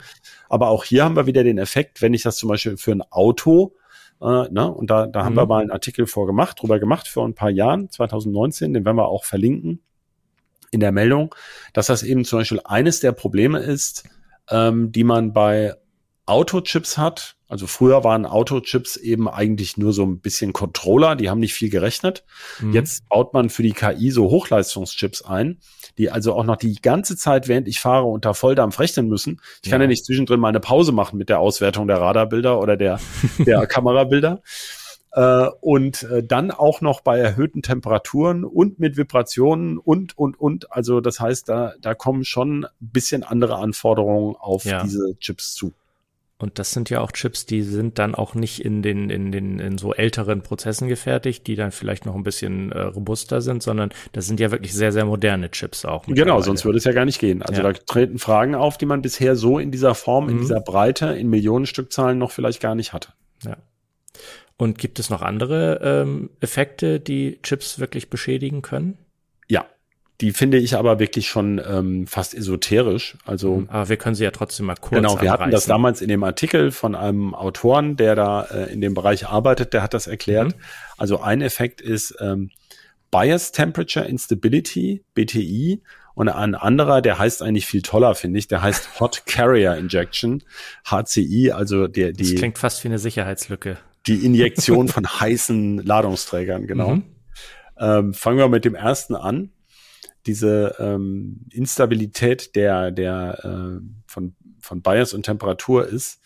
Aber 0.49 0.69
auch 0.69 0.85
hier 0.85 1.05
haben 1.05 1.17
wir 1.17 1.27
wieder 1.27 1.45
den 1.45 1.59
Effekt, 1.59 2.03
wenn 2.03 2.15
ich 2.15 2.23
das 2.23 2.37
zum 2.37 2.49
Beispiel 2.49 2.77
für 2.77 2.93
ein 2.93 3.03
Auto 3.11 3.75
äh, 4.21 4.49
ne, 4.51 4.71
und 4.71 4.91
da, 4.91 5.07
da 5.07 5.21
mhm. 5.21 5.25
haben 5.25 5.37
wir 5.37 5.45
mhm. 5.45 5.49
mal 5.49 5.63
einen 5.63 5.71
Artikel 5.71 6.07
vorgemacht, 6.07 6.63
drüber 6.63 6.79
gemacht 6.79 7.09
vor 7.09 7.27
ein 7.27 7.35
paar 7.35 7.51
Jahren, 7.51 7.91
2019, 7.91 8.73
den 8.73 8.85
werden 8.85 8.97
wir 8.97 9.09
auch 9.09 9.25
verlinken 9.25 9.81
in 10.71 10.81
der 10.81 10.93
Meldung, 10.93 11.35
dass 11.73 11.87
das 11.87 12.03
eben 12.03 12.25
zum 12.25 12.41
Beispiel 12.41 12.61
eines 12.65 13.01
der 13.01 13.13
Probleme 13.13 13.61
ist, 13.61 14.05
ähm, 14.51 14.93
die 14.93 15.05
man 15.05 15.33
bei 15.33 15.75
Autochips 16.25 16.99
hat. 16.99 17.36
Also 17.49 17.69
früher 17.69 18.03
waren 18.03 18.27
Autochips 18.27 18.97
eben 18.97 19.29
eigentlich 19.29 19.77
nur 19.77 19.93
so 19.93 20.05
ein 20.05 20.19
bisschen 20.19 20.53
Controller, 20.53 21.15
die 21.15 21.31
haben 21.31 21.39
nicht 21.39 21.55
viel 21.55 21.71
gerechnet. 21.71 22.25
Mhm. 22.61 22.73
Jetzt 22.73 23.09
baut 23.09 23.35
man 23.35 23.51
für 23.51 23.63
die 23.63 23.73
KI 23.73 24.11
so 24.11 24.31
Hochleistungschips 24.31 25.23
ein, 25.23 25.59
die 25.97 26.11
also 26.11 26.35
auch 26.35 26.45
noch 26.45 26.57
die 26.57 26.75
ganze 26.75 27.17
Zeit, 27.17 27.47
während 27.47 27.69
ich 27.69 27.79
fahre, 27.79 28.07
unter 28.07 28.35
Volldampf 28.35 28.81
rechnen 28.81 29.09
müssen. 29.09 29.41
Ich 29.63 29.69
ja. 29.69 29.73
kann 29.73 29.81
ja 29.81 29.87
nicht 29.87 30.05
zwischendrin 30.05 30.41
mal 30.41 30.49
eine 30.49 30.61
Pause 30.61 30.91
machen 30.91 31.19
mit 31.19 31.29
der 31.29 31.39
Auswertung 31.39 31.87
der 31.87 32.01
Radarbilder 32.01 32.61
oder 32.61 32.77
der, 32.77 32.99
der 33.39 33.67
Kamerabilder. 33.67 34.43
Äh, 35.13 35.47
und 35.61 36.03
äh, 36.03 36.25
dann 36.25 36.51
auch 36.51 36.81
noch 36.81 37.01
bei 37.01 37.19
erhöhten 37.19 37.63
Temperaturen 37.63 38.45
und 38.45 38.81
mit 38.81 38.97
Vibrationen 38.97 39.79
und, 39.79 40.19
und, 40.19 40.39
und. 40.39 40.73
Also 40.73 41.01
das 41.01 41.21
heißt, 41.21 41.49
da, 41.49 41.75
da 41.81 41.95
kommen 41.95 42.25
schon 42.25 42.65
ein 42.65 42.71
bisschen 42.81 43.23
andere 43.23 43.57
Anforderungen 43.57 44.35
auf 44.37 44.65
ja. 44.65 44.83
diese 44.83 45.17
Chips 45.21 45.55
zu. 45.55 45.73
Und 46.39 46.59
das 46.59 46.73
sind 46.73 46.91
ja 46.91 47.01
auch 47.01 47.13
Chips, 47.13 47.47
die 47.47 47.63
sind 47.63 47.99
dann 47.99 48.15
auch 48.15 48.35
nicht 48.35 48.63
in 48.63 48.83
den, 48.83 49.09
in 49.09 49.33
den, 49.33 49.59
in 49.59 49.79
so 49.79 49.95
älteren 49.95 50.43
Prozessen 50.43 50.87
gefertigt, 50.87 51.47
die 51.47 51.57
dann 51.57 51.73
vielleicht 51.73 52.05
noch 52.05 52.15
ein 52.15 52.25
bisschen 52.25 52.73
äh, 52.73 52.81
robuster 52.83 53.41
sind, 53.41 53.63
sondern 53.63 53.91
das 54.13 54.27
sind 54.27 54.39
ja 54.39 54.51
wirklich 54.51 54.75
sehr, 54.75 54.93
sehr 54.93 55.07
moderne 55.07 55.51
Chips 55.51 55.87
auch. 55.87 56.05
Genau, 56.07 56.43
sonst 56.43 56.67
würde 56.67 56.77
es 56.77 56.85
ja 56.85 56.93
gar 56.93 57.07
nicht 57.07 57.21
gehen. 57.21 57.43
Also 57.43 57.63
ja. 57.63 57.73
da 57.73 57.79
treten 57.79 58.19
Fragen 58.19 58.55
auf, 58.55 58.77
die 58.77 58.85
man 58.85 59.01
bisher 59.01 59.35
so 59.35 59.59
in 59.59 59.71
dieser 59.71 59.95
Form, 59.95 60.29
in 60.29 60.37
mhm. 60.37 60.41
dieser 60.41 60.61
Breite, 60.61 61.07
in 61.07 61.31
Millionenstückzahlen 61.31 62.19
noch 62.19 62.33
vielleicht 62.33 62.61
gar 62.61 62.75
nicht 62.75 62.93
hatte. 62.93 63.15
Ja. 63.43 63.57
Und 64.59 64.79
gibt 64.79 64.99
es 64.99 65.09
noch 65.09 65.23
andere 65.23 65.81
ähm, 65.83 66.31
Effekte, 66.41 67.01
die 67.01 67.41
Chips 67.43 67.79
wirklich 67.79 68.11
beschädigen 68.11 68.61
können? 68.61 68.99
Die 70.23 70.33
finde 70.33 70.57
ich 70.57 70.77
aber 70.77 70.99
wirklich 70.99 71.29
schon 71.29 71.61
ähm, 71.67 72.07
fast 72.07 72.35
esoterisch. 72.35 73.19
Also, 73.27 73.57
mhm. 73.57 73.69
aber 73.69 73.89
wir 73.91 73.97
können 73.99 74.15
sie 74.15 74.25
ja 74.25 74.31
trotzdem 74.31 74.67
mal 74.67 74.77
kurz 74.77 74.95
Genau, 74.95 75.21
wir 75.21 75.31
hatten 75.31 75.51
das 75.51 75.67
damals 75.67 76.01
in 76.01 76.09
dem 76.09 76.25
Artikel 76.25 76.71
von 76.71 76.95
einem 76.95 77.35
Autoren, 77.35 77.97
der 77.97 78.15
da 78.15 78.45
äh, 78.45 78.73
in 78.73 78.81
dem 78.81 78.95
Bereich 78.95 79.27
arbeitet, 79.27 79.75
der 79.75 79.83
hat 79.83 79.93
das 79.93 80.07
erklärt. 80.07 80.57
Mhm. 80.57 80.61
Also 80.97 81.21
ein 81.21 81.43
Effekt 81.43 81.83
ist 81.83 82.17
ähm, 82.21 82.51
Bias 83.11 83.53
Temperature 83.53 84.07
Instability, 84.07 85.05
BTI. 85.15 85.83
Und 86.15 86.31
ein 86.31 86.55
anderer, 86.55 87.03
der 87.03 87.19
heißt 87.19 87.43
eigentlich 87.43 87.67
viel 87.67 87.83
toller, 87.83 88.15
finde 88.15 88.39
ich, 88.39 88.49
der 88.49 88.63
heißt 88.63 88.89
Hot 89.01 89.25
Carrier 89.27 89.77
Injection, 89.77 90.43
HCI, 90.87 91.53
also 91.53 91.89
der, 91.89 92.13
die. 92.13 92.33
Das 92.33 92.35
klingt 92.37 92.57
fast 92.57 92.83
wie 92.85 92.89
eine 92.89 92.99
Sicherheitslücke. 92.99 93.77
Die 94.07 94.25
Injektion 94.25 94.89
von 94.89 95.07
heißen 95.07 95.85
Ladungsträgern, 95.85 96.67
genau. 96.67 96.97
Mhm. 96.97 97.03
Ähm, 97.79 98.15
fangen 98.15 98.39
wir 98.39 98.49
mit 98.49 98.65
dem 98.65 98.75
ersten 98.75 99.15
an 99.15 99.51
diese 100.27 100.77
ähm, 100.79 101.47
Instabilität 101.51 102.55
der, 102.57 102.91
der 102.91 103.39
äh, 103.45 103.81
von, 104.07 104.35
von 104.61 104.83
Bias 104.83 105.15
und 105.15 105.25
Temperatur 105.25 105.87
ist, 105.87 106.21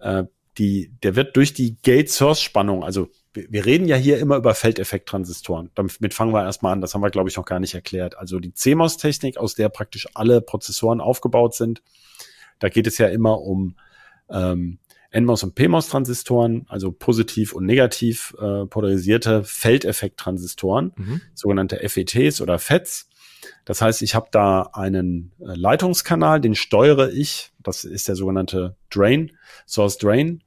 äh, 0.00 0.24
die, 0.58 0.92
der 1.02 1.16
wird 1.16 1.36
durch 1.36 1.52
die 1.54 1.76
Gate-Source-Spannung, 1.82 2.84
also 2.84 3.08
wir, 3.32 3.46
wir 3.50 3.66
reden 3.66 3.88
ja 3.88 3.96
hier 3.96 4.18
immer 4.18 4.36
über 4.36 4.54
Feldeffekt-Transistoren. 4.54 5.70
Damit 5.74 6.14
fangen 6.14 6.32
wir 6.32 6.44
erstmal 6.44 6.72
an, 6.72 6.80
das 6.80 6.94
haben 6.94 7.02
wir, 7.02 7.10
glaube 7.10 7.28
ich, 7.28 7.36
noch 7.36 7.44
gar 7.44 7.60
nicht 7.60 7.74
erklärt. 7.74 8.16
Also 8.16 8.38
die 8.38 8.54
CMOS-Technik, 8.54 9.36
aus 9.36 9.54
der 9.54 9.68
praktisch 9.68 10.06
alle 10.14 10.40
Prozessoren 10.40 11.00
aufgebaut 11.00 11.54
sind, 11.54 11.82
da 12.60 12.68
geht 12.68 12.86
es 12.86 12.98
ja 12.98 13.08
immer 13.08 13.40
um 13.40 13.76
ähm, 14.30 14.78
NMOS 15.12 15.44
und 15.44 15.54
PMOS-Transistoren, 15.54 16.66
also 16.68 16.90
positiv 16.90 17.52
und 17.52 17.66
negativ 17.66 18.34
äh, 18.40 18.66
polarisierte 18.66 19.44
Feldeffekt-Transistoren, 19.44 20.92
mhm. 20.96 21.20
sogenannte 21.34 21.88
FETs 21.88 22.40
oder 22.40 22.58
FETs. 22.58 23.08
Das 23.64 23.80
heißt, 23.80 24.02
ich 24.02 24.14
habe 24.14 24.28
da 24.30 24.70
einen 24.72 25.32
äh, 25.40 25.54
Leitungskanal, 25.54 26.40
den 26.40 26.54
steuere 26.54 27.10
ich. 27.10 27.52
Das 27.62 27.84
ist 27.84 28.08
der 28.08 28.16
sogenannte 28.16 28.76
Drain, 28.90 29.32
Source 29.66 29.98
Drain. 29.98 30.42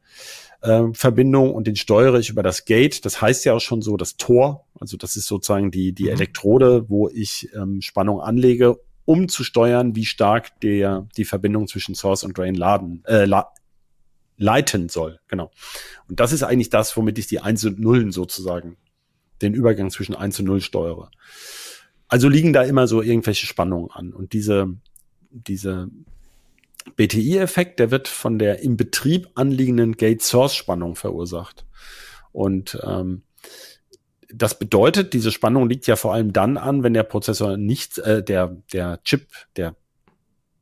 Äh, 0.61 0.87
Verbindung 0.93 1.53
und 1.53 1.67
den 1.67 1.75
steuere 1.75 2.19
ich 2.19 2.29
über 2.29 2.43
das 2.43 2.65
Gate. 2.65 3.05
Das 3.05 3.21
heißt 3.21 3.45
ja 3.45 3.53
auch 3.53 3.61
schon 3.61 3.81
so 3.81 3.97
das 3.97 4.17
Tor. 4.17 4.65
Also 4.79 4.97
das 4.97 5.15
ist 5.15 5.27
sozusagen 5.27 5.71
die, 5.71 5.93
die 5.93 6.05
mhm. 6.05 6.09
Elektrode, 6.09 6.89
wo 6.89 7.09
ich 7.09 7.49
ähm, 7.55 7.81
Spannung 7.81 8.21
anlege, 8.21 8.79
um 9.05 9.29
zu 9.29 9.43
steuern, 9.43 9.95
wie 9.95 10.05
stark 10.05 10.59
der, 10.61 11.07
die 11.15 11.25
Verbindung 11.25 11.67
zwischen 11.67 11.95
Source 11.95 12.23
und 12.23 12.37
Drain 12.37 12.55
laden, 12.55 13.03
äh, 13.05 13.25
la 13.25 13.51
leiten 14.39 14.87
soll. 14.89 15.19
Genau. 15.27 15.51
Und 16.07 16.19
das 16.19 16.31
ist 16.31 16.43
eigentlich 16.43 16.69
das, 16.69 16.95
womit 16.95 17.17
ich 17.17 17.27
die 17.27 17.39
Eins 17.39 17.65
und 17.65 17.79
Nullen 17.79 18.11
sozusagen, 18.11 18.77
den 19.41 19.53
Übergang 19.53 19.89
zwischen 19.89 20.15
Eins 20.15 20.39
und 20.39 20.45
Null 20.45 20.61
steuere. 20.61 21.09
Also 22.07 22.29
liegen 22.29 22.53
da 22.53 22.63
immer 22.63 22.87
so 22.87 23.01
irgendwelche 23.01 23.45
Spannungen 23.45 23.91
an. 23.91 24.13
Und 24.13 24.33
diese, 24.33 24.75
diese 25.29 25.89
BTI-Effekt, 26.95 27.79
der 27.79 27.91
wird 27.91 28.07
von 28.07 28.39
der 28.39 28.59
im 28.61 28.77
Betrieb 28.77 29.29
anliegenden 29.35 29.97
Gate-Source-Spannung 29.97 30.95
verursacht. 30.95 31.65
Und 32.31 32.79
ähm, 32.83 33.23
das 34.29 34.59
bedeutet, 34.59 35.13
diese 35.13 35.31
Spannung 35.31 35.69
liegt 35.69 35.87
ja 35.87 35.95
vor 35.95 36.13
allem 36.13 36.33
dann 36.33 36.57
an, 36.57 36.83
wenn 36.83 36.93
der 36.93 37.03
Prozessor 37.03 37.57
nicht, 37.57 37.97
äh, 37.99 38.23
der, 38.23 38.57
der 38.73 39.01
Chip, 39.03 39.27
der 39.55 39.75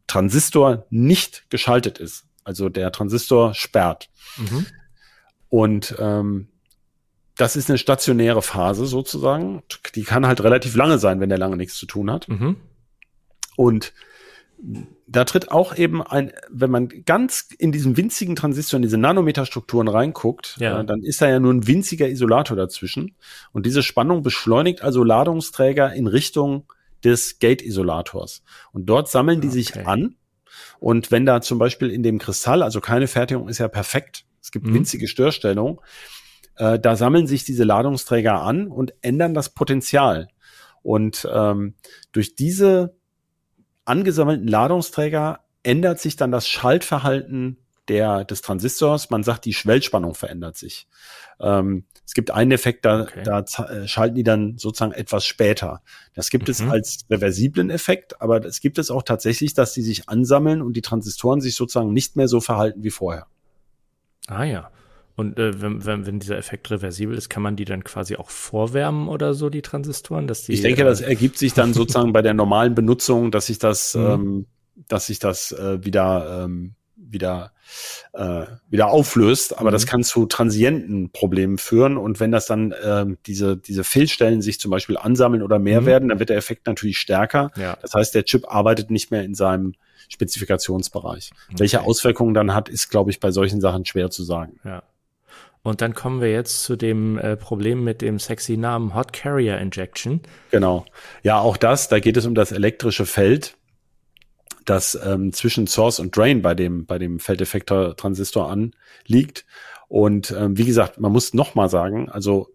Transistor 0.08 0.86
nicht 0.90 1.50
geschaltet 1.50 1.98
ist. 1.98 2.26
Also 2.44 2.70
der 2.70 2.92
Transistor 2.92 3.54
sperrt. 3.54 4.10
Mhm. 4.38 4.66
Und 5.50 5.96
ähm, 6.00 6.48
das 7.38 7.56
ist 7.56 7.70
eine 7.70 7.78
stationäre 7.78 8.42
Phase 8.42 8.86
sozusagen. 8.86 9.64
Die 9.96 10.04
kann 10.04 10.26
halt 10.26 10.44
relativ 10.44 10.76
lange 10.76 10.98
sein, 10.98 11.20
wenn 11.20 11.30
der 11.30 11.38
lange 11.38 11.58
nichts 11.58 11.76
zu 11.76 11.86
tun 11.86 12.12
hat. 12.12 12.28
Mhm. 12.30 12.56
Und 13.58 13.94
da 15.08 15.26
tritt 15.26 15.52
auch 15.52 15.76
eben 15.76 16.02
ein, 16.02 16.32
wenn 16.50 16.72
man 16.72 16.88
ganz 17.06 17.50
in 17.58 17.72
diesen 17.72 17.98
winzigen 17.98 18.36
Transistor, 18.36 18.78
in 18.78 18.84
diese 18.84 18.98
Nanometerstrukturen 18.98 19.88
reinguckt, 19.88 20.56
ja. 20.60 20.80
äh, 20.80 20.86
dann 20.86 21.02
ist 21.04 21.22
da 21.22 21.30
ja 21.30 21.40
nur 21.40 21.54
ein 21.54 21.68
winziger 21.68 22.08
Isolator 22.08 22.56
dazwischen. 22.56 23.16
Und 23.52 23.66
diese 23.66 23.84
Spannung 23.84 24.24
beschleunigt 24.24 24.82
also 24.82 25.04
Ladungsträger 25.04 25.94
in 25.94 26.08
Richtung 26.08 26.66
des 27.04 27.40
Gate-Isolators. 27.40 28.44
Und 28.72 28.88
dort 28.88 29.10
sammeln 29.10 29.42
die 29.42 29.48
okay. 29.48 29.58
sich 29.58 29.88
an. 29.88 30.16
Und 30.80 31.12
wenn 31.12 31.26
da 31.26 31.42
zum 31.42 31.60
Beispiel 31.60 31.90
in 31.90 32.02
dem 32.02 32.18
Kristall, 32.18 32.64
also 32.64 32.82
keine 32.82 33.08
Fertigung 33.08 33.50
ist 33.50 33.60
ja 33.60 33.68
perfekt, 33.68 34.26
es 34.42 34.52
gibt 34.52 34.66
mhm. 34.66 34.76
winzige 34.76 35.08
Störstellungen, 35.08 35.80
äh, 36.58 36.80
da 36.80 36.96
sammeln 36.96 37.28
sich 37.28 37.44
diese 37.44 37.64
Ladungsträger 37.64 38.42
an 38.42 38.68
und 38.68 38.94
ändern 39.02 39.34
das 39.34 39.50
Potenzial. 39.50 40.30
Und 40.84 41.28
ähm, 41.32 41.76
durch 42.12 42.36
diese 42.36 42.96
angesammelten 43.86 44.48
Ladungsträger 44.48 45.40
ändert 45.64 46.00
sich 46.00 46.16
dann 46.16 46.32
das 46.32 46.48
Schaltverhalten 46.48 47.58
der, 47.88 48.24
des 48.24 48.42
Transistors. 48.42 49.10
Man 49.10 49.24
sagt, 49.24 49.46
die 49.46 49.54
Schwellspannung 49.54 50.16
verändert 50.16 50.58
sich. 50.58 50.88
Ähm, 51.40 51.86
es 52.06 52.14
gibt 52.14 52.32
einen 52.32 52.52
Effekt, 52.52 52.86
da, 52.86 53.02
okay. 53.02 53.24
da 53.24 53.40
äh, 53.40 53.88
schalten 53.88 54.16
die 54.16 54.24
dann 54.24 54.58
sozusagen 54.58 54.92
etwas 54.92 55.26
später. 55.26 55.82
Das 56.14 56.30
gibt 56.30 56.48
mhm. 56.48 56.52
es 56.52 56.62
als 56.62 57.06
reversiblen 57.10 57.70
Effekt, 57.70 58.22
aber 58.22 58.44
es 58.46 58.60
gibt 58.60 58.78
es 58.78 58.92
auch 58.92 59.04
tatsächlich, 59.04 59.54
dass 59.54 59.74
die 59.74 59.82
sich 59.82 60.08
ansammeln 60.08 60.62
und 60.62 60.74
die 60.74 60.82
Transistoren 60.82 61.42
sich 61.42 61.56
sozusagen 61.56 61.94
nicht 61.94 62.16
mehr 62.16 62.28
so 62.28 62.42
verhalten 62.42 62.84
wie 62.84 62.92
vorher. 62.92 63.28
Ah 64.28 64.44
ja. 64.44 64.72
Und 65.16 65.40
äh, 65.40 65.62
wenn, 65.62 65.86
wenn, 65.86 66.06
wenn 66.06 66.20
dieser 66.20 66.38
Effekt 66.38 66.70
reversibel 66.72 67.18
ist, 67.18 67.30
kann 67.30 67.42
man 67.42 67.56
die 67.56 67.66
dann 67.66 67.84
quasi 67.84 68.18
auch 68.18 68.30
vorwärmen 68.30 69.08
oder 69.08 69.34
so, 69.34 69.50
die 69.50 69.62
Transistoren? 69.62 70.28
Dass 70.28 70.44
die, 70.44 70.54
ich 70.54 70.62
denke, 70.62 70.84
das 70.84 71.02
äh, 71.02 71.06
ergibt 71.08 71.38
sich 71.38 71.54
dann 71.54 71.74
sozusagen 71.74 72.12
bei 72.14 72.22
der 72.22 72.34
normalen 72.34 72.76
Benutzung, 72.76 73.32
dass 73.32 73.46
sich 73.48 73.60
das, 73.60 73.96
mhm. 73.96 74.06
ähm, 74.06 74.46
dass 74.90 75.08
sich 75.08 75.20
das 75.20 75.52
äh, 75.54 75.84
wieder 75.86 76.44
ähm, 76.44 76.76
wieder, 76.98 77.52
äh, 78.14 78.46
wieder 78.70 78.88
auflöst. 78.88 79.58
Aber 79.58 79.70
Mhm. 79.70 79.74
das 79.74 79.86
kann 79.86 80.04
zu 80.04 80.26
transienten 80.26 81.12
Problemen 81.12 81.58
führen. 81.58 81.98
Und 81.98 82.20
wenn 82.20 82.32
das 82.32 82.46
dann 82.46 82.74
ähm, 82.84 83.18
diese, 83.26 83.56
diese 83.58 83.84
Fehlstellen 83.84 84.42
sich 84.42 84.60
zum 84.60 84.72
Beispiel 84.72 84.98
ansammeln 84.98 85.44
oder 85.44 85.60
mehr 85.60 85.82
Mhm. 85.82 85.86
werden, 85.86 86.10
dann 86.10 86.20
wird 86.20 86.30
der 86.30 86.38
Effekt 86.38 86.68
natürlich 86.68 86.98
stärker. 86.98 87.52
Ja. 87.56 87.78
Das 87.82 87.94
heißt, 87.94 88.16
der 88.16 88.26
Chip 88.26 88.52
arbeitet 88.52 88.90
nicht 88.92 89.12
mehr 89.12 89.24
in 89.24 89.36
seinem 89.36 89.76
Spezifikationsbereich. 90.10 91.32
Welche 91.56 91.80
Okay. 91.80 91.88
Auswirkungen 91.88 92.34
dann 92.34 92.54
hat, 92.54 92.70
ist, 92.70 92.90
glaube 92.90 93.12
ich, 93.12 93.20
bei 93.20 93.32
solchen 93.32 93.62
Sachen 93.62 93.86
schwer 93.86 94.10
zu 94.10 94.24
sagen. 94.24 94.60
Ja. 94.64 94.84
Und 95.66 95.82
dann 95.82 95.96
kommen 95.96 96.22
wir 96.22 96.32
jetzt 96.32 96.62
zu 96.62 96.76
dem 96.76 97.18
äh, 97.18 97.36
Problem 97.36 97.84
mit 97.84 98.04
dem 98.04 98.20
sexy 98.20 98.56
Namen 98.56 98.94
Hot 98.94 99.14
Carrier 99.14 99.58
Injection. 99.58 100.22
Genau. 100.52 100.86
Ja, 101.24 101.40
auch 101.40 101.58
das, 101.58 101.90
da 101.90 102.00
geht 102.00 102.18
es 102.18 102.28
um 102.28 102.36
das 102.36 102.52
elektrische 102.52 103.08
Feld, 103.08 103.58
das 104.66 104.94
ähm, 105.04 105.34
zwischen 105.34 105.66
Source 105.66 106.00
und 106.00 106.16
Drain 106.16 106.44
bei 106.44 106.54
dem, 106.54 106.86
bei 106.86 107.00
dem 107.00 107.20
Feldeffektor-Transistor 107.20 108.48
anliegt. 108.48 109.48
Und 109.88 110.30
ähm, 110.38 110.56
wie 110.56 110.66
gesagt, 110.66 111.00
man 111.00 111.12
muss 111.12 111.34
noch 111.34 111.56
mal 111.56 111.68
sagen, 111.68 112.10
also 112.10 112.55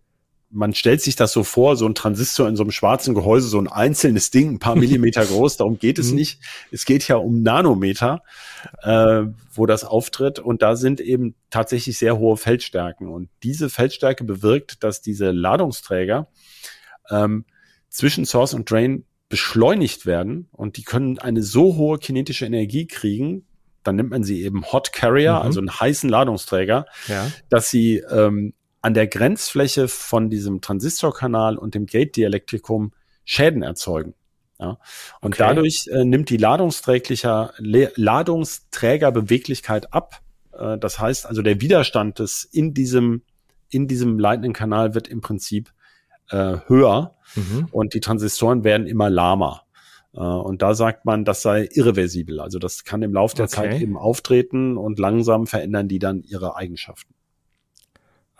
man 0.52 0.74
stellt 0.74 1.00
sich 1.00 1.14
das 1.14 1.32
so 1.32 1.44
vor, 1.44 1.76
so 1.76 1.86
ein 1.86 1.94
Transistor 1.94 2.48
in 2.48 2.56
so 2.56 2.64
einem 2.64 2.72
schwarzen 2.72 3.14
Gehäuse, 3.14 3.46
so 3.48 3.58
ein 3.60 3.68
einzelnes 3.68 4.30
Ding, 4.32 4.54
ein 4.54 4.58
paar 4.58 4.74
Millimeter 5.14 5.24
groß, 5.24 5.56
darum 5.58 5.78
geht 5.78 5.98
es 5.98 6.10
Mhm. 6.10 6.16
nicht. 6.16 6.40
Es 6.72 6.84
geht 6.84 7.06
ja 7.06 7.16
um 7.16 7.42
Nanometer, 7.42 8.22
äh, 8.82 9.22
wo 9.54 9.66
das 9.66 9.84
auftritt. 9.84 10.38
Und 10.40 10.62
da 10.62 10.74
sind 10.74 11.00
eben 11.00 11.34
tatsächlich 11.50 11.98
sehr 11.98 12.18
hohe 12.18 12.36
Feldstärken. 12.36 13.08
Und 13.08 13.28
diese 13.44 13.70
Feldstärke 13.70 14.24
bewirkt, 14.24 14.82
dass 14.82 15.00
diese 15.02 15.30
Ladungsträger 15.30 16.26
ähm, 17.10 17.44
zwischen 17.88 18.24
Source 18.26 18.54
und 18.54 18.70
Drain 18.70 19.04
beschleunigt 19.28 20.06
werden 20.06 20.48
und 20.50 20.76
die 20.76 20.82
können 20.82 21.18
eine 21.20 21.42
so 21.42 21.76
hohe 21.76 21.98
kinetische 21.98 22.46
Energie 22.46 22.86
kriegen, 22.88 23.46
dann 23.84 23.94
nimmt 23.96 24.10
man 24.10 24.24
sie 24.24 24.42
eben 24.42 24.64
Hot 24.72 24.92
Carrier, 24.92 25.34
Mhm. 25.34 25.42
also 25.42 25.60
einen 25.60 25.70
heißen 25.80 26.10
Ladungsträger, 26.10 26.86
Ja. 27.06 27.30
dass 27.48 27.70
sie 27.70 27.98
ähm, 28.10 28.52
an 28.82 28.94
der 28.94 29.06
Grenzfläche 29.06 29.88
von 29.88 30.30
diesem 30.30 30.60
Transistorkanal 30.60 31.58
und 31.58 31.74
dem 31.74 31.86
Gate-Dielektrikum 31.86 32.92
Schäden 33.24 33.62
erzeugen. 33.62 34.14
Ja. 34.58 34.78
Und 35.20 35.34
Okay. 35.34 35.38
dadurch 35.38 35.86
äh, 35.90 36.04
nimmt 36.04 36.30
die 36.30 36.36
ladungsträglicher, 36.36 37.52
Le 37.58 37.92
Ladungsträgerbeweglichkeit 37.96 39.92
ab. 39.92 40.20
Äh, 40.52 40.78
das 40.78 40.98
heißt 40.98 41.26
also, 41.26 41.42
der 41.42 41.60
Widerstand 41.60 42.18
des 42.18 42.44
in 42.44 42.74
diesem, 42.74 43.22
in 43.68 43.88
diesem 43.88 44.18
leitenden 44.18 44.52
Kanal 44.52 44.94
wird 44.94 45.08
im 45.08 45.20
Prinzip 45.20 45.72
äh, 46.30 46.56
höher 46.66 47.16
Mhm. 47.36 47.68
und 47.70 47.94
die 47.94 48.00
Transistoren 48.00 48.64
werden 48.64 48.88
immer 48.88 49.08
lahmer. 49.08 49.62
Äh, 50.12 50.18
Und 50.18 50.62
da 50.62 50.74
sagt 50.74 51.04
man, 51.04 51.24
das 51.24 51.42
sei 51.42 51.68
irreversibel. 51.70 52.40
Also 52.40 52.58
das 52.58 52.84
kann 52.84 53.02
im 53.02 53.12
Laufe 53.12 53.36
der 53.36 53.44
Okay. 53.44 53.54
Zeit 53.54 53.80
eben 53.80 53.96
auftreten 53.96 54.76
und 54.76 54.98
langsam 54.98 55.46
verändern 55.46 55.86
die 55.86 56.00
dann 56.00 56.22
ihre 56.24 56.56
Eigenschaften. 56.56 57.14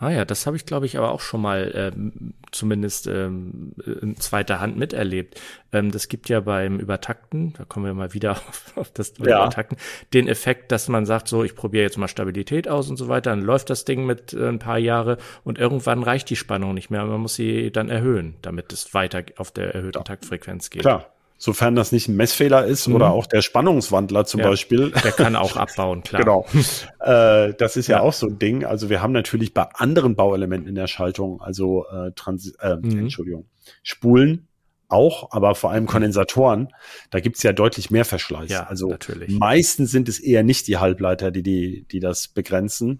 Ah 0.01 0.09
ja, 0.09 0.25
das 0.25 0.47
habe 0.47 0.57
ich, 0.57 0.65
glaube 0.65 0.87
ich, 0.87 0.97
aber 0.97 1.11
auch 1.11 1.19
schon 1.21 1.41
mal 1.41 1.71
ähm, 1.75 2.33
zumindest 2.51 3.05
ähm, 3.05 3.73
in 4.01 4.17
zweiter 4.17 4.59
Hand 4.59 4.75
miterlebt. 4.75 5.39
Ähm, 5.71 5.91
das 5.91 6.07
gibt 6.07 6.27
ja 6.27 6.39
beim 6.39 6.79
Übertakten, 6.79 7.53
da 7.53 7.65
kommen 7.65 7.85
wir 7.85 7.93
mal 7.93 8.11
wieder 8.11 8.31
auf, 8.49 8.73
auf 8.75 8.91
das 8.91 9.13
Ja. 9.19 9.43
Übertakten, 9.43 9.77
den 10.11 10.27
Effekt, 10.27 10.71
dass 10.71 10.87
man 10.87 11.05
sagt, 11.05 11.27
so, 11.27 11.43
ich 11.43 11.55
probiere 11.55 11.83
jetzt 11.83 11.99
mal 11.99 12.07
Stabilität 12.07 12.67
aus 12.67 12.89
und 12.89 12.97
so 12.97 13.09
weiter, 13.09 13.29
dann 13.29 13.41
läuft 13.41 13.69
das 13.69 13.85
Ding 13.85 14.07
mit 14.07 14.33
äh, 14.33 14.47
ein 14.47 14.57
paar 14.57 14.79
Jahre 14.79 15.19
und 15.43 15.59
irgendwann 15.59 16.01
reicht 16.01 16.31
die 16.31 16.35
Spannung 16.35 16.73
nicht 16.73 16.89
mehr. 16.89 17.05
Man 17.05 17.21
muss 17.21 17.35
sie 17.35 17.69
dann 17.71 17.89
erhöhen, 17.89 18.37
damit 18.41 18.73
es 18.73 18.95
weiter 18.95 19.21
auf 19.37 19.51
der 19.51 19.75
erhöhten 19.75 20.03
Taktfrequenz 20.03 20.71
geht. 20.71 20.81
Klar. 20.81 21.11
Sofern 21.43 21.73
das 21.73 21.91
nicht 21.91 22.07
ein 22.07 22.15
Messfehler 22.15 22.65
ist 22.67 22.87
Mhm. 22.87 22.93
oder 22.95 23.09
auch 23.09 23.25
der 23.25 23.41
Spannungswandler 23.41 24.25
zum 24.25 24.41
Ja. 24.41 24.49
Beispiel. 24.49 24.91
Der 24.91 25.11
kann 25.11 25.35
auch 25.35 25.55
abbauen, 25.57 26.03
klar. 26.03 26.21
Genau. 26.21 26.45
äh, 26.99 27.55
das 27.57 27.77
ist 27.77 27.87
ja. 27.87 27.97
Ja. 27.97 28.03
auch 28.03 28.13
so 28.13 28.27
ein 28.27 28.37
Ding. 28.37 28.63
Also 28.63 28.91
wir 28.91 29.01
haben 29.01 29.11
natürlich 29.11 29.51
bei 29.55 29.63
anderen 29.73 30.15
Bauelementen 30.15 30.69
in 30.69 30.75
der 30.75 30.85
Schaltung, 30.85 31.41
also 31.41 31.85
äh, 31.87 32.11
Trans 32.11 32.53
äh, 32.59 32.75
Mhm. 32.75 32.99
Entschuldigung, 32.99 33.45
Spulen 33.81 34.47
auch, 34.87 35.31
aber 35.31 35.55
vor 35.55 35.71
allem 35.71 35.87
Kondensatoren, 35.87 36.67
da 37.09 37.19
gibt's 37.21 37.41
ja 37.41 37.53
deutlich 37.53 37.89
mehr 37.89 38.05
Verschleiß. 38.05 38.51
Ja, 38.51 38.67
also 38.67 38.89
natürlich. 38.89 39.31
meistens 39.31 39.89
sind 39.89 40.07
es 40.09 40.19
eher 40.19 40.43
nicht 40.43 40.67
die 40.67 40.77
Halbleiter, 40.77 41.31
die, 41.31 41.41
die, 41.41 41.87
die 41.91 41.99
das 41.99 42.27
begrenzen. 42.27 42.99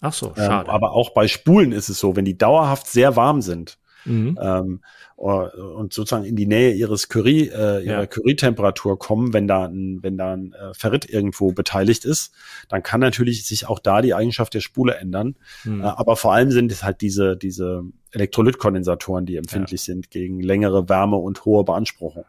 Ach 0.00 0.14
so, 0.14 0.28
Ähm, 0.28 0.34
schade. 0.36 0.70
aber 0.70 0.92
auch 0.92 1.10
bei 1.10 1.28
Spulen 1.28 1.72
ist 1.72 1.90
es 1.90 1.98
so, 1.98 2.16
wenn 2.16 2.24
die 2.24 2.38
dauerhaft 2.38 2.86
sehr 2.86 3.16
warm 3.16 3.42
sind, 3.42 3.76
mhm. 4.06 4.38
ähm, 4.40 4.80
und 5.16 5.92
sozusagen 5.92 6.24
in 6.24 6.36
die 6.36 6.46
Nähe 6.46 6.72
ihres 6.72 7.08
Curie, 7.08 7.48
äh, 7.48 7.84
ihrer 7.84 8.00
Ja. 8.00 8.06
Curie-Temperatur 8.06 8.98
kommen, 8.98 9.32
wenn 9.32 9.48
da 9.48 9.64
ein, 9.66 10.00
wenn 10.02 10.18
da 10.18 10.34
ein 10.34 10.52
äh, 10.52 10.74
Ferrit 10.74 11.08
irgendwo 11.08 11.52
beteiligt 11.52 12.04
ist, 12.04 12.32
dann 12.68 12.82
kann 12.82 13.00
natürlich 13.00 13.46
sich 13.46 13.66
auch 13.66 13.78
da 13.78 14.02
die 14.02 14.14
Eigenschaft 14.14 14.54
der 14.54 14.60
Spule 14.60 14.96
ändern. 14.96 15.36
Mhm. 15.64 15.80
Äh, 15.80 15.84
aber 15.84 16.16
vor 16.16 16.32
allem 16.34 16.50
sind 16.50 16.70
es 16.70 16.82
halt 16.82 17.00
diese, 17.00 17.36
diese 17.36 17.82
Elektrolytkondensatoren, 18.12 19.26
die 19.26 19.36
empfindlich 19.36 19.82
sind 19.82 20.10
gegen 20.10 20.40
längere 20.40 20.88
Wärme 20.88 21.16
und 21.16 21.44
hohe 21.44 21.64
Beanspruchung. 21.64 22.24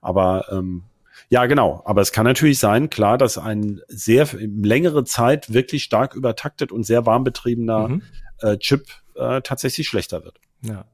Aber 0.00 0.46
ähm, 0.50 0.84
ja, 1.28 1.46
genau. 1.46 1.82
Aber 1.84 2.00
es 2.00 2.12
kann 2.12 2.24
natürlich 2.24 2.58
sein, 2.58 2.90
klar, 2.90 3.18
dass 3.18 3.38
ein 3.38 3.80
sehr 3.88 4.26
längere 4.40 5.04
Zeit 5.04 5.52
wirklich 5.52 5.82
stark 5.84 6.14
übertaktet 6.14 6.72
und 6.72 6.84
sehr 6.84 7.06
warm 7.06 7.24
betriebener 7.24 7.88
Mhm. 7.88 8.02
äh, 8.40 8.56
Chip 8.56 8.86
äh, 9.14 9.40
tatsächlich 9.42 9.86
schlechter 9.86 10.24
wird. 10.24 10.40
Ja. 10.62 10.86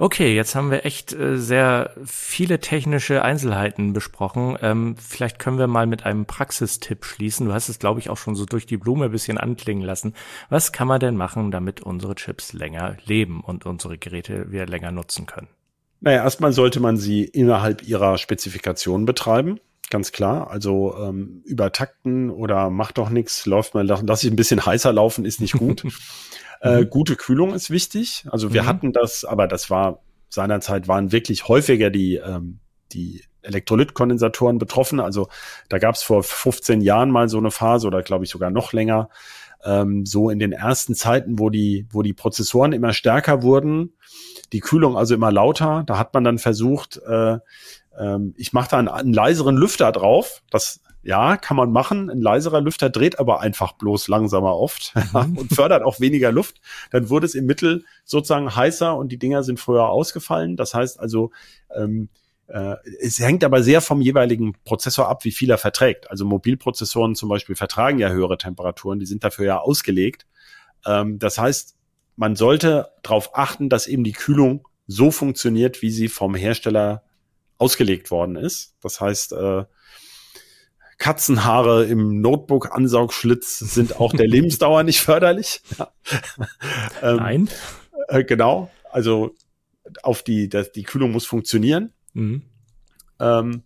Okay, 0.00 0.32
jetzt 0.36 0.54
haben 0.54 0.70
wir 0.70 0.86
echt 0.86 1.12
äh, 1.12 1.38
sehr 1.38 1.90
viele 2.04 2.60
technische 2.60 3.22
Einzelheiten 3.22 3.92
besprochen. 3.92 4.56
Ähm, 4.62 4.94
vielleicht 4.96 5.40
können 5.40 5.58
wir 5.58 5.66
mal 5.66 5.88
mit 5.88 6.06
einem 6.06 6.24
Praxistipp 6.24 7.04
schließen. 7.04 7.46
Du 7.46 7.52
hast 7.52 7.68
es, 7.68 7.80
glaube 7.80 7.98
ich, 7.98 8.08
auch 8.08 8.16
schon 8.16 8.36
so 8.36 8.44
durch 8.44 8.64
die 8.64 8.76
Blume 8.76 9.06
ein 9.06 9.10
bisschen 9.10 9.38
anklingen 9.38 9.82
lassen. 9.82 10.14
Was 10.50 10.70
kann 10.70 10.86
man 10.86 11.00
denn 11.00 11.16
machen, 11.16 11.50
damit 11.50 11.80
unsere 11.80 12.14
Chips 12.14 12.52
länger 12.52 12.96
leben 13.06 13.40
und 13.40 13.66
unsere 13.66 13.98
Geräte 13.98 14.52
wir 14.52 14.66
länger 14.66 14.92
nutzen 14.92 15.26
können? 15.26 15.48
Naja, 16.00 16.22
erstmal 16.22 16.52
sollte 16.52 16.78
man 16.78 16.96
sie 16.96 17.24
innerhalb 17.24 17.82
ihrer 17.82 18.18
Spezifikation 18.18 19.04
betreiben. 19.04 19.58
Ganz 19.90 20.12
klar. 20.12 20.48
Also 20.48 20.94
ähm, 20.96 21.42
übertakten 21.44 22.30
oder 22.30 22.70
macht 22.70 22.98
doch 22.98 23.10
nichts, 23.10 23.46
läuft 23.46 23.74
mal, 23.74 23.84
lass 23.84 24.22
ich 24.22 24.30
ein 24.30 24.36
bisschen 24.36 24.64
heißer 24.64 24.92
laufen, 24.92 25.24
ist 25.24 25.40
nicht 25.40 25.54
gut. 25.54 25.82
äh, 26.60 26.86
gute 26.86 27.16
Kühlung 27.16 27.54
ist 27.54 27.70
wichtig. 27.70 28.24
Also 28.30 28.52
wir 28.52 28.62
Mhm. 28.62 28.66
hatten 28.66 28.92
das, 28.92 29.24
aber 29.24 29.46
das 29.46 29.70
war 29.70 30.00
seinerzeit 30.28 30.88
waren 30.88 31.10
wirklich 31.12 31.48
häufiger 31.48 31.90
die, 31.90 32.16
ähm, 32.16 32.58
die 32.92 33.22
Elektrolytkondensatoren 33.42 34.58
betroffen. 34.58 35.00
Also 35.00 35.28
da 35.68 35.78
gab 35.78 35.94
es 35.94 36.02
vor 36.02 36.22
15 36.22 36.80
Jahren 36.80 37.10
mal 37.10 37.28
so 37.28 37.38
eine 37.38 37.50
Phase 37.50 37.86
oder 37.86 38.02
glaube 38.02 38.24
ich 38.24 38.30
sogar 38.30 38.50
noch 38.50 38.72
länger. 38.72 39.08
Ähm, 39.64 40.06
so 40.06 40.30
in 40.30 40.38
den 40.38 40.52
ersten 40.52 40.94
Zeiten, 40.94 41.38
wo 41.38 41.50
die, 41.50 41.86
wo 41.90 42.02
die 42.02 42.12
Prozessoren 42.12 42.72
immer 42.72 42.92
stärker 42.92 43.42
wurden, 43.42 43.94
die 44.52 44.60
Kühlung 44.60 44.96
also 44.96 45.14
immer 45.14 45.32
lauter. 45.32 45.82
Da 45.86 45.98
hat 45.98 46.14
man 46.14 46.24
dann 46.24 46.38
versucht, 46.38 47.00
äh, 47.06 47.38
ähm, 47.98 48.34
ich 48.36 48.52
mache 48.52 48.70
da 48.70 48.78
einen, 48.78 48.88
einen 48.88 49.12
leiseren 49.12 49.56
Lüfter 49.56 49.90
drauf. 49.92 50.42
Das 50.50 50.80
ja, 51.02 51.36
kann 51.36 51.56
man 51.56 51.70
machen. 51.72 52.10
Ein 52.10 52.20
leiserer 52.20 52.60
Lüfter 52.60 52.90
dreht 52.90 53.18
aber 53.18 53.40
einfach 53.40 53.72
bloß 53.72 54.08
langsamer 54.08 54.56
oft 54.56 54.94
und 55.12 55.54
fördert 55.54 55.82
auch 55.82 56.00
weniger 56.00 56.32
Luft. 56.32 56.60
Dann 56.90 57.08
wurde 57.08 57.26
es 57.26 57.34
im 57.34 57.46
Mittel 57.46 57.84
sozusagen 58.04 58.54
heißer 58.54 58.96
und 58.96 59.10
die 59.10 59.18
Dinger 59.18 59.42
sind 59.42 59.60
früher 59.60 59.88
ausgefallen. 59.88 60.56
Das 60.56 60.74
heißt 60.74 60.98
also, 60.98 61.30
ähm, 61.74 62.08
äh, 62.48 62.76
es 63.00 63.18
hängt 63.18 63.44
aber 63.44 63.62
sehr 63.62 63.80
vom 63.80 64.00
jeweiligen 64.00 64.54
Prozessor 64.64 65.08
ab, 65.08 65.24
wie 65.24 65.32
viel 65.32 65.50
er 65.50 65.58
verträgt. 65.58 66.10
Also 66.10 66.24
Mobilprozessoren 66.24 67.14
zum 67.14 67.28
Beispiel 67.28 67.56
vertragen 67.56 67.98
ja 67.98 68.08
höhere 68.08 68.38
Temperaturen, 68.38 68.98
die 68.98 69.06
sind 69.06 69.22
dafür 69.22 69.44
ja 69.44 69.58
ausgelegt. 69.58 70.26
Ähm, 70.84 71.18
das 71.18 71.38
heißt, 71.38 71.76
man 72.16 72.34
sollte 72.34 72.88
darauf 73.02 73.36
achten, 73.36 73.68
dass 73.68 73.86
eben 73.86 74.02
die 74.02 74.12
Kühlung 74.12 74.66
so 74.86 75.10
funktioniert, 75.10 75.82
wie 75.82 75.90
sie 75.90 76.08
vom 76.08 76.34
Hersteller 76.34 77.04
ausgelegt 77.58 78.10
worden 78.10 78.36
ist. 78.36 78.74
Das 78.80 79.00
heißt, 79.00 79.32
äh, 79.32 79.64
Katzenhaare 80.98 81.84
im 81.84 82.20
Notebook-Ansaugschlitz 82.20 83.58
sind 83.60 84.00
auch 84.00 84.12
der 84.12 84.26
Lebensdauer 84.28 84.82
nicht 84.82 85.00
förderlich. 85.00 85.62
Ähm, 87.02 87.16
Nein? 87.16 87.48
Äh, 88.08 88.24
genau. 88.24 88.70
Also 88.90 89.34
auf 90.02 90.22
die, 90.22 90.48
das, 90.48 90.72
die 90.72 90.82
Kühlung 90.82 91.12
muss 91.12 91.26
funktionieren. 91.26 91.92
Mhm. 92.14 92.42
Ähm, 93.20 93.62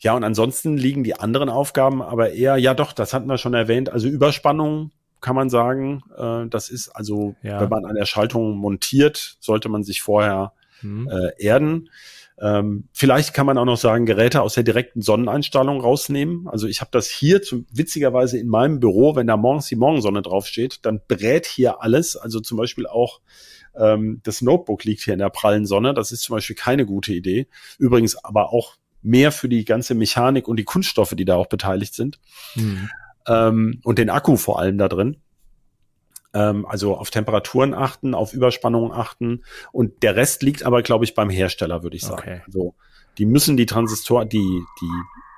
ja, 0.00 0.14
und 0.14 0.24
ansonsten 0.24 0.76
liegen 0.76 1.04
die 1.04 1.18
anderen 1.18 1.48
Aufgaben 1.48 2.02
aber 2.02 2.32
eher, 2.32 2.56
ja 2.56 2.74
doch, 2.74 2.92
das 2.92 3.12
hatten 3.14 3.26
wir 3.28 3.38
schon 3.38 3.54
erwähnt, 3.54 3.88
also 3.90 4.08
Überspannung 4.08 4.90
kann 5.20 5.36
man 5.36 5.48
sagen. 5.48 6.02
Äh, 6.16 6.48
das 6.48 6.68
ist 6.68 6.88
also, 6.90 7.34
Ja. 7.42 7.60
wenn 7.60 7.68
man 7.70 7.84
an 7.86 7.94
der 7.94 8.04
Schaltung 8.06 8.56
montiert, 8.56 9.36
sollte 9.40 9.68
man 9.68 9.82
sich 9.84 10.02
vorher 10.02 10.52
Mhm. 10.82 11.08
äh, 11.08 11.30
erden. 11.42 11.88
Ähm, 12.40 12.88
vielleicht 12.92 13.32
kann 13.32 13.46
man 13.46 13.58
auch 13.58 13.64
noch 13.64 13.76
sagen, 13.76 14.06
Geräte 14.06 14.42
aus 14.42 14.54
der 14.54 14.64
direkten 14.64 15.02
Sonneneinstrahlung 15.02 15.80
rausnehmen. 15.80 16.48
Also 16.48 16.66
ich 16.66 16.80
habe 16.80 16.90
das 16.92 17.08
hier 17.08 17.42
zum, 17.42 17.66
witzigerweise 17.72 18.38
in 18.38 18.48
meinem 18.48 18.80
Büro, 18.80 19.14
wenn 19.14 19.26
da 19.26 19.36
morgens 19.36 19.66
die 19.66 19.76
Morgensonne 19.76 20.22
draufsteht, 20.22 20.80
dann 20.82 21.00
brät 21.06 21.46
hier 21.46 21.80
alles. 21.82 22.16
Also 22.16 22.40
zum 22.40 22.58
Beispiel 22.58 22.86
auch 22.86 23.20
ähm, 23.76 24.20
das 24.24 24.42
Notebook 24.42 24.84
liegt 24.84 25.02
hier 25.02 25.12
in 25.12 25.20
der 25.20 25.30
prallen 25.30 25.66
Sonne. 25.66 25.94
Das 25.94 26.10
ist 26.10 26.22
zum 26.22 26.34
Beispiel 26.34 26.56
keine 26.56 26.86
gute 26.86 27.12
Idee. 27.12 27.46
Übrigens 27.78 28.16
aber 28.24 28.52
auch 28.52 28.74
mehr 29.02 29.30
für 29.30 29.48
die 29.48 29.64
ganze 29.64 29.94
Mechanik 29.94 30.48
und 30.48 30.56
die 30.56 30.64
Kunststoffe, 30.64 31.14
die 31.14 31.24
da 31.24 31.36
auch 31.36 31.46
beteiligt 31.46 31.94
sind. 31.94 32.18
Mhm. 32.56 32.90
ähm, 33.28 33.80
und 33.84 33.98
den 33.98 34.10
Akku 34.10 34.36
vor 34.36 34.58
allem 34.58 34.78
da 34.78 34.88
drin. 34.88 35.18
Ähm, 36.34 36.66
also 36.66 36.96
auf 36.96 37.10
Temperaturen 37.10 37.72
achten, 37.74 38.14
auf 38.14 38.34
Überspannungen 38.34 38.92
achten 38.92 39.44
und 39.72 40.02
der 40.02 40.16
Rest 40.16 40.42
liegt 40.42 40.64
aber, 40.64 40.82
glaube 40.82 41.04
ich, 41.04 41.14
beim 41.14 41.30
Hersteller, 41.30 41.82
würde 41.82 41.96
ich 41.96 42.02
sagen. 42.02 42.20
Okay. 42.20 42.42
Also 42.46 42.74
die 43.18 43.26
müssen 43.26 43.56
die 43.56 43.66
Transistoren, 43.66 44.28
die, 44.28 44.62
die, 44.80 44.90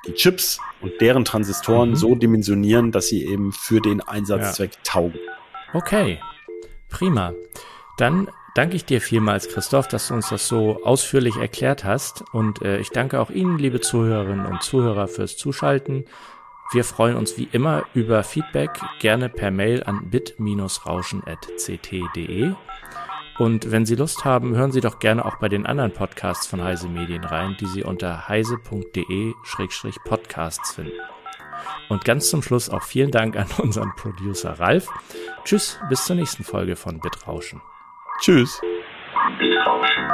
die 0.07 0.14
Chips 0.14 0.59
und 0.80 0.92
deren 1.01 1.24
Transistoren 1.24 1.90
mhm. 1.90 1.97
so 1.97 2.14
dimensionieren, 2.14 2.92
dass 2.92 3.09
sie 3.09 3.24
eben 3.24 3.53
für 3.53 3.80
den 3.80 4.01
Einsatzzweck 4.01 4.72
ja. 4.74 4.80
taugen. 4.84 5.18
Okay, 5.74 6.18
prima. 6.88 7.34
Dann 7.99 8.28
danke 8.55 8.76
ich 8.76 8.84
dir 8.84 9.01
vielmals, 9.01 9.49
Christoph, 9.49 9.88
dass 9.88 10.09
du 10.09 10.14
uns 10.14 10.30
das 10.30 10.49
so 10.49 10.82
ausführlich 10.84 11.36
erklärt 11.36 11.84
hast. 11.84 12.24
Und 12.32 12.62
äh, 12.62 12.78
ich 12.78 12.90
danke 12.90 13.20
auch 13.20 13.30
Ihnen, 13.30 13.59
liebe 13.59 13.80
Zuhörerinnen 13.80 14.47
und 14.47 14.62
Zuhörer, 14.62 15.09
fürs 15.09 15.36
Zuschalten. 15.36 16.07
Wir 16.73 16.85
freuen 16.85 17.17
uns 17.17 17.39
wie 17.39 17.49
immer 17.53 17.85
über 17.95 18.25
Feedback, 18.25 18.71
gerne 18.99 19.29
per 19.29 19.51
Mail 19.51 19.83
an 19.85 20.09
bit-rauschen.ct.de. 20.11 22.55
Und 23.39 23.71
wenn 23.71 23.85
Sie 23.87 23.97
Lust 23.97 24.25
haben, 24.25 24.57
hören 24.57 24.73
Sie 24.73 24.81
doch 24.81 24.99
gerne 24.99 25.23
auch 25.25 25.37
bei 25.37 25.49
den 25.49 25.64
anderen 25.67 25.93
Podcasts 25.93 26.47
von 26.47 26.64
Heise 26.64 26.89
Medien 26.89 27.25
rein, 27.25 27.57
die 27.61 27.67
Sie 27.67 27.85
unter 27.85 28.29
heise.de-podcasts 28.29 30.75
finden. 30.75 30.99
Und 31.89 32.05
ganz 32.05 32.29
zum 32.31 32.43
Schluss 32.43 32.69
auch 32.69 32.83
vielen 32.83 33.11
Dank 33.11 33.37
an 33.37 33.47
unseren 33.59 33.95
Producer 33.97 34.59
Ralf. 34.59 34.89
Tschüss, 35.45 35.79
bis 35.89 36.05
zur 36.05 36.17
nächsten 36.17 36.45
Folge 36.45 36.77
von 36.77 37.01
Bitrauschen. 37.01 37.62
Tschüss. 38.21 38.61
Bitrauschen. 39.39 40.11